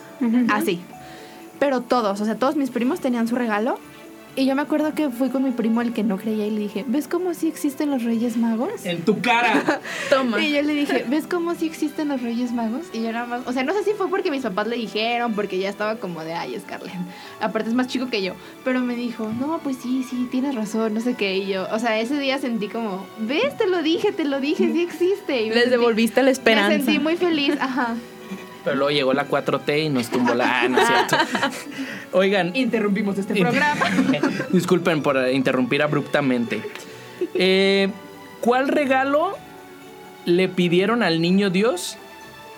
así. 0.49 0.81
Pero 1.59 1.83
todos, 1.83 2.21
o 2.21 2.25
sea, 2.25 2.37
todos 2.37 2.57
mis 2.57 2.71
primos 2.71 3.01
tenían 3.01 3.29
su 3.29 3.37
regalo. 3.37 3.79
Y 4.37 4.47
yo 4.47 4.57
me 4.57 4.63
acuerdo 4.63 4.95
que 4.95 5.11
fui 5.11 5.29
con 5.31 5.45
mi 5.45 5.53
primo 5.53 5.81
el 5.81 5.93
que 5.93 6.03
no 6.03 6.17
creía 6.17 6.45
y 6.47 6.51
le 6.51 6.59
dije, 6.61 6.85
¿ves 6.89 7.07
cómo 7.07 7.35
sí 7.35 7.47
existen 7.47 7.91
los 7.93 8.03
Reyes 8.03 8.37
Magos? 8.37 8.85
En 8.85 9.03
tu 9.03 9.21
cara. 9.21 9.81
Toma. 10.11 10.43
Y 10.45 10.53
yo 10.53 10.61
le 10.63 10.75
dije, 10.75 11.05
¿ves 11.09 11.27
cómo 11.29 11.55
sí 11.55 11.67
existen 11.67 12.09
los 12.09 12.21
Reyes 12.21 12.51
Magos? 12.51 12.87
Y 12.93 13.03
yo 13.03 13.13
nada 13.13 13.27
más, 13.27 13.43
o 13.47 13.53
sea, 13.53 13.63
no 13.63 13.73
sé 13.73 13.85
si 13.85 13.93
fue 13.93 14.09
porque 14.11 14.33
mis 14.33 14.43
papás 14.43 14.67
le 14.67 14.75
dijeron, 14.77 15.35
porque 15.35 15.59
ya 15.59 15.69
estaba 15.69 15.97
como 15.97 16.25
de, 16.25 16.35
ay, 16.35 16.59
Scarlett. 16.59 16.93
Aparte 17.41 17.69
es 17.69 17.77
más 17.77 17.87
chico 17.87 18.09
que 18.11 18.23
yo. 18.23 18.35
Pero 18.65 18.81
me 18.81 18.97
dijo, 18.97 19.31
no, 19.39 19.61
pues 19.63 19.77
sí, 19.77 20.05
sí, 20.09 20.27
tienes 20.33 20.57
razón, 20.57 20.95
no 20.95 21.01
sé 21.01 21.15
qué. 21.15 21.37
Y 21.37 21.47
yo, 21.47 21.69
o 21.71 21.79
sea, 21.79 22.01
ese 22.01 22.19
día 22.19 22.39
sentí 22.39 22.67
como, 22.69 23.07
¿ves? 23.21 23.57
Te 23.57 23.69
lo 23.69 23.83
dije, 23.83 24.11
te 24.11 24.25
lo 24.25 24.41
dije, 24.41 24.73
sí 24.73 24.83
existe. 24.83 25.43
Y 25.43 25.51
Les 25.51 25.67
sentí- 25.67 25.71
devolviste 25.71 26.23
la 26.25 26.31
esperanza. 26.33 26.71
Me 26.77 26.83
sentí 26.85 26.99
muy 26.99 27.17
feliz, 27.17 27.55
ajá. 27.61 27.95
Pero 28.65 28.77
luego 28.77 28.91
llegó 28.91 29.13
la 29.13 29.29
4T 29.29 29.85
y 29.85 29.89
nos 29.91 30.09
tumbó 30.09 30.35
la... 30.35 30.63
Ah, 30.63 30.69
no 30.69 30.81
es 30.81 30.87
cierto. 30.87 31.17
Oigan, 32.13 32.57
Interrumpimos 32.57 33.19
este 33.19 33.35
programa. 33.35 33.87
Disculpen 34.51 35.03
por 35.03 35.17
interrumpir 35.29 35.83
abruptamente. 35.83 36.63
Eh, 37.35 37.91
¿Cuál 38.41 38.69
regalo 38.69 39.37
le 40.25 40.49
pidieron 40.49 41.03
al 41.03 41.21
niño 41.21 41.51
Dios 41.51 41.99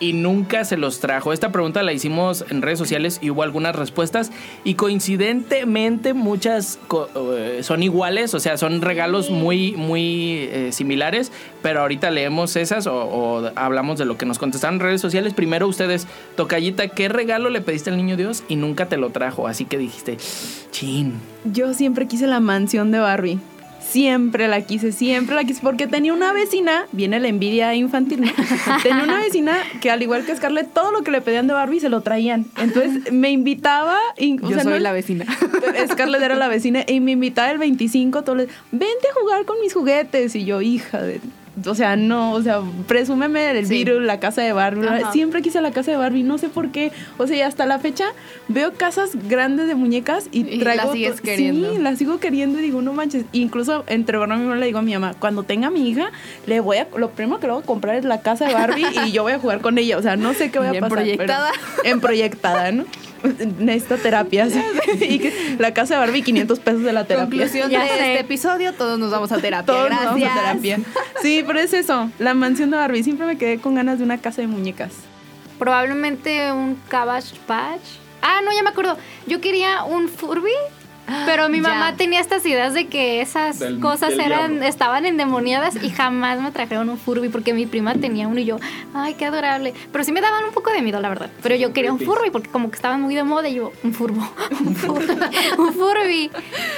y 0.01 0.13
nunca 0.13 0.65
se 0.65 0.77
los 0.77 1.01
trajo? 1.01 1.33
Esta 1.33 1.53
pregunta 1.53 1.83
la 1.83 1.93
hicimos 1.93 2.45
en 2.51 2.63
redes 2.63 2.79
sociales 2.79 3.19
y 3.23 3.31
hubo 3.31 3.43
algunas 3.43 3.75
respuestas 3.75 4.31
y 4.65 4.75
coincidentemente 4.75 6.15
muchas 6.15 6.79
co- 6.89 7.09
eh, 7.37 7.61
son 7.63 7.83
iguales, 7.83 8.35
o 8.35 8.41
sea, 8.41 8.57
son 8.59 8.83
regalos 8.83 9.31
muy, 9.31 9.73
muy 9.73 10.49
eh, 10.51 10.69
similares, 10.73 11.33
pero 11.63 11.81
ahorita 11.81 12.11
leemos 12.11 12.57
esas 12.57 12.87
o, 12.87 12.95
o 12.95 13.51
hablamos 13.57 13.99
de 13.99 14.05
lo 14.05 14.17
que 14.19 14.27
nos 14.27 14.39
contestaron 14.39 14.75
en 14.77 14.81
redes 14.81 15.01
sociales. 15.01 15.35
Primero 15.35 15.67
ustedes, 15.67 16.07
Tocayita, 16.37 16.89
¿qué 16.89 17.09
regalo 17.09 17.51
le 17.51 17.61
pediste 17.61 17.91
al 17.91 17.97
niño 17.97 18.17
Dios 18.17 18.45
y 18.49 18.57
nunca 18.57 18.87
te 18.89 18.97
lo 18.97 19.11
trajo? 19.11 19.49
Así 19.49 19.65
que 19.65 19.79
dijiste, 19.79 20.19
chin. 20.71 21.15
Yo 21.45 21.73
siempre 21.75 22.07
quise 22.07 22.27
la 22.27 22.41
mansión 22.41 22.91
de 22.91 22.99
Barbie. 22.99 23.39
Siempre 23.91 24.49
la 24.49 24.61
quise, 24.62 24.93
siempre 24.93 25.34
la 25.37 25.45
quise, 25.45 25.61
porque 25.62 25.87
tenía 25.87 26.12
una 26.12 26.32
vecina, 26.32 26.87
viene 26.93 27.20
la 27.20 27.28
envidia 27.28 27.74
infantil, 27.74 28.20
¿no? 28.22 28.30
tenía 28.82 29.05
una 29.05 29.18
vecina 29.20 29.57
que 29.80 29.91
al 29.91 30.03
igual 30.03 30.24
que 30.24 30.34
Scarlett, 30.37 30.72
todo 30.72 30.91
lo 30.93 31.03
que 31.03 31.11
le 31.11 31.20
pedían 31.20 31.47
de 31.47 31.55
Barbie 31.55 31.80
se 31.80 31.89
lo 31.89 32.01
traían. 32.03 32.47
Entonces 32.59 33.12
me 33.12 33.30
invitaba, 33.30 33.97
y, 34.18 34.39
o 34.43 34.49
Yo 34.49 34.55
sea, 34.57 34.64
soy 34.64 34.72
no- 34.74 34.78
la 34.80 34.93
vecina. 34.93 35.24
Scarlett 35.91 36.22
era 36.22 36.34
la 36.34 36.49
vecina 36.49 36.84
y 36.87 37.01
me 37.01 37.12
invitaba 37.12 37.51
el 37.53 37.59
25, 37.59 38.22
todo 38.24 38.34
le- 38.37 38.49
vente 38.72 39.09
a 39.11 39.20
jugar 39.20 39.45
con 39.45 39.61
mis 39.61 39.72
juguetes. 39.72 40.34
Y 40.34 40.45
yo, 40.45 40.61
hija 40.62 41.01
de... 41.03 41.20
O 41.65 41.75
sea, 41.75 41.97
no, 41.97 42.33
o 42.33 42.43
sea, 42.43 42.61
presúmeme 42.87 43.65
Sí. 43.65 43.71
virus, 43.85 44.03
la 44.03 44.21
casa 44.21 44.43
de 44.43 44.53
Barbie. 44.53 44.87
Ajá. 44.87 45.13
Siempre 45.13 45.41
quise 45.41 45.61
la 45.63 45.71
casa 45.71 45.91
de 45.91 45.97
Barbie, 45.97 46.23
no 46.23 46.37
sé 46.39 46.49
por 46.49 46.71
qué. 46.71 46.93
O 47.17 47.27
sea, 47.27 47.37
y 47.37 47.41
hasta 47.41 47.65
la 47.65 47.79
fecha 47.79 48.05
veo 48.49 48.75
casas 48.75 49.11
grandes 49.29 49.67
de 49.67 49.75
muñecas 49.75 50.29
y, 50.33 50.41
Y 50.47 50.59
traigo... 50.59 50.85
la 50.87 50.93
sigues 50.93 51.21
queriendo. 51.21 51.73
Sí, 51.75 51.79
la 51.81 51.97
sigo 51.97 52.19
queriendo 52.21 52.59
y 52.59 52.63
digo, 52.63 52.83
no 52.83 52.93
manches. 52.93 53.25
Incluso 53.33 53.85
entre 53.87 54.19
broma 54.19 54.37
mismo 54.37 54.55
le 54.55 54.67
digo 54.67 54.79
a 54.81 54.83
mi 54.83 54.93
mamá, 54.93 55.15
cuando 55.19 55.45
tenga 55.45 55.69
a 55.69 55.71
mi 55.71 55.89
hija, 55.89 56.11
le 56.47 56.61
voy 56.61 56.77
a... 56.77 56.89
Lo 56.97 57.11
primero 57.11 57.41
que 57.41 57.47
le 57.47 57.55
voy 57.55 57.63
a 57.63 57.67
comprar 57.67 57.97
es 57.97 58.05
la 58.05 58.21
casa 58.21 58.47
de 58.47 58.53
Barbie 58.55 58.87
y 59.07 59.13
yo 59.13 59.23
voy 59.23 59.33
a 59.33 59.39
jugar 59.39 59.61
con 59.63 59.79
ella. 59.79 59.97
O 59.99 60.03
sea, 60.03 60.17
no 60.17 60.35
sé 60.35 60.51
qué 60.51 60.59
voy 60.59 60.69
a 60.69 60.73
pasar. 60.81 60.89
pero- 60.89 60.95
proyectada. 60.97 61.51
en 61.85 62.01
proyectada, 62.01 62.73
¿no? 62.73 62.85
Necesito 63.59 63.97
terapia. 63.97 64.49
sí. 64.51 64.61
Y 65.09 65.19
que 65.19 65.57
la 65.59 65.73
casa 65.75 65.95
de 65.95 66.01
Barbie, 66.01 66.23
500 66.23 66.59
pesos 66.61 66.83
de 66.83 66.93
la 66.93 67.05
terapia. 67.07 67.29
Conclusión 67.39 67.69
de 67.69 67.75
Ya 67.75 67.87
sé. 67.87 67.95
este 67.95 68.21
episodio, 68.21 68.73
todos 68.73 68.99
nos 68.99 69.11
vamos 69.11 69.31
a 69.33 69.39
terapia. 69.39 69.67
Todos 69.67 69.91
nos 69.91 70.05
vamos 70.05 70.23
a 70.23 70.35
terapia. 70.35 70.79
Sí, 71.23 71.43
pero 71.47 71.59
es 71.59 71.73
eso, 71.75 72.11
la 72.19 72.35
mansión 72.35 72.71
de 72.71 72.77
Barbie. 72.77 73.03
Siempre 73.03 73.27
me 73.27 73.37
quedé 73.39 73.59
con 73.59 73.75
ganas 73.75 73.99
de 73.99 74.05
una 74.05 74.19
casa 74.19 74.41
de 74.43 74.49
muñecas. 74.49 74.93
Probablemente 75.59 76.53
un 76.53 76.77
Cabbage 76.89 77.35
Patch. 77.47 77.81
Ah, 78.23 78.41
no, 78.45 78.53
ya 78.53 78.62
me 78.62 78.71
acuerdo. 78.71 78.97
Yo 79.27 79.41
quería 79.41 79.85
un 79.85 80.09
Furby. 80.09 80.51
Pero 81.27 81.49
mi 81.49 81.57
Ya. 81.63 81.69
mamá 81.69 81.97
tenía 81.97 82.21
estas 82.21 82.45
ideas 82.47 82.75
de 82.75 82.87
que 82.87 83.21
esas 83.21 83.59
Del- 83.59 83.81
cosas 83.81 84.11
del 84.11 84.21
eran 84.21 84.51
diablo. 84.53 84.67
estaban 84.69 85.07
endemoniadas 85.07 85.77
y 85.83 85.91
jamás 85.91 86.41
me 86.41 86.51
trajeron 86.51 86.89
un 86.89 86.99
Furby 86.99 87.29
porque 87.29 87.55
mi 87.55 87.67
prima 87.67 87.95
tenía 87.95 88.29
uno 88.29 88.41
y 88.41 88.45
yo, 88.45 88.59
ay, 88.95 89.15
qué 89.15 89.27
adorable. 89.27 89.75
Pero 89.93 90.05
sí 90.05 90.13
me 90.13 90.21
daban 90.21 90.45
un 90.45 90.53
poco 90.53 90.71
de 90.71 90.83
miedo, 90.83 91.01
la 91.01 91.09
verdad. 91.09 91.31
Pero 91.43 91.55
yo 91.57 91.73
quería 91.73 91.93
un 91.93 91.99
Furby 92.01 92.31
porque 92.31 92.49
como 92.51 92.71
que 92.71 92.77
estaban 92.77 93.01
muy 93.01 93.15
de 93.15 93.25
moda 93.25 93.49
y 93.49 93.55
yo, 93.55 93.73
un 93.83 93.93
Furbo, 93.95 94.27
un 94.61 94.75
Furby, 94.77 95.07
un 95.59 95.73
Furby. 95.73 96.31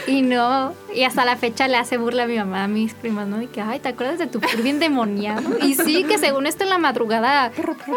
Y 0.06 0.22
no, 0.22 0.72
y 0.94 1.04
hasta 1.04 1.24
la 1.24 1.36
fecha 1.36 1.68
le 1.68 1.76
hace 1.76 1.96
burla 1.98 2.24
a 2.24 2.26
mi 2.26 2.36
mamá, 2.36 2.64
a 2.64 2.68
mis 2.68 2.94
primas, 2.94 3.26
¿no? 3.26 3.38
De 3.38 3.46
que, 3.46 3.60
ay, 3.60 3.78
¿te 3.80 3.88
acuerdas 3.88 4.18
de 4.18 4.26
tu 4.26 4.40
Furby 4.40 4.70
endemoniado? 4.70 5.58
Y 5.62 5.74
sí, 5.74 6.04
que 6.04 6.18
según 6.18 6.46
esto 6.46 6.64
en 6.64 6.70
la 6.70 6.78
madrugada, 6.78 7.50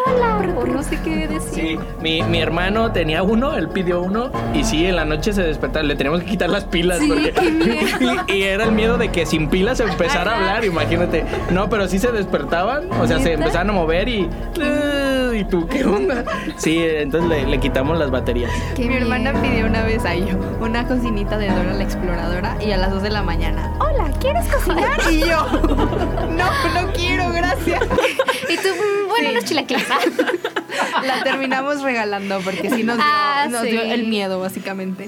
hola, 0.05 0.37
o 0.57 0.65
no 0.65 0.83
sé 0.83 0.99
qué 1.03 1.27
decir. 1.27 1.51
Sí, 1.53 1.79
mi, 2.01 2.21
mi 2.23 2.39
hermano 2.39 2.91
tenía 2.91 3.23
uno, 3.23 3.55
él 3.55 3.69
pidió 3.69 4.01
uno 4.01 4.31
y 4.53 4.63
sí, 4.63 4.85
en 4.85 4.95
la 4.95 5.05
noche 5.05 5.33
se 5.33 5.43
despertaba, 5.43 5.83
le 5.83 5.95
teníamos 5.95 6.20
que 6.21 6.31
quitar 6.31 6.49
las 6.49 6.63
pilas 6.65 6.99
Sí, 6.99 7.07
porque 7.07 7.31
qué 7.31 7.51
miedo. 7.51 8.23
y, 8.27 8.31
y 8.37 8.43
era 8.43 8.63
el 8.65 8.71
miedo 8.71 8.97
de 8.97 9.09
que 9.11 9.25
sin 9.25 9.49
pilas 9.49 9.77
se 9.77 9.83
empezara 9.83 10.31
a 10.31 10.35
hablar, 10.37 10.65
imagínate. 10.65 11.23
No, 11.51 11.69
pero 11.69 11.87
sí 11.87 11.99
se 11.99 12.11
despertaban, 12.11 12.91
o 12.93 13.07
sea, 13.07 13.19
se 13.19 13.33
empezaban 13.33 13.69
a 13.69 13.73
mover 13.73 14.07
y 14.09 14.21
"Uh", 14.57 15.33
y 15.33 15.43
tú, 15.45 15.67
¿qué 15.67 15.83
onda? 15.85 16.23
Sí, 16.57 16.79
entonces 16.83 17.29
le, 17.29 17.45
le 17.47 17.59
quitamos 17.59 17.97
las 17.97 18.11
baterías. 18.11 18.51
Qué 18.75 18.85
Mi 18.87 18.95
hermana 18.95 19.33
pidió 19.41 19.65
una 19.65 19.83
vez 19.83 20.03
a 20.05 20.15
yo 20.15 20.37
una 20.59 20.87
cocinita 20.87 21.37
de 21.37 21.47
Dora 21.49 21.73
la 21.73 21.83
Exploradora 21.83 22.57
y 22.65 22.71
a 22.71 22.77
las 22.77 22.91
2 22.91 23.03
de 23.03 23.09
la 23.09 23.21
mañana, 23.23 23.71
hola, 23.79 24.11
¿quieres 24.19 24.47
cocinar? 24.47 24.99
Y 25.11 25.19
yo, 25.19 25.45
no, 26.37 26.81
no 26.81 26.93
quiero, 26.93 27.31
gracias. 27.31 27.81
Y 28.49 28.55
tú, 28.57 28.69
mm, 28.69 29.07
bueno, 29.07 29.27
Sí. 29.29 29.31
unos 29.31 29.45
chilaquiles. 29.45 29.83
La 31.05 31.23
terminamos 31.23 31.81
regalando 31.81 32.39
porque 32.41 32.69
sí 32.69 32.83
nos 32.83 32.95
dio, 32.97 33.05
Ah, 33.05 33.47
nos 33.49 33.61
sí. 33.61 33.71
dio 33.71 33.81
el 33.81 34.07
miedo, 34.07 34.39
básicamente. 34.39 35.05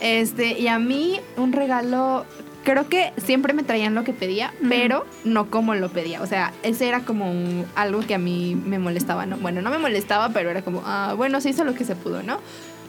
Este, 0.00 0.58
y 0.58 0.68
a 0.68 0.78
mí 0.78 1.20
un 1.36 1.52
regalo, 1.52 2.24
creo 2.64 2.88
que 2.88 3.12
siempre 3.16 3.52
me 3.54 3.62
traían 3.62 3.94
lo 3.94 4.04
que 4.04 4.12
pedía, 4.12 4.52
pero 4.68 5.06
no 5.24 5.50
como 5.50 5.74
lo 5.74 5.88
pedía. 5.88 6.20
O 6.22 6.26
sea, 6.26 6.52
ese 6.62 6.88
era 6.88 7.00
como 7.00 7.30
un- 7.30 7.64
algo 7.74 8.00
que 8.00 8.14
a 8.14 8.18
mí 8.18 8.54
me 8.54 8.78
molestaba, 8.78 9.26
¿no? 9.26 9.36
Bueno, 9.38 9.62
no 9.62 9.70
me 9.70 9.78
molestaba, 9.78 10.30
pero 10.30 10.50
era 10.50 10.62
como, 10.62 10.82
ah, 10.84 11.14
bueno, 11.16 11.40
se 11.40 11.50
hizo 11.50 11.64
lo 11.64 11.74
que 11.74 11.84
se 11.84 11.96
pudo, 11.96 12.22
¿no? 12.22 12.38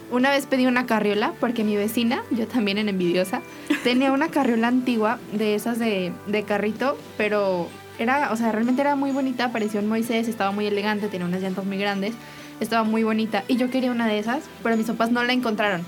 Una 0.09 0.29
vez 0.31 0.45
pedí 0.45 0.65
una 0.67 0.85
carriola 0.85 1.33
porque 1.39 1.63
mi 1.65 1.75
vecina, 1.75 2.23
yo 2.31 2.47
también 2.47 2.77
en 2.77 2.87
envidiosa, 2.87 3.41
tenía 3.83 4.11
una 4.13 4.29
carriola 4.29 4.69
antigua 4.69 5.19
de 5.33 5.53
esas 5.55 5.79
de, 5.79 6.13
de 6.27 6.43
carrito, 6.43 6.97
pero 7.17 7.67
era, 7.99 8.31
o 8.31 8.37
sea, 8.37 8.51
realmente 8.53 8.81
era 8.81 8.95
muy 8.95 9.11
bonita, 9.11 9.51
parecía 9.51 9.81
un 9.81 9.87
Moisés, 9.87 10.27
estaba 10.29 10.51
muy 10.51 10.65
elegante, 10.65 11.07
tenía 11.09 11.27
unas 11.27 11.41
llantas 11.41 11.65
muy 11.65 11.77
grandes, 11.77 12.13
estaba 12.61 12.83
muy 12.83 13.03
bonita 13.03 13.43
y 13.49 13.57
yo 13.57 13.69
quería 13.69 13.91
una 13.91 14.07
de 14.07 14.17
esas, 14.19 14.43
pero 14.63 14.77
mis 14.77 14.87
papás 14.87 15.11
no 15.11 15.21
la 15.23 15.33
encontraron. 15.33 15.81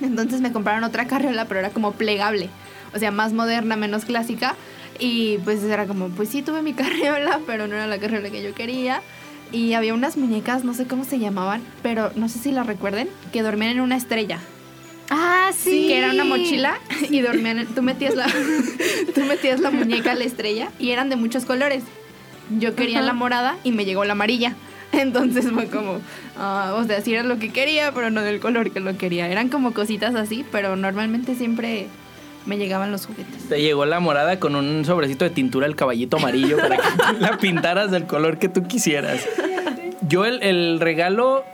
Entonces 0.06 0.40
me 0.40 0.52
compraron 0.52 0.84
otra 0.84 1.06
carriola, 1.06 1.44
pero 1.46 1.60
era 1.60 1.70
como 1.70 1.92
plegable, 1.92 2.48
o 2.94 2.98
sea, 2.98 3.10
más 3.10 3.32
moderna, 3.32 3.76
menos 3.76 4.04
clásica. 4.04 4.54
Y 4.98 5.38
pues 5.44 5.62
era 5.62 5.86
como, 5.86 6.08
pues 6.08 6.28
sí, 6.28 6.42
tuve 6.42 6.62
mi 6.62 6.72
carriola, 6.74 7.40
pero 7.46 7.66
no 7.66 7.74
era 7.74 7.86
la 7.86 7.98
carriola 7.98 8.30
que 8.30 8.42
yo 8.42 8.54
quería. 8.54 9.00
Y 9.52 9.72
había 9.72 9.94
unas 9.94 10.16
muñecas, 10.16 10.62
no 10.64 10.74
sé 10.74 10.86
cómo 10.86 11.04
se 11.04 11.18
llamaban, 11.18 11.62
pero 11.82 12.12
no 12.14 12.28
sé 12.28 12.38
si 12.38 12.52
las 12.52 12.66
recuerden, 12.66 13.08
que 13.32 13.42
dormían 13.42 13.72
en 13.72 13.80
una 13.80 13.96
estrella. 13.96 14.38
Ah, 15.12 15.50
sí. 15.56 15.86
Que 15.88 15.98
era 15.98 16.12
una 16.12 16.22
mochila 16.24 16.76
y 17.10 17.20
dormían, 17.20 17.58
en- 17.58 17.66
tú 17.66 17.82
metías 17.82 18.14
la, 18.14 18.26
tú 19.14 19.22
metías 19.24 19.58
la 19.58 19.70
muñeca 19.70 20.12
a 20.12 20.14
la 20.14 20.22
estrella 20.24 20.68
y 20.78 20.90
eran 20.90 21.08
de 21.10 21.16
muchos 21.16 21.44
colores. 21.46 21.82
Yo 22.58 22.74
quería 22.76 23.00
la 23.02 23.12
morada 23.12 23.56
y 23.64 23.72
me 23.72 23.84
llegó 23.84 24.04
la 24.04 24.12
amarilla. 24.12 24.54
Entonces 24.92 25.50
fue 25.50 25.66
como, 25.66 26.00
ah, 26.36 26.74
o 26.76 26.84
sea, 26.84 27.00
sí 27.00 27.14
era 27.14 27.22
lo 27.22 27.38
que 27.38 27.50
quería, 27.50 27.92
pero 27.92 28.10
no 28.10 28.22
del 28.22 28.40
color 28.40 28.70
que 28.70 28.80
lo 28.80 28.96
quería. 28.96 29.28
Eran 29.28 29.48
como 29.48 29.72
cositas 29.72 30.14
así, 30.14 30.44
pero 30.50 30.76
normalmente 30.76 31.34
siempre 31.34 31.86
me 32.46 32.56
llegaban 32.56 32.90
los 32.90 33.06
juguetes. 33.06 33.48
Te 33.48 33.60
llegó 33.60 33.86
la 33.86 34.00
morada 34.00 34.40
con 34.40 34.56
un 34.56 34.84
sobrecito 34.84 35.24
de 35.24 35.30
tintura 35.30 35.66
el 35.66 35.76
caballito 35.76 36.16
amarillo 36.16 36.56
para 36.56 36.76
que 36.76 36.82
tú 36.82 37.04
la 37.20 37.38
pintaras 37.38 37.90
del 37.90 38.06
color 38.06 38.38
que 38.38 38.48
tú 38.48 38.64
quisieras. 38.64 39.26
Yo 40.08 40.24
el, 40.24 40.42
el 40.42 40.80
regalo 40.80 41.44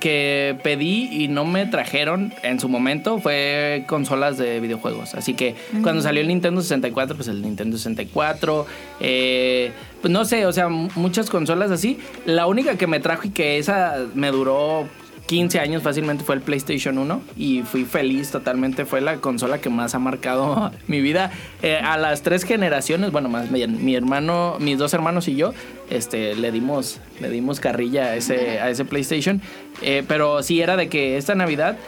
que 0.00 0.56
pedí 0.62 1.08
y 1.10 1.28
no 1.28 1.44
me 1.44 1.66
trajeron 1.66 2.32
en 2.42 2.60
su 2.60 2.68
momento 2.68 3.18
fue 3.18 3.84
consolas 3.86 4.38
de 4.38 4.60
videojuegos. 4.60 5.14
Así 5.14 5.34
que 5.34 5.54
cuando 5.82 6.02
salió 6.02 6.20
el 6.20 6.28
Nintendo 6.28 6.62
64, 6.62 7.16
pues 7.16 7.28
el 7.28 7.42
Nintendo 7.42 7.76
64, 7.76 8.66
eh, 9.00 9.72
pues 10.00 10.12
no 10.12 10.24
sé, 10.24 10.46
o 10.46 10.52
sea, 10.52 10.68
muchas 10.68 11.30
consolas 11.30 11.70
así. 11.70 11.98
La 12.26 12.46
única 12.46 12.76
que 12.76 12.86
me 12.86 13.00
trajo 13.00 13.26
y 13.26 13.30
que 13.30 13.58
esa 13.58 13.96
me 14.14 14.30
duró 14.30 14.88
15 15.32 15.60
años 15.60 15.82
fácilmente 15.82 16.24
fue 16.24 16.34
el 16.34 16.42
PlayStation 16.42 16.98
1 16.98 17.22
y 17.38 17.62
fui 17.62 17.86
feliz 17.86 18.30
totalmente. 18.30 18.84
Fue 18.84 19.00
la 19.00 19.16
consola 19.16 19.62
que 19.62 19.70
más 19.70 19.94
ha 19.94 19.98
marcado 19.98 20.70
mi 20.88 21.00
vida. 21.00 21.30
Eh, 21.62 21.78
a 21.82 21.96
las 21.96 22.20
tres 22.20 22.44
generaciones, 22.44 23.12
bueno, 23.12 23.30
más 23.30 23.50
bien, 23.50 23.82
mi 23.82 23.94
hermano, 23.94 24.58
mis 24.60 24.76
dos 24.76 24.92
hermanos 24.92 25.28
y 25.28 25.36
yo, 25.36 25.54
este, 25.88 26.34
le 26.34 26.52
dimos, 26.52 27.00
le 27.18 27.30
dimos 27.30 27.60
carrilla 27.60 28.08
a 28.08 28.16
ese, 28.16 28.60
a 28.60 28.68
ese 28.68 28.84
PlayStation. 28.84 29.40
Eh, 29.80 30.04
pero 30.06 30.42
sí 30.42 30.60
era 30.60 30.76
de 30.76 30.90
que 30.90 31.16
esta 31.16 31.34
Navidad 31.34 31.78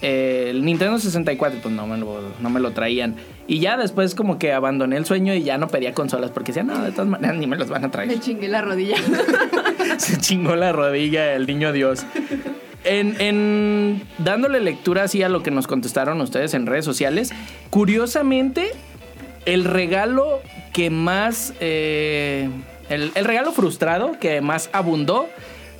eh, 0.00 0.46
el 0.48 0.64
Nintendo 0.64 0.98
64, 0.98 1.60
pues 1.60 1.74
no 1.74 1.86
me, 1.86 1.98
lo, 1.98 2.22
no 2.40 2.48
me 2.48 2.60
lo 2.60 2.70
traían. 2.70 3.16
Y 3.46 3.58
ya 3.58 3.76
después 3.76 4.14
como 4.14 4.38
que 4.38 4.54
abandoné 4.54 4.96
el 4.96 5.04
sueño 5.04 5.34
y 5.34 5.42
ya 5.42 5.58
no 5.58 5.68
pedía 5.68 5.92
consolas 5.92 6.30
porque 6.30 6.52
decía, 6.52 6.62
no, 6.62 6.82
de 6.82 6.92
todas 6.92 7.08
maneras 7.08 7.36
ni 7.36 7.46
me 7.46 7.56
los 7.56 7.68
van 7.68 7.84
a 7.84 7.90
traer. 7.90 8.08
Me 8.08 8.18
chingué 8.18 8.48
la 8.48 8.62
rodilla. 8.62 8.96
Se 9.98 10.16
chingó 10.18 10.56
la 10.56 10.72
rodilla 10.72 11.34
el 11.34 11.46
niño 11.46 11.72
Dios. 11.72 12.06
En, 12.88 13.20
en 13.20 14.02
dándole 14.18 14.60
lectura 14.60 15.04
así 15.04 15.22
a 15.22 15.28
lo 15.28 15.42
que 15.42 15.50
nos 15.50 15.66
contestaron 15.66 16.20
ustedes 16.20 16.54
en 16.54 16.66
redes 16.66 16.84
sociales, 16.84 17.30
curiosamente, 17.70 18.70
el 19.46 19.64
regalo 19.64 20.40
que 20.72 20.90
más. 20.90 21.54
eh, 21.60 22.48
el, 22.88 23.12
el 23.14 23.24
regalo 23.24 23.52
frustrado 23.52 24.12
que 24.18 24.40
más 24.40 24.70
abundó 24.72 25.28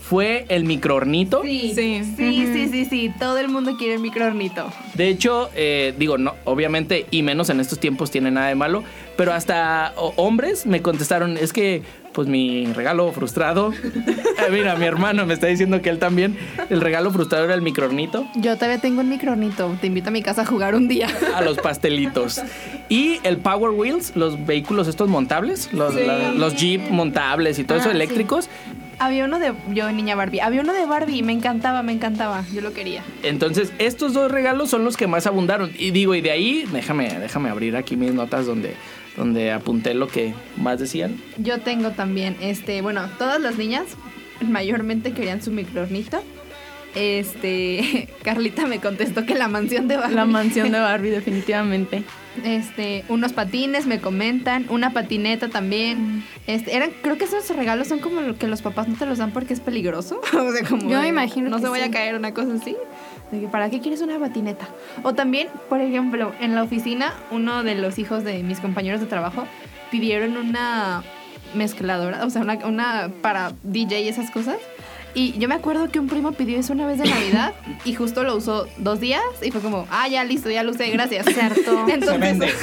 fue 0.00 0.46
el 0.48 0.64
microornito. 0.64 1.42
Sí, 1.42 1.72
Sí. 1.74 2.02
sí, 2.16 2.46
sí, 2.52 2.68
sí, 2.70 2.84
sí, 2.86 3.12
Todo 3.18 3.36
el 3.38 3.48
mundo 3.48 3.76
quiere 3.76 3.94
el 3.94 4.00
microornito. 4.00 4.70
De 4.94 5.08
hecho, 5.08 5.50
eh, 5.54 5.94
digo, 5.98 6.16
no, 6.16 6.34
obviamente, 6.44 7.04
y 7.10 7.22
menos 7.22 7.50
en 7.50 7.60
estos 7.60 7.78
tiempos 7.78 8.10
tiene 8.10 8.30
nada 8.30 8.48
de 8.48 8.54
malo, 8.54 8.84
pero 9.18 9.32
hasta 9.34 9.92
hombres 10.16 10.64
me 10.66 10.80
contestaron, 10.80 11.36
es 11.36 11.52
que, 11.52 11.82
pues 12.18 12.26
mi 12.26 12.66
regalo 12.72 13.12
frustrado, 13.12 13.72
Eh, 13.72 14.48
mira, 14.50 14.74
mi 14.74 14.86
hermano 14.86 15.24
me 15.24 15.34
está 15.34 15.46
diciendo 15.46 15.80
que 15.80 15.88
él 15.88 16.00
también, 16.00 16.36
el 16.68 16.80
regalo 16.80 17.12
frustrado 17.12 17.44
era 17.44 17.54
el 17.54 17.62
microornito 17.62 18.26
Yo 18.34 18.56
todavía 18.56 18.78
tengo 18.80 19.02
un 19.02 19.08
microornito. 19.08 19.76
Te 19.80 19.86
invito 19.86 20.08
a 20.08 20.10
mi 20.10 20.20
casa 20.20 20.42
a 20.42 20.44
jugar 20.44 20.74
un 20.74 20.88
día. 20.88 21.06
a 21.36 21.42
los 21.42 21.58
pastelitos. 21.58 22.40
Y 22.88 23.20
el 23.22 23.36
Power 23.36 23.70
Wheels, 23.70 24.16
los 24.16 24.44
vehículos 24.46 24.88
estos 24.88 25.08
montables, 25.08 25.72
los, 25.72 25.94
la- 25.94 26.32
los 26.32 26.56
Jeep 26.56 26.90
montables 26.90 27.60
y 27.60 27.62
todo 27.64 27.78
eso 27.78 27.90
Ah, 27.90 27.92
sí. 27.92 27.96
eléctricos. 27.96 28.50
Había 28.98 29.24
uno 29.26 29.38
de. 29.38 29.52
Yo, 29.72 29.92
niña 29.92 30.16
Barbie. 30.16 30.40
Había 30.40 30.62
uno 30.62 30.72
de 30.72 30.86
Barbie. 30.86 31.22
Me 31.22 31.32
encantaba, 31.32 31.84
me 31.84 31.92
encantaba. 31.92 32.42
Yo 32.52 32.62
lo 32.62 32.72
quería. 32.72 33.04
Entonces, 33.22 33.72
estos 33.78 34.12
dos 34.12 34.28
regalos 34.28 34.70
son 34.70 34.82
los 34.82 34.96
que 34.96 35.06
más 35.06 35.28
abundaron. 35.28 35.70
Y 35.78 35.92
digo, 35.92 36.16
y 36.16 36.20
de 36.20 36.32
ahí, 36.32 36.64
déjame, 36.72 37.16
déjame 37.20 37.48
abrir 37.48 37.76
aquí 37.76 37.96
mis 37.96 38.12
notas 38.12 38.44
donde, 38.46 38.74
donde 39.18 39.52
apunté 39.52 39.92
lo 39.94 40.08
que 40.08 40.32
más 40.56 40.78
decían. 40.78 41.20
Yo 41.36 41.60
tengo 41.60 41.90
también, 41.90 42.36
este, 42.40 42.80
bueno, 42.80 43.02
todas 43.18 43.40
las 43.40 43.58
niñas 43.58 43.84
mayormente 44.40 45.12
querían 45.12 45.42
su 45.42 45.50
microornito. 45.50 46.22
Este, 46.94 48.08
Carlita 48.22 48.66
me 48.66 48.78
contestó 48.80 49.26
que 49.26 49.34
la 49.34 49.48
mansión 49.48 49.88
de 49.88 49.96
Barbie. 49.96 50.14
La 50.14 50.24
mansión 50.24 50.70
de 50.72 50.78
Barbie, 50.80 51.10
definitivamente. 51.10 52.04
Este, 52.44 53.04
unos 53.08 53.32
patines 53.32 53.86
me 53.86 54.00
comentan, 54.00 54.66
una 54.68 54.92
patineta 54.92 55.48
también. 55.48 56.24
Este, 56.46 56.76
eran, 56.76 56.90
creo 57.02 57.18
que 57.18 57.24
esos 57.24 57.48
regalos 57.54 57.88
son 57.88 57.98
como 57.98 58.20
lo 58.20 58.38
que 58.38 58.46
los 58.46 58.62
papás 58.62 58.86
no 58.88 58.96
te 58.96 59.06
los 59.06 59.18
dan 59.18 59.32
porque 59.32 59.52
es 59.52 59.60
peligroso. 59.60 60.20
o 60.32 60.52
sea, 60.52 60.66
como 60.66 60.88
Yo 60.88 61.00
me 61.00 61.08
imagino 61.08 61.50
no 61.50 61.56
que 61.56 61.62
se 61.64 61.68
vaya 61.68 61.84
sí. 61.84 61.90
a 61.90 61.92
caer 61.92 62.14
una 62.14 62.32
cosa 62.32 62.54
así. 62.54 62.76
De 63.30 63.40
que, 63.40 63.48
¿para 63.48 63.70
qué 63.70 63.80
quieres 63.80 64.00
una 64.00 64.18
patineta? 64.18 64.68
O 65.02 65.14
también, 65.14 65.48
por 65.68 65.80
ejemplo, 65.80 66.32
en 66.40 66.54
la 66.54 66.62
oficina, 66.62 67.14
uno 67.30 67.62
de 67.62 67.74
los 67.74 67.98
hijos 67.98 68.24
de 68.24 68.42
mis 68.42 68.60
compañeros 68.60 69.00
de 69.00 69.06
trabajo 69.06 69.46
pidieron 69.90 70.36
una 70.36 71.02
mezcladora, 71.54 72.24
o 72.24 72.30
sea, 72.30 72.42
una, 72.42 72.54
una 72.66 73.10
para 73.22 73.52
DJ 73.62 74.02
y 74.02 74.08
esas 74.08 74.30
cosas. 74.30 74.58
Y 75.14 75.38
yo 75.38 75.48
me 75.48 75.54
acuerdo 75.54 75.88
que 75.90 75.98
un 75.98 76.06
primo 76.06 76.32
pidió 76.32 76.58
eso 76.58 76.72
una 76.72 76.86
vez 76.86 76.98
de 76.98 77.08
Navidad 77.08 77.54
y 77.84 77.94
justo 77.94 78.22
lo 78.22 78.36
usó 78.36 78.68
dos 78.76 79.00
días 79.00 79.22
y 79.42 79.50
fue 79.50 79.60
como, 79.60 79.86
ah, 79.90 80.08
ya 80.08 80.24
listo, 80.24 80.50
ya 80.50 80.62
lo 80.62 80.72
usé, 80.72 80.90
gracias. 80.90 81.26
Se 81.26 81.40
hartó. 81.40 81.88
Entonces, 81.88 82.54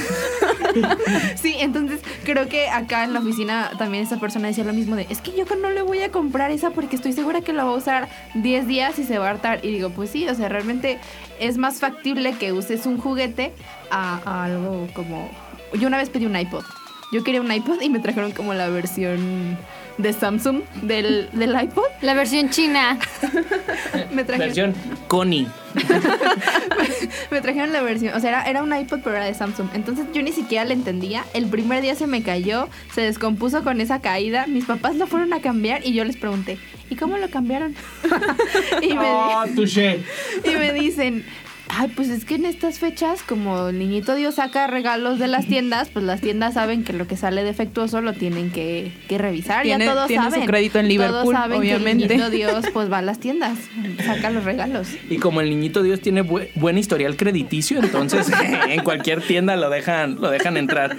sí, 1.36 1.56
entonces 1.58 2.00
creo 2.24 2.48
que 2.48 2.68
acá 2.68 3.04
en 3.04 3.12
la 3.12 3.20
oficina 3.20 3.70
también 3.78 4.04
esa 4.04 4.18
persona 4.18 4.48
decía 4.48 4.64
lo 4.64 4.72
mismo 4.72 4.96
de, 4.96 5.06
es 5.08 5.20
que 5.20 5.32
yo 5.36 5.44
no 5.60 5.70
le 5.70 5.82
voy 5.82 6.00
a 6.00 6.10
comprar 6.10 6.50
esa 6.50 6.70
porque 6.70 6.96
estoy 6.96 7.12
segura 7.12 7.40
que 7.40 7.52
la 7.52 7.64
va 7.64 7.70
a 7.70 7.74
usar 7.74 8.08
10 8.34 8.66
días 8.66 8.98
y 8.98 9.04
se 9.04 9.18
va 9.18 9.26
a 9.26 9.30
hartar. 9.30 9.64
Y 9.64 9.70
digo, 9.70 9.90
pues 9.90 10.10
sí, 10.10 10.28
o 10.28 10.34
sea, 10.34 10.48
realmente 10.48 10.98
es 11.40 11.58
más 11.58 11.80
factible 11.80 12.32
que 12.34 12.52
uses 12.52 12.86
un 12.86 12.98
juguete 12.98 13.52
a, 13.90 14.20
a 14.24 14.44
algo 14.44 14.88
como... 14.94 15.30
Yo 15.74 15.88
una 15.88 15.98
vez 15.98 16.10
pedí 16.10 16.26
un 16.26 16.36
iPod. 16.36 16.64
Yo 17.12 17.22
quería 17.24 17.40
un 17.40 17.50
iPod 17.52 17.80
y 17.80 17.88
me 17.88 18.00
trajeron 18.00 18.32
como 18.32 18.54
la 18.54 18.68
versión 18.68 19.56
de 19.98 20.12
Samsung 20.12 20.62
del, 20.82 21.28
del 21.32 21.60
iPod. 21.60 21.84
La 22.02 22.14
versión 22.14 22.50
china. 22.50 22.98
Me 24.12 24.24
trajeron, 24.24 24.38
Versión 24.38 24.74
Connie. 25.08 25.46
me 27.30 27.40
trajeron 27.42 27.72
la 27.72 27.82
versión, 27.82 28.14
o 28.14 28.20
sea, 28.20 28.30
era, 28.30 28.44
era 28.44 28.62
un 28.62 28.74
iPod 28.74 29.00
pero 29.04 29.16
era 29.16 29.26
de 29.26 29.34
Samsung. 29.34 29.68
Entonces 29.74 30.06
yo 30.14 30.22
ni 30.22 30.32
siquiera 30.32 30.64
le 30.64 30.74
entendía. 30.74 31.24
El 31.34 31.46
primer 31.46 31.82
día 31.82 31.94
se 31.94 32.06
me 32.06 32.22
cayó, 32.22 32.68
se 32.94 33.02
descompuso 33.02 33.62
con 33.62 33.80
esa 33.80 34.00
caída. 34.00 34.46
Mis 34.46 34.64
papás 34.64 34.96
lo 34.96 35.06
fueron 35.06 35.32
a 35.32 35.40
cambiar 35.40 35.86
y 35.86 35.92
yo 35.92 36.04
les 36.04 36.16
pregunté, 36.16 36.58
¿y 36.88 36.96
cómo 36.96 37.18
lo 37.18 37.28
cambiaron? 37.28 37.74
y, 38.82 38.94
me, 38.94 39.54
touché. 39.54 40.02
y 40.44 40.56
me 40.56 40.72
dicen, 40.72 41.24
ay, 41.68 41.92
pues 41.94 42.08
es 42.08 42.24
que 42.24 42.36
en 42.36 42.46
estas 42.46 42.78
fechas, 42.78 43.22
como 43.22 43.68
el 43.68 43.78
niñito 43.78 44.14
Dios 44.14 44.36
saca 44.36 44.66
regalos 44.66 45.18
de 45.18 45.26
las 45.26 45.46
tiendas, 45.46 45.88
pues 45.92 46.04
las 46.04 46.20
tiendas 46.20 46.54
saben 46.54 46.84
que 46.84 46.92
lo 46.92 47.06
que 47.06 47.16
sale 47.16 47.42
defectuoso 47.44 48.00
lo 48.00 48.12
tienen 48.12 48.50
que, 48.50 48.92
que 49.08 49.18
revisar. 49.18 49.62
Tiene- 49.64 49.84
ya 49.84 49.92
todos 49.94 50.06
tiene 50.06 50.24
su 50.26 50.30
saben. 50.30 50.46
crédito 50.46 50.78
en 50.78 50.88
Liverpool, 50.88 51.20
todos 51.22 51.32
saben 51.34 51.58
obviamente. 51.58 52.06
que 52.08 52.14
el 52.14 52.20
niñito 52.20 52.30
Dios 52.36 52.64
pues 52.72 52.90
va 52.90 52.98
a 52.98 53.02
las 53.02 53.18
tiendas, 53.20 53.58
saca 54.04 54.30
los 54.30 54.44
regalos. 54.44 54.88
Y 55.10 55.18
como 55.18 55.40
el 55.40 55.50
niñito 55.50 55.82
Dios 55.82 56.00
tiene 56.00 56.24
bu- 56.24 56.48
buen 56.54 56.78
historial 56.78 57.16
crediticio, 57.16 57.78
entonces 57.80 58.30
en 58.68 58.82
cualquier 58.82 59.20
tienda 59.22 59.56
lo 59.56 59.68
dejan, 59.70 60.16
lo 60.20 60.30
dejan 60.30 60.56
entrar. 60.56 60.96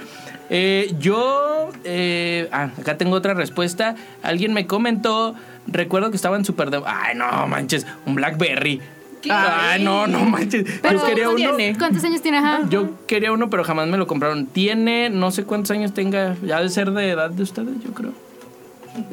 Eh, 0.50 0.94
yo, 0.98 1.70
eh, 1.84 2.48
ah, 2.52 2.70
acá 2.80 2.96
tengo 2.96 3.16
otra 3.16 3.34
respuesta. 3.34 3.96
Alguien 4.22 4.54
me 4.54 4.66
comentó, 4.66 5.34
recuerdo 5.66 6.08
que 6.10 6.16
estaban 6.16 6.44
súper 6.46 6.70
de... 6.70 6.80
Ay, 6.86 7.14
no 7.16 7.46
manches, 7.46 7.86
un 8.06 8.14
Blackberry. 8.14 8.80
Ay, 9.30 9.82
no, 9.84 10.06
no 10.06 10.20
manches. 10.24 10.64
Pero 10.82 10.98
yo 11.00 11.06
quería 11.06 11.24
¿cuántos- 11.24 11.44
uno. 11.46 11.56
tiene? 11.56 11.78
¿Cuántos 11.78 12.04
años 12.04 12.22
tiene? 12.22 12.38
Ajá. 12.38 12.60
Yo 12.70 12.90
quería 13.06 13.32
uno, 13.32 13.50
pero 13.50 13.64
jamás 13.64 13.86
me 13.88 13.96
lo 13.96 14.06
compraron. 14.06 14.46
Tiene, 14.46 15.10
no 15.10 15.30
sé 15.30 15.44
cuántos 15.44 15.70
años 15.72 15.92
tenga, 15.94 16.36
ya 16.44 16.60
de 16.60 16.68
ser 16.68 16.90
de 16.92 17.10
edad 17.10 17.30
de 17.30 17.42
ustedes, 17.42 17.74
yo 17.84 17.92
creo. 17.92 18.12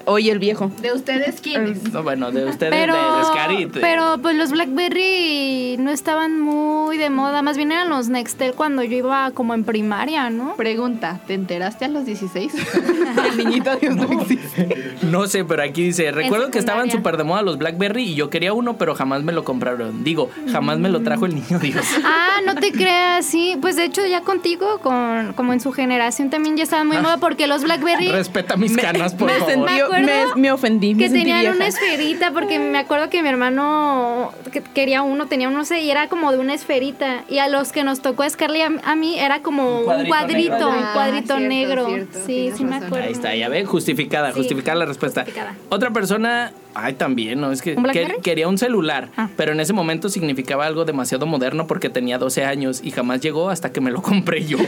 Oye, 0.05 0.31
el 0.31 0.39
viejo. 0.39 0.71
¿De 0.81 0.93
ustedes 0.93 1.41
quiénes? 1.41 1.91
No, 1.91 2.03
bueno, 2.03 2.31
de 2.31 2.45
ustedes, 2.45 2.71
Pero, 2.71 2.95
de, 2.95 3.17
de 3.17 3.25
Scarit. 3.25 3.77
pero 3.79 4.17
pues 4.21 4.35
los 4.35 4.51
Blackberry 4.51 5.77
no 5.79 5.91
estaban 5.91 6.39
muy 6.39 6.97
de 6.97 7.09
moda, 7.09 7.41
más 7.41 7.57
bien 7.57 7.71
eran 7.71 7.89
los 7.89 8.09
Nextel 8.09 8.53
cuando 8.53 8.83
yo 8.83 8.97
iba 8.97 9.31
como 9.31 9.53
en 9.53 9.63
primaria, 9.63 10.29
¿no? 10.29 10.55
Pregunta, 10.55 11.19
¿te 11.27 11.33
enteraste 11.33 11.85
a 11.85 11.87
los 11.87 12.05
16? 12.05 12.53
el 13.31 13.37
niñito 13.37 13.75
Dios 13.77 13.95
no, 13.95 14.21
existe. 14.21 14.95
No 15.03 15.27
sé, 15.27 15.45
pero 15.45 15.63
aquí 15.63 15.83
dice, 15.83 16.11
recuerdo 16.11 16.51
que 16.51 16.59
estaban 16.59 16.89
súper 16.89 17.17
de 17.17 17.23
moda 17.23 17.41
los 17.41 17.57
BlackBerry 17.57 18.03
y 18.03 18.15
yo 18.15 18.29
quería 18.29 18.53
uno, 18.53 18.77
pero 18.77 18.95
jamás 18.95 19.23
me 19.23 19.31
lo 19.33 19.43
compraron. 19.43 20.03
Digo, 20.03 20.29
jamás 20.51 20.79
me 20.79 20.89
lo 20.89 21.01
trajo 21.01 21.25
el 21.25 21.35
niño 21.35 21.59
Dios. 21.59 21.85
Ah, 22.03 22.41
no 22.45 22.55
te 22.55 22.71
creas, 22.71 23.25
sí. 23.25 23.57
Pues 23.61 23.75
de 23.75 23.85
hecho 23.85 24.05
ya 24.05 24.21
contigo, 24.21 24.79
con, 24.79 25.33
como 25.33 25.53
en 25.53 25.59
su 25.59 25.71
generación 25.71 26.29
también 26.29 26.57
ya 26.57 26.63
estaban 26.63 26.87
muy 26.87 26.97
de 26.97 27.01
moda 27.03 27.17
porque 27.17 27.47
los 27.47 27.63
Blackberry 27.63 28.09
Respeta 28.09 28.55
mis 28.57 28.75
canas, 28.77 29.13
por 29.13 29.27
me, 29.27 29.39
favor. 29.39 29.69
Me 29.91 29.99
me, 30.01 30.25
me 30.35 30.51
ofendí. 30.51 30.93
me 30.95 31.03
que 31.03 31.09
sentí 31.09 31.19
tenían 31.23 31.39
vieja. 31.41 31.55
una 31.55 31.67
esferita 31.67 32.31
porque 32.31 32.59
me 32.59 32.77
acuerdo 32.77 33.09
que 33.09 33.21
mi 33.21 33.29
hermano 33.29 34.31
que 34.51 34.61
quería 34.61 35.01
uno, 35.01 35.27
tenía 35.27 35.47
uno, 35.49 35.57
no 35.59 35.65
sé, 35.65 35.81
y 35.81 35.91
era 35.91 36.07
como 36.09 36.31
de 36.31 36.39
una 36.39 36.53
esferita. 36.53 37.23
Y 37.29 37.39
a 37.39 37.47
los 37.47 37.71
que 37.71 37.83
nos 37.83 38.01
tocó 38.01 38.23
a 38.23 38.29
Scarlett 38.29 38.59
y 38.59 38.61
a, 38.85 38.91
a 38.91 38.95
mí 38.95 39.19
era 39.19 39.41
como 39.41 39.81
Un 39.81 39.95
un 40.01 40.05
cuadrito 40.07 40.51
negro. 40.51 40.69
un 40.69 40.75
Ah, 40.83 40.91
cuadrito 40.93 41.39
negro. 41.39 41.87
cierto, 41.87 42.19
sí, 42.25 42.51
sí 42.55 42.63
me 42.63 42.75
acuerdo. 42.77 43.05
Ahí 43.05 43.11
está, 43.11 43.35
ya 43.35 43.49
ve, 43.49 43.65
justificada, 43.65 44.31
Sí, 44.31 44.37
justificada 44.39 44.77
la 44.79 44.85
respuesta. 44.85 45.21
justificada. 45.21 45.55
Otra 45.69 45.91
persona, 45.91 46.51
ay, 46.73 46.93
también, 46.93 47.39
¿no? 47.41 47.51
Es 47.51 47.61
que, 47.61 47.75
¿Un 47.75 47.83
Blackberry? 47.83 48.15
que- 48.15 48.21
quería 48.21 48.47
un 48.47 48.57
celular, 48.57 49.09
Ah. 49.17 49.29
pero 49.37 49.51
en 49.51 49.59
ese 49.59 49.73
momento 49.73 50.09
significaba 50.09 50.65
algo 50.65 50.85
demasiado 50.85 51.25
moderno 51.25 51.67
porque 51.67 51.89
tenía 51.89 52.17
12 52.17 52.43
años 52.45 52.81
y 52.83 52.91
jamás 52.91 53.21
llegó 53.21 53.49
hasta 53.49 53.71
que 53.71 53.81
me 53.81 53.91
lo 53.91 54.01
compré 54.01 54.45
yo. 54.45 54.57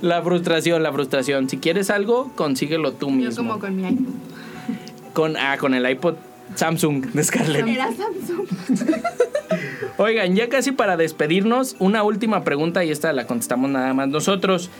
la 0.00 0.22
frustración, 0.22 0.82
la 0.82 0.92
frustración. 0.92 1.48
Si 1.48 1.58
quieres 1.58 1.90
algo, 1.90 2.30
consíguelo 2.34 2.92
tú 2.92 3.08
Yo 3.08 3.12
mismo. 3.16 3.36
como 3.36 3.58
con 3.58 3.76
mi 3.76 3.88
iPod. 3.88 4.12
Con, 5.12 5.36
ah, 5.36 5.56
con 5.58 5.74
el 5.74 5.88
iPod 5.88 6.14
Samsung 6.54 7.06
de 7.12 7.24
Scarlett. 7.24 7.66
Era 7.66 7.90
Samsung. 7.92 8.46
Oigan, 9.98 10.34
ya 10.34 10.48
casi 10.48 10.72
para 10.72 10.96
despedirnos, 10.96 11.76
una 11.78 12.02
última 12.02 12.44
pregunta 12.44 12.84
y 12.84 12.90
esta 12.90 13.12
la 13.12 13.26
contestamos 13.26 13.70
nada 13.70 13.92
más 13.94 14.08
nosotros. 14.08 14.70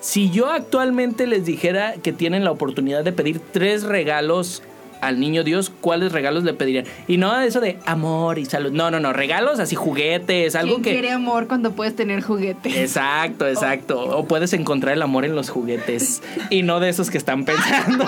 Si 0.00 0.30
yo 0.30 0.50
actualmente 0.50 1.26
les 1.26 1.44
dijera 1.44 1.94
que 1.94 2.12
tienen 2.12 2.44
la 2.44 2.52
oportunidad 2.52 3.02
de 3.02 3.12
pedir 3.12 3.40
tres 3.52 3.82
regalos 3.82 4.62
al 5.00 5.20
niño 5.20 5.44
Dios, 5.44 5.70
¿cuáles 5.80 6.12
regalos 6.12 6.44
le 6.44 6.54
pedirían? 6.54 6.84
Y 7.06 7.16
no 7.16 7.38
eso 7.40 7.60
de 7.60 7.78
amor 7.86 8.38
y 8.38 8.44
salud. 8.44 8.72
No, 8.72 8.90
no, 8.90 9.00
no, 9.00 9.12
regalos 9.12 9.60
así, 9.60 9.74
juguetes, 9.74 10.54
algo 10.54 10.74
¿Quién 10.74 10.82
que... 10.82 10.92
quiere 10.92 11.10
amor 11.10 11.46
cuando 11.46 11.72
puedes 11.72 11.94
tener 11.94 12.22
juguetes? 12.22 12.76
Exacto, 12.76 13.46
exacto. 13.46 14.00
O 14.00 14.26
puedes 14.26 14.52
encontrar 14.52 14.94
el 14.94 15.02
amor 15.02 15.24
en 15.24 15.34
los 15.34 15.50
juguetes 15.50 16.22
y 16.50 16.62
no 16.62 16.80
de 16.80 16.88
esos 16.88 17.10
que 17.10 17.18
están 17.18 17.44
pensando. 17.44 18.06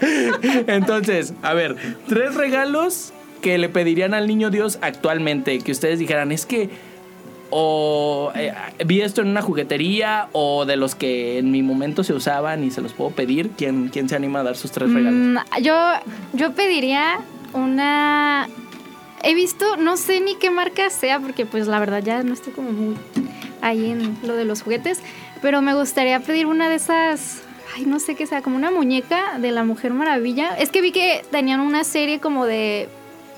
Entonces, 0.66 1.34
a 1.42 1.54
ver, 1.54 1.76
tres 2.08 2.34
regalos 2.34 3.12
que 3.40 3.58
le 3.58 3.68
pedirían 3.68 4.14
al 4.14 4.26
niño 4.26 4.50
Dios 4.50 4.78
actualmente, 4.82 5.58
que 5.60 5.72
ustedes 5.72 5.98
dijeran, 5.98 6.32
es 6.32 6.46
que 6.46 6.70
o 7.50 8.32
eh, 8.34 8.52
vi 8.84 9.00
esto 9.00 9.22
en 9.22 9.28
una 9.28 9.42
juguetería 9.42 10.28
o 10.32 10.64
de 10.66 10.76
los 10.76 10.94
que 10.94 11.38
en 11.38 11.50
mi 11.50 11.62
momento 11.62 12.04
se 12.04 12.12
usaban 12.12 12.64
y 12.64 12.70
se 12.70 12.80
los 12.80 12.92
puedo 12.92 13.10
pedir, 13.10 13.50
¿quién, 13.50 13.88
quién 13.88 14.08
se 14.08 14.16
anima 14.16 14.40
a 14.40 14.42
dar 14.42 14.56
sus 14.56 14.70
tres 14.70 14.92
regalos? 14.92 15.14
Mm, 15.14 15.62
yo, 15.62 15.74
yo 16.34 16.52
pediría 16.52 17.20
una. 17.52 18.48
He 19.22 19.34
visto, 19.34 19.76
no 19.76 19.96
sé 19.96 20.20
ni 20.20 20.36
qué 20.36 20.50
marca 20.50 20.90
sea, 20.90 21.18
porque 21.18 21.44
pues 21.46 21.66
la 21.66 21.80
verdad 21.80 22.02
ya 22.02 22.22
no 22.22 22.34
estoy 22.34 22.52
como 22.52 22.70
muy 22.70 22.96
ahí 23.60 23.90
en 23.90 24.16
lo 24.22 24.36
de 24.36 24.44
los 24.44 24.62
juguetes, 24.62 25.00
pero 25.42 25.60
me 25.60 25.74
gustaría 25.74 26.20
pedir 26.20 26.46
una 26.46 26.68
de 26.68 26.76
esas. 26.76 27.42
Ay, 27.76 27.84
no 27.84 28.00
sé 28.00 28.14
qué 28.14 28.26
sea, 28.26 28.42
como 28.42 28.56
una 28.56 28.70
muñeca 28.70 29.38
de 29.38 29.52
la 29.52 29.62
Mujer 29.64 29.92
Maravilla. 29.92 30.56
Es 30.56 30.70
que 30.70 30.80
vi 30.80 30.92
que 30.92 31.24
tenían 31.30 31.60
una 31.60 31.84
serie 31.84 32.18
como 32.18 32.46
de 32.46 32.88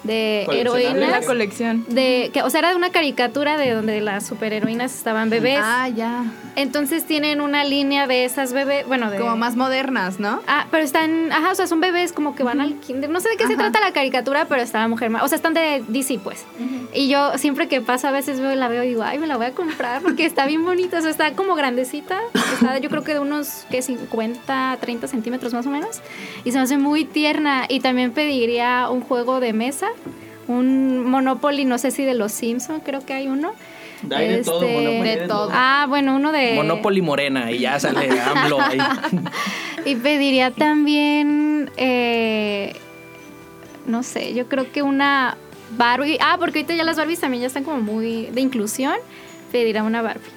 de 0.03 0.43
Coleccionable. 0.47 0.83
La 0.85 1.07
heroínas. 1.07 1.27
colección. 1.27 1.85
De, 1.89 2.31
que, 2.33 2.43
o 2.43 2.51
sea, 2.51 2.61
era 2.61 2.77
una 2.77 2.91
caricatura 2.91 3.57
de 3.57 3.71
donde 3.73 4.01
las 4.01 4.27
superheroínas 4.27 4.95
estaban 4.95 5.31
bebés. 5.31 5.61
Ah, 5.63 5.89
ya. 5.89 6.25
Entonces 6.57 7.05
tienen 7.05 7.41
una 7.41 7.65
línea 7.65 8.07
de 8.07 8.25
esas 8.25 8.53
bebés, 8.53 8.87
bueno, 8.87 9.11
de... 9.11 9.19
Como 9.19 9.37
más 9.37 9.57
modernas, 9.57 10.19
¿no? 10.21 10.41
Ah, 10.47 10.67
pero 10.71 10.83
están, 10.85 11.31
ajá, 11.33 11.53
o 11.53 11.55
sea, 11.55 11.67
son 11.67 11.81
bebés 11.81 12.13
como 12.13 12.35
que 12.35 12.43
van 12.43 12.61
al 12.61 12.75
kinder. 12.81 13.09
No 13.11 13.21
sé 13.21 13.29
de 13.31 13.37
qué 13.37 13.47
se 13.47 13.57
trata 13.57 13.81
la 13.81 13.93
caricatura, 13.93 14.47
pero 14.47 14.61
está 14.61 14.81
la 14.81 14.89
mujer, 14.89 15.11
ma- 15.11 15.23
o 15.23 15.29
sea, 15.29 15.37
están 15.37 15.55
de 15.55 15.83
DC, 15.89 16.19
pues. 16.23 16.45
Y 16.93 17.09
yo 17.09 17.39
siempre 17.39 17.69
que 17.69 17.81
pasa 17.81 18.09
a 18.09 18.13
veces 18.13 18.41
veo 18.41 18.53
y 18.53 18.57
la 18.57 18.69
veo 18.69 18.83
y 18.85 18.89
digo, 18.89 19.03
ay, 19.03 19.19
me 19.19 19.27
la 19.27 19.37
voy 19.37 19.47
a 19.47 19.53
comprar 19.53 20.03
porque 20.03 20.27
está 20.27 20.47
bien 20.47 20.65
bonita, 20.65 20.99
o 20.99 21.03
sea, 21.03 21.11
está 21.11 21.33
como 21.35 21.55
grandecita. 21.55 22.19
Está, 22.55 22.79
yo 22.79 22.91
creo 22.91 23.05
que 23.05 23.15
de 23.15 23.21
unos, 23.21 23.65
¿qué? 23.71 23.81
50, 23.83 24.79
30 24.81 25.07
centímetros 25.09 25.55
más 25.55 25.67
o 25.67 25.71
menos. 25.71 26.01
Y 26.45 26.51
se 26.53 26.59
me 26.59 26.65
hace 26.65 26.79
muy 26.79 27.05
tierna. 27.05 27.65
Y 27.69 27.81
también 27.81 28.11
pediría 28.13 28.89
un 28.91 29.01
juego 29.03 29.41
de 29.41 29.53
mesa, 29.53 29.89
un 30.49 31.05
Monopoly, 31.09 31.65
no 31.65 31.79
sé 31.79 31.91
si 31.91 32.05
de 32.05 32.15
los 32.15 32.33
Simpson, 32.33 32.81
creo 32.81 33.05
que 33.05 33.13
hay 33.15 33.29
uno. 33.29 33.53
Hay 34.15 34.29
de 34.29 34.43
todo, 34.43 34.63
Este, 34.63 34.75
Monopoly, 34.75 35.09
de 35.11 35.17
de 35.17 35.29
todo. 35.29 35.47
todo. 35.47 35.51
Ah, 35.53 35.87
bueno, 35.89 36.17
uno 36.17 36.33
de... 36.33 36.55
Monopoly 36.55 37.03
Morena 37.03 37.51
y 37.53 37.61
ya 37.61 37.79
sale 37.79 38.09
AMLO 38.21 38.61
ahí. 38.61 38.79
Y 39.85 39.97
pediría 39.97 40.51
también, 40.51 41.71
eh, 41.77 42.75
no 43.87 44.03
sé, 44.03 44.35
yo 44.35 44.47
creo 44.49 44.71
que 44.73 44.83
una 44.83 45.37
Barbie. 45.77 46.19
Ah, 46.21 46.37
porque 46.39 46.61
ahorita 46.61 46.75
ya 46.75 46.85
las 46.85 46.97
Barbies 46.97 47.21
también 47.21 47.43
ya 47.43 47.47
están 47.47 47.65
como 47.65 47.81
muy 47.81 48.27
de 48.27 48.41
inclusión. 48.41 48.95
Pediría 49.53 49.83
una 49.83 50.03
Barbie 50.03 50.31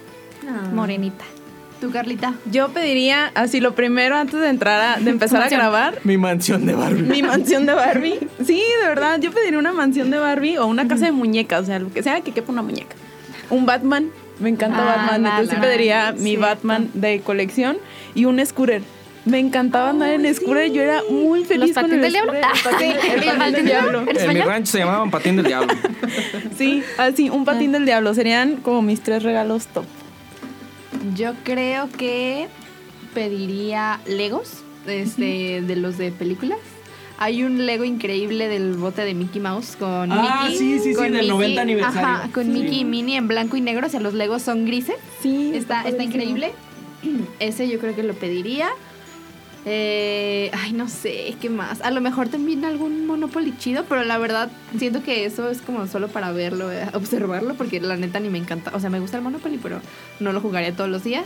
morenita. 0.74 1.24
¿Tú, 1.84 1.92
Carlita? 1.92 2.34
Yo 2.50 2.70
pediría, 2.70 3.30
así 3.36 3.60
lo 3.60 3.76
primero 3.76 4.16
antes 4.16 4.40
de 4.40 4.48
entrar 4.48 4.80
a, 4.98 5.02
de 5.02 5.10
empezar 5.12 5.42
a 5.44 5.50
grabar, 5.50 6.00
Mi 6.06 6.18
mansión 6.18 6.66
de 6.66 6.74
Barbie. 6.76 7.02
mi 7.02 7.22
mansión 7.22 7.66
de 7.66 7.74
Barbie. 7.74 8.20
Sí, 8.46 8.64
de 8.82 8.88
verdad, 8.88 9.20
yo 9.20 9.32
pediría 9.34 9.60
una 9.60 9.74
mansión 9.74 10.10
de 10.10 10.18
Barbie 10.18 10.58
o 10.60 10.66
una 10.66 10.88
casa 10.88 11.08
de 11.08 11.12
muñecas, 11.12 11.64
o 11.64 11.66
sea, 11.66 11.80
lo 11.80 11.92
que 11.92 12.02
sea 12.02 12.22
que 12.22 12.32
quepa 12.32 12.54
una 12.54 12.62
muñeca. 12.62 12.96
Un 13.50 13.66
Batman, 13.66 14.12
me 14.40 14.48
encanta 14.48 14.78
Ah, 14.80 14.96
Batman, 14.96 15.26
entonces 15.26 15.56
sí 15.56 15.62
pediría 15.62 16.14
mi 16.14 16.32
sí. 16.32 16.38
Batman 16.38 16.90
de 16.94 17.20
colección 17.20 17.78
y 18.16 18.24
un 18.24 18.44
scooter. 18.46 18.82
Me 19.26 19.40
encantaba 19.40 19.90
andar 19.90 20.10
en 20.12 20.34
scooter, 20.34 20.72
yo 20.72 20.82
era 20.82 21.02
muy 21.10 21.44
feliz 21.44 21.74
con 21.74 21.84
patines 21.84 21.96
el 21.98 22.02
del 22.02 22.12
diablo? 22.14 22.34
patín- 22.64 22.92
el 22.92 23.12
¿El 23.12 23.16
patín 23.26 23.40
patín 23.40 23.54
del 23.56 23.66
diablo. 23.66 24.04
¿En 24.08 24.34
mi 24.34 24.40
rancho 24.42 24.72
se 24.72 24.78
llamaban 24.80 25.12
Patín 25.12 25.36
del 25.36 25.46
Diablo. 25.48 25.74
Sí, 26.58 26.82
así, 26.98 27.30
un 27.30 27.44
patín 27.44 27.74
del 27.74 27.86
diablo. 27.86 28.14
Serían 28.14 28.56
como 28.58 28.82
mis 28.82 29.02
tres 29.02 29.24
regalos 29.24 29.68
top. 29.68 29.84
Yo 31.16 31.34
creo 31.44 31.90
que 31.92 32.48
pediría 33.14 34.00
Legos, 34.08 34.64
este, 34.88 35.62
de 35.62 35.76
los 35.76 35.98
de 35.98 36.12
películas. 36.12 36.58
Hay 37.20 37.44
un 37.44 37.66
Lego 37.66 37.84
increíble 37.84 38.48
del 38.48 38.74
bote 38.74 39.04
de 39.06 39.14
Mickey 39.14 39.40
Mouse 39.40 39.76
con 39.78 40.12
Ah, 40.12 40.42
Mickey. 40.44 40.58
sí, 40.58 40.80
sí, 40.80 40.90
sí, 40.92 40.96
con 40.96 41.12
del 41.12 41.28
90 41.28 41.62
aniversario. 41.62 42.02
Ajá, 42.08 42.30
con 42.34 42.46
Sí. 42.46 42.50
Mickey 42.52 42.80
y 42.80 42.86
Minnie 42.86 43.18
en 43.18 43.28
blanco 43.28 43.56
y 43.56 43.62
negro, 43.62 43.86
o 43.88 43.90
sea, 43.90 44.00
los 44.00 44.14
Legos 44.14 44.42
son 44.42 44.66
grises. 44.66 44.96
Sí, 45.22 45.52
Está, 45.54 45.84
está 45.88 46.04
increíble. 46.04 46.52
Ese 47.40 47.70
yo 47.70 47.80
creo 47.80 47.96
que 47.96 48.04
lo 48.04 48.14
pediría. 48.14 48.70
Eh, 49.66 50.52
ay, 50.54 50.74
no 50.74 50.90
sé, 50.90 51.36
¿qué 51.40 51.50
más? 51.50 51.82
A 51.82 51.92
lo 51.92 52.02
mejor 52.02 52.28
también 52.28 52.66
algún 52.66 53.06
Monopoly 53.06 53.56
chido, 53.58 53.86
pero 53.88 54.04
la 54.04 54.18
verdad 54.18 54.52
siento 54.78 55.04
que 55.04 55.26
eso 55.26 55.50
es 55.50 55.62
como 55.62 55.88
solo 55.88 56.10
para 56.10 56.32
verlo, 56.34 56.70
eh, 56.72 56.86
observarlo, 56.94 57.54
porque 57.56 57.80
la 57.80 57.96
neta 57.96 58.20
ni 58.20 58.30
me 58.30 58.40
encanta. 58.40 58.72
O 58.74 58.80
sea, 58.80 58.90
me 58.90 59.00
gusta 59.00 59.18
el 59.18 59.24
Monopoly, 59.24 59.60
pero 59.62 59.80
no 60.20 60.34
lo 60.34 60.42
jugaría 60.42 60.76
todos 60.76 60.90
los 60.90 61.04
días. 61.04 61.26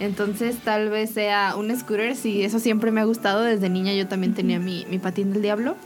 Entonces 0.00 0.56
tal 0.58 0.88
vez 0.88 1.10
sea 1.10 1.54
un 1.56 1.76
scooter, 1.78 2.16
sí, 2.16 2.42
eso 2.42 2.58
siempre 2.58 2.90
me 2.90 3.00
ha 3.00 3.04
gustado. 3.04 3.42
Desde 3.42 3.68
niña 3.68 3.94
yo 3.94 4.08
también 4.08 4.34
tenía 4.34 4.58
mi, 4.58 4.84
mi 4.90 4.98
patín 4.98 5.32
del 5.32 5.42
diablo. 5.42 5.76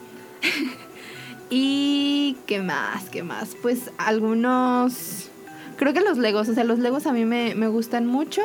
y 1.51 2.37
qué 2.47 2.63
más, 2.63 3.11
qué 3.11 3.23
más. 3.23 3.55
Pues 3.61 3.91
algunos... 3.99 5.31
Creo 5.77 5.93
que 5.93 6.01
los 6.01 6.17
Legos, 6.17 6.49
o 6.49 6.55
sea, 6.55 6.65
los 6.65 6.79
Legos 6.79 7.07
a 7.07 7.13
mí 7.13 7.27
me, 7.27 7.55
me 7.55 7.69
gustan 7.69 8.07
mucho. 8.07 8.41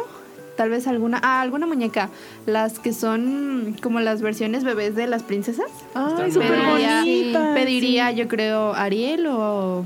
Tal 0.56 0.70
vez 0.70 0.86
alguna... 0.88 1.20
Ah, 1.24 1.42
alguna 1.42 1.66
muñeca. 1.66 2.10
Las 2.46 2.80
que 2.80 2.94
son 2.94 3.76
como 3.82 4.00
las 4.00 4.22
versiones 4.22 4.64
bebés 4.64 4.96
de 4.96 5.08
las 5.08 5.24
princesas. 5.24 5.68
Ay, 5.96 6.10
Están 6.12 6.32
súper 6.34 6.50
Pediría, 6.50 7.00
bonita. 7.00 7.54
pediría 7.54 8.12
yo 8.12 8.28
creo, 8.28 8.74
Ariel 8.74 9.26
o... 9.28 9.84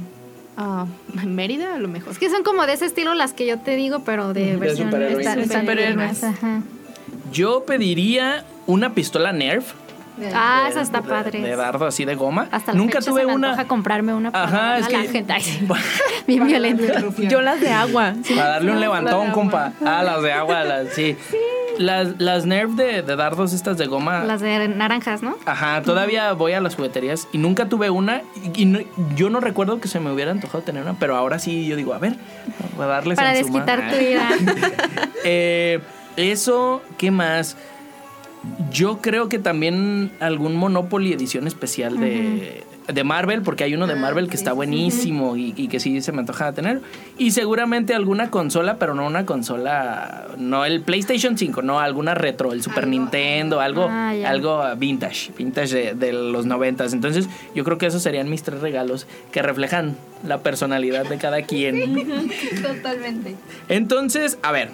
ah, 0.58 0.86
Mérida 1.26 1.76
a 1.76 1.78
lo 1.78 1.88
mejor. 1.88 2.12
Es 2.12 2.18
que 2.20 2.30
son 2.30 2.44
como 2.44 2.66
de 2.66 2.74
ese 2.74 2.86
estilo 2.86 3.14
las 3.14 3.34
que 3.34 3.46
yo 3.46 3.60
te 3.60 3.76
digo, 3.76 4.00
pero 4.06 4.34
de 4.34 4.52
De 4.52 4.58
versión 4.58 4.92
superhéroes. 4.92 6.24
ajá. 6.24 6.62
Yo 7.32 7.64
pediría 7.66 8.46
una 8.68 8.94
pistola 8.94 9.32
Nerf. 9.34 9.74
Ah, 10.34 10.62
de- 10.66 10.70
esa 10.72 10.82
está 10.82 11.02
de- 11.02 11.10
padre. 11.10 11.42
De 11.42 11.56
dardo 11.56 11.86
así 11.86 12.06
de 12.06 12.16
goma. 12.16 12.48
Hasta 12.52 12.72
la 12.74 12.78
Nunca 12.78 13.00
fecha 13.00 13.12
tuve 13.12 13.22
se 13.22 13.28
me 13.28 13.34
una. 13.36 13.68
comprarme 13.68 14.14
una 14.14 14.32
para 14.32 14.44
Ajá, 14.46 14.78
es 14.80 14.88
que. 14.88 14.98
la 14.98 15.12
gente. 15.12 15.34
Ay, 15.34 15.42
sí. 15.42 15.68
Bien 16.28 16.46
violenta. 16.48 17.02
Yo 17.18 17.42
las 17.42 17.60
de 17.62 17.70
agua. 17.72 18.14
Sí. 18.24 18.34
Para 18.36 18.50
darle 18.50 18.72
un 18.72 18.80
levantón, 18.80 19.32
compa. 19.32 19.74
Ah, 19.86 20.04
las 20.04 20.22
de 20.22 20.32
agua, 20.34 20.64
las, 20.64 20.90
sí. 20.94 21.18
Las, 21.78 22.22
las 22.22 22.46
Nerf 22.46 22.72
de, 22.72 23.02
de 23.02 23.16
dardos 23.18 23.52
estas 23.52 23.78
de 23.78 23.86
goma. 23.88 24.24
Las 24.24 24.40
de 24.40 24.70
naranjas, 24.70 25.22
¿no? 25.22 25.36
Ajá, 25.46 25.82
todavía 25.82 26.32
voy 26.32 26.54
a 26.54 26.62
las 26.62 26.76
jugueterías 26.76 27.28
y 27.34 27.38
nunca 27.38 27.68
tuve 27.68 27.90
una. 27.90 28.22
Y, 28.56 28.62
y 28.62 28.66
no- 28.66 28.80
yo 29.18 29.30
no 29.30 29.42
recuerdo 29.42 29.82
que 29.82 29.90
se 29.90 30.00
me 30.00 30.10
hubiera 30.10 30.32
antojado 30.32 30.64
tener 30.64 30.84
una, 30.84 30.94
pero 30.94 31.18
ahora 31.18 31.38
sí 31.38 31.68
yo 31.68 31.76
digo, 31.76 31.94
a 31.94 31.98
ver, 31.98 32.16
voy 32.78 32.86
a 32.86 32.88
darles 32.88 33.18
Para 33.18 33.36
en 33.38 33.46
su 33.46 33.52
desquitar 33.52 33.84
madre. 33.84 33.98
tu 33.98 34.04
ira. 34.06 34.30
Eh, 35.26 35.80
eso, 36.16 36.82
¿qué 36.98 37.12
más? 37.12 37.58
Yo 38.72 39.00
creo 39.02 39.30
que 39.30 39.40
también 39.40 40.12
algún 40.20 40.56
Monopoly 40.56 41.14
edición 41.14 41.48
especial 41.48 41.98
de, 42.00 42.64
de 42.94 43.04
Marvel, 43.04 43.42
porque 43.42 43.64
hay 43.64 43.74
uno 43.74 43.88
de 43.88 43.94
Ah, 43.94 43.98
Marvel 43.98 44.26
que 44.28 44.38
sí, 44.38 44.42
está 44.44 44.52
buenísimo 44.54 45.38
y, 45.38 45.54
y 45.56 45.68
que 45.70 45.80
sí 45.80 46.02
se 46.02 46.12
me 46.12 46.20
antoja 46.20 46.52
tener. 46.54 46.82
Y 47.18 47.32
seguramente 47.32 47.94
alguna 47.96 48.30
consola, 48.32 48.78
pero 48.78 48.94
no 48.94 49.06
una 49.08 49.26
consola, 49.26 50.28
no 50.38 50.66
el 50.66 50.82
PlayStation 50.82 51.38
5, 51.38 51.62
no, 51.62 51.80
alguna 51.80 52.16
retro, 52.16 52.52
el 52.52 52.62
Super 52.64 52.84
Algo- 52.86 52.90
Nintendo, 52.90 53.62
algo, 53.62 53.88
Ah, 53.90 54.12
algo 54.26 54.62
vintage, 54.78 55.32
vintage 55.38 55.74
de, 55.76 55.94
de 55.96 56.12
los 56.14 56.46
noventas. 56.46 56.92
Entonces 56.94 57.30
yo 57.56 57.64
creo 57.64 57.78
que 57.78 57.86
esos 57.86 58.02
serían 58.04 58.30
mis 58.30 58.44
tres 58.44 58.60
regalos 58.62 59.08
que 59.32 59.42
reflejan 59.42 59.96
la 60.28 60.40
personalidad 60.40 61.06
de 61.08 61.18
cada 61.18 61.42
quien. 61.44 61.96
Totalmente. 62.62 63.36
Entonces, 63.70 64.38
a 64.42 64.52
ver, 64.52 64.70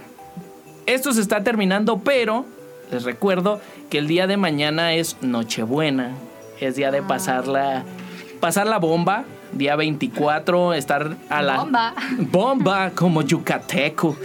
esto 0.88 1.14
se 1.14 1.22
está 1.22 1.44
terminando, 1.44 2.00
pero 2.00 2.46
les 2.92 3.04
recuerdo 3.04 3.62
que 3.90 3.98
el 3.98 4.08
día 4.08 4.28
de 4.28 4.38
mañana 4.38 4.94
es 4.94 5.18
Nochebuena, 5.22 6.12
es 6.60 6.76
día 6.76 6.92
de 6.92 7.02
pasar 7.02 7.48
la, 7.48 7.84
pasar 8.40 8.68
la 8.68 8.78
bomba, 8.78 9.24
día 9.54 9.76
24, 9.76 10.74
estar 10.74 11.16
a 11.30 11.42
la 11.42 11.58
Bomba. 11.58 11.94
bomba 12.20 12.92
como 12.96 13.22
yucateco. 13.22 14.16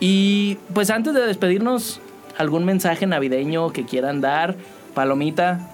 Y 0.00 0.58
pues 0.74 0.90
antes 0.90 1.14
de 1.14 1.26
despedirnos, 1.26 2.00
algún 2.36 2.64
mensaje 2.64 3.06
navideño 3.06 3.72
que 3.72 3.84
quieran 3.84 4.20
dar, 4.20 4.56
Palomita, 4.94 5.70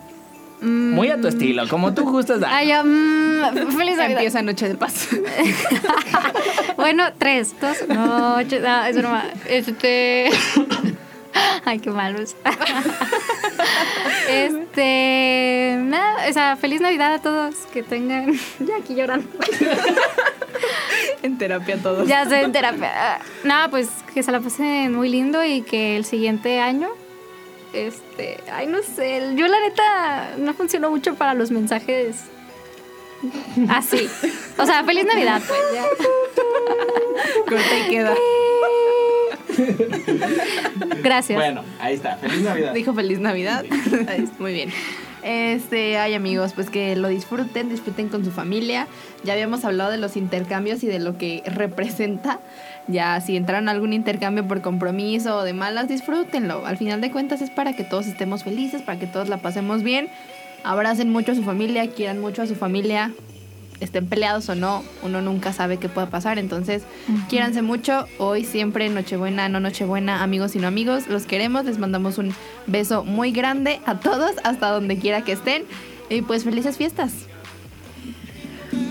muy 0.62 1.08
a 1.08 1.20
tu 1.20 1.26
estilo, 1.26 1.68
como 1.68 1.92
tú 1.92 2.08
gustas 2.08 2.38
dar. 2.40 2.50
Ay, 2.52 2.72
mm, 2.72 3.76
feliz 3.76 3.96
Navidad. 3.96 4.10
Empieza 4.10 4.42
Noche 4.42 4.68
de 4.68 4.74
Paz. 4.74 5.08
Bueno, 6.76 7.04
tres, 7.16 7.54
dos, 7.60 7.76
no, 7.88 8.40
es 8.40 8.96
broma. 8.96 9.24
Este. 9.48 10.30
Ay, 11.64 11.78
qué 11.78 11.90
malos. 11.90 12.36
Este, 14.28 15.76
nada, 15.78 16.28
o 16.28 16.32
sea, 16.32 16.56
feliz 16.56 16.80
Navidad 16.80 17.14
a 17.14 17.18
todos 17.20 17.54
que 17.72 17.82
tengan. 17.82 18.32
Ya 18.60 18.76
aquí 18.76 18.94
llorando. 18.94 19.28
En 21.22 21.38
terapia 21.38 21.76
todos. 21.78 22.06
Ya 22.08 22.26
sé, 22.26 22.40
en 22.42 22.52
terapia. 22.52 23.18
Nada, 23.44 23.68
pues 23.68 23.88
que 24.12 24.22
se 24.22 24.32
la 24.32 24.40
pasen 24.40 24.94
muy 24.94 25.08
lindo 25.08 25.44
y 25.44 25.62
que 25.62 25.96
el 25.96 26.04
siguiente 26.04 26.60
año. 26.60 26.88
Este, 27.72 28.38
ay, 28.52 28.66
no 28.66 28.82
sé. 28.82 29.32
Yo, 29.34 29.46
la 29.46 29.60
neta, 29.60 30.30
no 30.38 30.52
funcionó 30.54 30.90
mucho 30.90 31.14
para 31.14 31.34
los 31.34 31.50
mensajes 31.50 32.24
así. 33.68 34.08
O 34.58 34.66
sea, 34.66 34.84
feliz 34.84 35.04
Navidad, 35.04 35.40
pues 35.46 35.60
ya. 35.72 35.84
Corta 37.48 37.78
y 37.78 37.90
queda. 37.90 38.14
Gracias. 41.02 41.38
Bueno, 41.38 41.62
ahí 41.80 41.94
está. 41.94 42.16
Feliz 42.16 42.42
Navidad. 42.42 42.74
Dijo 42.74 42.94
feliz 42.94 43.18
Navidad. 43.18 43.64
Ahí 44.08 44.22
está, 44.24 44.36
Muy 44.38 44.52
bien. 44.52 44.70
Este, 45.22 45.98
ay 45.98 46.14
amigos, 46.14 46.52
pues 46.52 46.68
que 46.68 46.96
lo 46.96 47.06
disfruten, 47.06 47.68
disfruten 47.68 48.08
con 48.08 48.24
su 48.24 48.32
familia. 48.32 48.88
Ya 49.22 49.34
habíamos 49.34 49.64
hablado 49.64 49.92
de 49.92 49.98
los 49.98 50.16
intercambios 50.16 50.82
y 50.82 50.88
de 50.88 50.98
lo 50.98 51.16
que 51.16 51.42
representa. 51.46 52.40
Ya 52.88 53.20
si 53.20 53.36
entraron 53.36 53.68
a 53.68 53.72
algún 53.72 53.92
intercambio 53.92 54.46
por 54.48 54.60
compromiso 54.62 55.36
o 55.36 55.42
de 55.44 55.52
malas, 55.52 55.86
disfrútenlo. 55.86 56.66
Al 56.66 56.76
final 56.76 57.00
de 57.00 57.12
cuentas 57.12 57.40
es 57.40 57.50
para 57.50 57.74
que 57.74 57.84
todos 57.84 58.08
estemos 58.08 58.42
felices, 58.42 58.82
para 58.82 58.98
que 58.98 59.06
todos 59.06 59.28
la 59.28 59.36
pasemos 59.36 59.84
bien. 59.84 60.08
Abracen 60.64 61.10
mucho 61.10 61.32
a 61.32 61.34
su 61.34 61.44
familia, 61.44 61.88
quieran 61.88 62.20
mucho 62.20 62.42
a 62.42 62.46
su 62.46 62.56
familia, 62.56 63.12
estén 63.82 64.06
peleados 64.06 64.48
o 64.48 64.54
no, 64.54 64.82
uno 65.02 65.20
nunca 65.20 65.52
sabe 65.52 65.78
qué 65.78 65.88
puede 65.88 66.06
pasar. 66.06 66.38
Entonces, 66.38 66.82
quiéranse 67.28 67.62
mucho. 67.62 68.06
Hoy, 68.18 68.44
siempre, 68.44 68.88
Nochebuena, 68.88 69.48
no 69.48 69.60
Nochebuena, 69.60 70.22
amigos 70.22 70.54
y 70.56 70.58
no 70.58 70.68
amigos. 70.68 71.08
Los 71.08 71.24
queremos. 71.24 71.64
Les 71.64 71.78
mandamos 71.78 72.18
un 72.18 72.34
beso 72.66 73.04
muy 73.04 73.32
grande 73.32 73.80
a 73.86 74.00
todos, 74.00 74.32
hasta 74.44 74.68
donde 74.68 74.98
quiera 74.98 75.22
que 75.22 75.32
estén. 75.32 75.64
Y 76.08 76.22
pues, 76.22 76.44
felices 76.44 76.76
fiestas. 76.76 77.26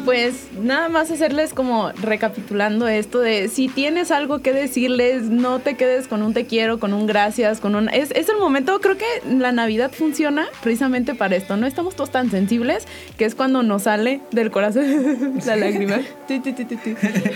Pues 0.06 0.48
nada 0.60 0.90
más 0.90 1.12
hacerles 1.12 1.54
como 1.54 1.92
recapitulando 2.02 2.88
esto 2.88 3.20
de 3.20 3.48
si 3.50 3.68
tienes 3.70 4.10
algo 4.12 4.40
que 4.40 4.52
decirles, 4.52 5.24
no 5.24 5.60
te 5.60 5.76
quedes 5.78 6.08
con 6.08 6.24
un 6.24 6.34
te 6.34 6.46
quiero, 6.48 6.80
con 6.80 6.94
un 6.94 7.06
gracias, 7.06 7.60
con 7.60 7.76
un... 7.76 7.88
Es, 7.90 8.10
es 8.12 8.28
el 8.28 8.38
momento, 8.38 8.80
creo 8.82 8.98
que 8.98 9.06
la 9.30 9.52
Navidad 9.52 9.92
funciona 9.92 10.48
precisamente 10.64 11.14
para 11.14 11.36
esto, 11.36 11.56
no 11.56 11.68
estamos 11.68 11.96
todos 11.96 12.10
tan 12.12 12.32
sensibles, 12.32 12.88
que 13.18 13.26
es 13.26 13.36
cuando 13.36 13.62
nos 13.62 13.84
sale 13.84 14.22
del 14.32 14.50
corazón 14.50 15.38
la 15.46 15.56
lágrima. 15.56 16.00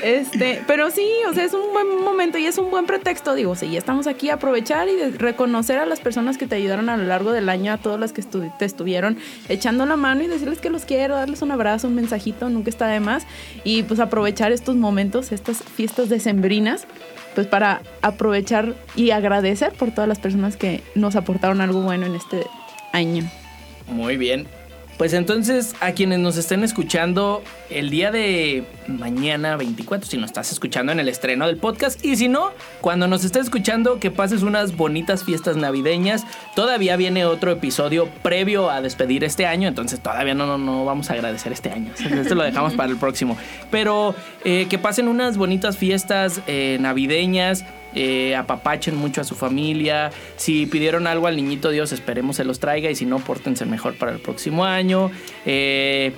Este, 0.03 0.61
pero 0.65 0.89
sí, 0.89 1.07
o 1.29 1.33
sea, 1.33 1.45
es 1.45 1.53
un 1.53 1.71
buen 1.71 2.01
momento 2.03 2.39
y 2.39 2.47
es 2.47 2.57
un 2.57 2.71
buen 2.71 2.85
pretexto, 2.87 3.35
digo, 3.35 3.53
ya 3.53 3.77
estamos 3.77 4.07
aquí, 4.07 4.29
aprovechar 4.31 4.89
y 4.89 4.95
de- 4.95 5.11
reconocer 5.11 5.77
a 5.77 5.85
las 5.85 5.99
personas 5.99 6.37
que 6.39 6.47
te 6.47 6.55
ayudaron 6.55 6.89
a 6.89 6.97
lo 6.97 7.03
largo 7.03 7.31
del 7.31 7.47
año, 7.49 7.71
a 7.73 7.77
todas 7.77 7.99
las 7.99 8.11
que 8.11 8.21
estu- 8.21 8.51
te 8.57 8.65
estuvieron 8.65 9.17
echando 9.49 9.85
la 9.85 9.95
mano 9.97 10.23
y 10.23 10.27
decirles 10.27 10.59
que 10.59 10.69
los 10.71 10.85
quiero, 10.85 11.15
darles 11.15 11.41
un 11.43 11.51
abrazo, 11.51 11.87
un 11.87 11.95
mensajito, 11.95 12.49
nunca 12.55 12.71
está 12.71 12.87
de 12.87 12.99
más. 12.99 13.27
Y 13.63 13.83
pues 13.83 13.99
aprovechar 13.99 14.51
estos 14.51 14.75
momentos, 14.75 15.31
estas 15.31 15.61
fiestas 15.63 16.09
decembrinas, 16.09 16.87
pues 17.35 17.45
para 17.45 17.81
aprovechar 18.01 18.75
y 18.95 19.11
agradecer 19.11 19.73
por 19.73 19.91
todas 19.91 20.07
las 20.07 20.19
personas 20.19 20.57
que 20.57 20.81
nos 20.95 21.15
aportaron 21.15 21.61
algo 21.61 21.81
bueno 21.81 22.07
en 22.07 22.15
este 22.15 22.47
año. 22.91 23.29
Muy 23.87 24.17
bien. 24.17 24.47
Pues 24.97 25.11
entonces, 25.11 25.75
a 25.81 25.91
quienes 25.91 26.19
nos 26.19 26.37
estén 26.37 26.63
escuchando 26.63 27.43
el 27.69 27.89
día 27.89 28.11
de 28.11 28.63
mañana 28.87 29.57
24, 29.57 30.09
si 30.09 30.17
nos 30.17 30.27
estás 30.27 30.53
escuchando 30.53 30.93
en 30.93 31.01
el 31.01 31.09
estreno 31.09 31.47
del 31.47 31.57
podcast, 31.57 32.03
y 32.05 32.15
si 32.15 32.29
no, 32.29 32.51
cuando 32.79 33.05
nos 33.07 33.25
estés 33.25 33.43
escuchando, 33.43 33.99
que 33.99 34.09
pases 34.09 34.41
unas 34.41 34.77
bonitas 34.77 35.25
fiestas 35.25 35.57
navideñas. 35.57 36.23
Todavía 36.55 36.95
viene 36.95 37.25
otro 37.25 37.51
episodio 37.51 38.07
previo 38.23 38.69
a 38.69 38.81
despedir 38.81 39.25
este 39.25 39.45
año, 39.45 39.67
entonces 39.67 39.99
todavía 39.99 40.33
no, 40.33 40.45
no, 40.45 40.57
no 40.57 40.85
vamos 40.85 41.09
a 41.09 41.13
agradecer 41.13 41.51
este 41.51 41.71
año. 41.71 41.91
Esto 41.99 42.35
lo 42.35 42.43
dejamos 42.43 42.73
para 42.75 42.89
el 42.89 42.97
próximo. 42.97 43.37
Pero 43.71 44.15
eh, 44.45 44.67
que 44.69 44.77
pasen 44.77 45.09
unas 45.09 45.35
bonitas 45.35 45.77
fiestas 45.77 46.39
eh, 46.47 46.77
navideñas 46.79 47.65
eh, 47.95 48.35
apapachen 48.35 48.95
mucho 48.95 49.21
a 49.21 49.23
su 49.23 49.35
familia. 49.35 50.11
Si 50.35 50.65
pidieron 50.65 51.07
algo 51.07 51.27
al 51.27 51.35
niñito 51.35 51.69
Dios, 51.71 51.91
esperemos 51.91 52.35
se 52.35 52.43
los 52.43 52.59
traiga. 52.59 52.89
Y 52.89 52.95
si 52.95 53.05
no, 53.05 53.19
pórtense 53.19 53.65
mejor 53.65 53.95
para 53.97 54.11
el 54.11 54.19
próximo 54.19 54.65
año. 54.65 55.11
Eh, 55.45 56.13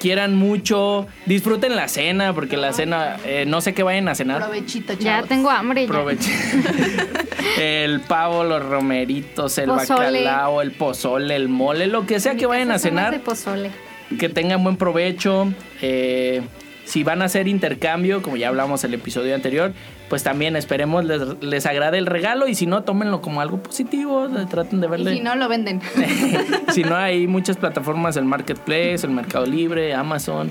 quieran 0.00 0.34
mucho. 0.34 1.06
Disfruten 1.26 1.76
la 1.76 1.88
cena, 1.88 2.32
porque 2.34 2.56
la 2.56 2.72
cena, 2.72 3.16
eh, 3.24 3.44
no 3.46 3.60
sé 3.60 3.74
qué 3.74 3.82
vayan 3.82 4.08
a 4.08 4.14
cenar. 4.14 4.40
Provechito, 4.42 4.94
chavos. 4.94 5.04
Ya 5.04 5.22
tengo 5.22 5.50
hambre. 5.50 5.82
ya. 5.86 5.90
Aprovechen. 5.90 6.64
el 7.58 8.00
pavo, 8.00 8.44
los 8.44 8.64
romeritos, 8.64 9.58
el 9.58 9.66
Pozole. 9.68 10.24
bacalao, 10.24 10.62
el 10.62 10.72
pozole, 10.72 11.36
el 11.36 11.48
mole, 11.48 11.86
lo 11.86 12.06
que 12.06 12.20
sea 12.20 12.34
que 12.36 12.46
vayan 12.46 12.70
a 12.70 12.74
de 12.74 12.78
cenar 12.80 13.20
pozole. 13.20 13.70
que 14.18 14.28
tengan 14.28 14.62
buen 14.62 14.76
provecho. 14.76 15.52
eh, 15.82 16.40
si 16.84 17.04
van 17.04 17.22
a 17.22 17.26
hacer 17.26 17.46
intercambio, 17.46 18.20
como 18.20 18.36
ya 18.36 18.48
hablamos 18.48 18.82
el 18.82 18.94
episodio 18.94 19.34
anterior, 19.36 19.72
pues 20.10 20.24
también 20.24 20.56
esperemos 20.56 21.04
les, 21.04 21.22
les 21.40 21.64
agrade 21.66 21.96
el 21.96 22.06
regalo 22.06 22.48
y 22.48 22.56
si 22.56 22.66
no, 22.66 22.82
tómenlo 22.82 23.22
como 23.22 23.40
algo 23.40 23.62
positivo, 23.62 24.28
traten 24.50 24.80
de 24.80 24.88
Y 24.88 24.90
verle. 24.90 25.14
si 25.14 25.20
no, 25.20 25.36
lo 25.36 25.48
venden. 25.48 25.80
si 26.72 26.82
no, 26.82 26.96
hay 26.96 27.28
muchas 27.28 27.56
plataformas, 27.56 28.16
el 28.16 28.24
Marketplace, 28.24 29.06
el 29.06 29.10
Mercado 29.12 29.46
Libre, 29.46 29.94
Amazon. 29.94 30.50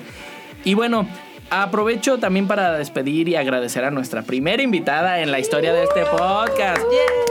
Y 0.64 0.76
bueno, 0.76 1.06
aprovecho 1.50 2.18
también 2.20 2.48
para 2.48 2.78
despedir 2.78 3.28
y 3.30 3.36
agradecer 3.36 3.84
a 3.84 3.92
nuestra 3.92 4.22
primera 4.24 4.62
invitada 4.64 5.20
en 5.22 5.32
la 5.32 5.40
historia 5.40 5.74
de 5.74 5.84
este 5.84 6.06
podcast. 6.06 6.82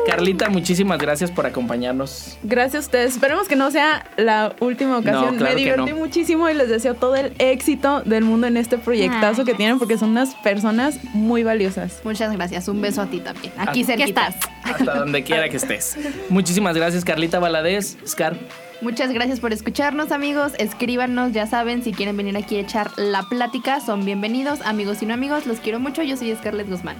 Carlita, 0.06 0.48
muchísimas 0.48 0.98
gracias 0.98 1.30
por 1.30 1.46
acompañarnos. 1.46 2.38
Gracias 2.42 2.74
a 2.84 2.86
ustedes. 2.86 3.12
Esperemos 3.14 3.48
que 3.48 3.56
no 3.56 3.70
sea 3.70 4.06
la 4.16 4.54
última 4.60 4.98
ocasión. 4.98 5.36
claro 5.36 5.54
Me 5.54 5.60
divertí 5.60 5.90
no. 5.90 5.96
muchísimo 5.96 6.48
y 6.48 6.54
les 6.54 6.68
deseo 6.68 6.94
todo 6.94 7.16
el 7.16 7.32
éxito 7.38 8.00
del 8.02 8.24
mundo 8.24 8.46
en 8.46 8.56
este 8.56 8.78
proyectazo 8.78 9.42
Ay, 9.42 9.46
que 9.46 9.54
tienen 9.54 9.78
porque 9.78 9.98
son 9.98 10.10
unas 10.10 10.34
personas 10.36 10.98
muy 11.14 11.42
valiosas. 11.42 12.00
Muchas 12.04 12.32
gracias. 12.34 12.68
Un 12.68 12.80
beso 12.80 13.02
a 13.02 13.06
ti 13.06 13.20
también. 13.20 13.52
Aquí 13.58 13.68
Aquí 13.68 13.84
cerquita. 13.84 14.28
estás. 14.28 14.50
Hasta 14.64 14.94
donde 14.94 15.22
quiera 15.22 15.48
que 15.48 15.56
estés. 15.56 15.96
Muchísimas 16.28 16.76
gracias, 16.76 17.04
Carlita 17.04 17.38
Valadez. 17.38 17.96
Scar. 18.06 18.36
Muchas 18.80 19.10
gracias 19.12 19.40
por 19.40 19.52
escucharnos, 19.52 20.12
amigos. 20.12 20.52
Escríbanos, 20.58 21.32
ya 21.32 21.48
saben, 21.48 21.82
si 21.82 21.92
quieren 21.92 22.16
venir 22.16 22.36
aquí 22.36 22.56
a 22.56 22.60
echar 22.60 22.92
la 22.96 23.24
plática, 23.24 23.80
son 23.80 24.04
bienvenidos. 24.04 24.60
Amigos 24.60 25.02
y 25.02 25.06
no 25.06 25.14
amigos, 25.14 25.46
los 25.46 25.58
quiero 25.58 25.80
mucho. 25.80 26.04
Yo 26.04 26.16
soy 26.16 26.34
Scarlett 26.36 26.68
Guzmán. 26.68 26.96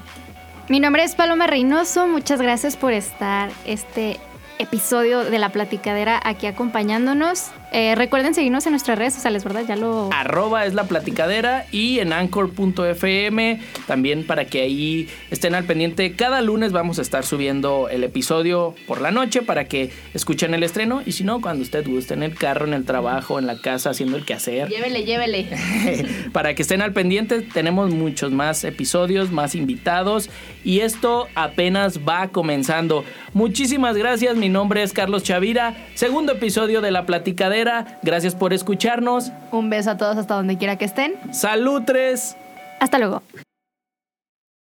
Mi 0.68 0.80
nombre 0.80 1.04
es 1.04 1.14
Paloma 1.14 1.46
Reynoso. 1.46 2.08
Muchas 2.08 2.42
gracias 2.42 2.76
por 2.76 2.92
estar 2.92 3.50
este 3.64 4.18
episodio 4.58 5.22
de 5.22 5.38
la 5.38 5.50
platicadera 5.50 6.20
aquí 6.24 6.48
acompañándonos. 6.48 7.52
Eh, 7.72 7.94
recuerden 7.94 8.34
seguirnos 8.34 8.64
en 8.66 8.72
nuestras 8.72 8.98
redes 8.98 9.14
sociales, 9.14 9.44
¿verdad? 9.44 9.64
Ya 9.68 9.76
lo. 9.76 10.10
Arroba 10.12 10.64
es 10.64 10.74
la 10.74 10.84
platicadera 10.84 11.66
y 11.70 11.98
en 11.98 12.12
anchor.fm 12.12 13.60
también 13.86 14.26
para 14.26 14.46
que 14.46 14.62
ahí 14.62 15.08
estén 15.30 15.54
al 15.54 15.64
pendiente. 15.64 16.12
Cada 16.14 16.40
lunes 16.40 16.72
vamos 16.72 16.98
a 16.98 17.02
estar 17.02 17.26
subiendo 17.26 17.88
el 17.90 18.04
episodio 18.04 18.74
por 18.86 19.00
la 19.00 19.10
noche 19.10 19.42
para 19.42 19.64
que 19.64 19.90
escuchen 20.14 20.54
el 20.54 20.62
estreno 20.62 21.02
y 21.04 21.12
si 21.12 21.24
no, 21.24 21.40
cuando 21.40 21.62
usted 21.62 21.86
guste 21.86 22.14
en 22.14 22.22
el 22.22 22.34
carro, 22.34 22.66
en 22.66 22.74
el 22.74 22.84
trabajo, 22.84 23.38
en 23.38 23.46
la 23.46 23.60
casa, 23.60 23.90
haciendo 23.90 24.16
el 24.16 24.24
quehacer. 24.24 24.68
Llévele, 24.68 25.04
llévele. 25.04 25.46
para 26.32 26.54
que 26.54 26.62
estén 26.62 26.80
al 26.80 26.92
pendiente, 26.92 27.42
tenemos 27.42 27.90
muchos 27.92 28.32
más 28.32 28.64
episodios, 28.64 29.30
más 29.30 29.54
invitados 29.54 30.30
y 30.64 30.80
esto 30.80 31.28
apenas 31.34 32.00
va 32.08 32.28
comenzando. 32.28 33.04
Muchísimas 33.34 33.96
gracias, 33.96 34.36
mi 34.36 34.48
nombre 34.48 34.82
es 34.82 34.92
Carlos 34.92 35.22
Chavira, 35.22 35.76
segundo 35.94 36.32
episodio 36.32 36.80
de 36.80 36.90
La 36.90 37.04
Platicadera, 37.04 37.57
gracias 38.02 38.34
por 38.34 38.52
escucharnos. 38.52 39.32
Un 39.50 39.70
beso 39.70 39.90
a 39.90 39.96
todos 39.96 40.16
hasta 40.16 40.34
donde 40.34 40.56
quiera 40.56 40.76
que 40.76 40.84
estén. 40.84 41.14
Salutres. 41.32 42.36
Hasta 42.80 42.98
luego. 42.98 43.22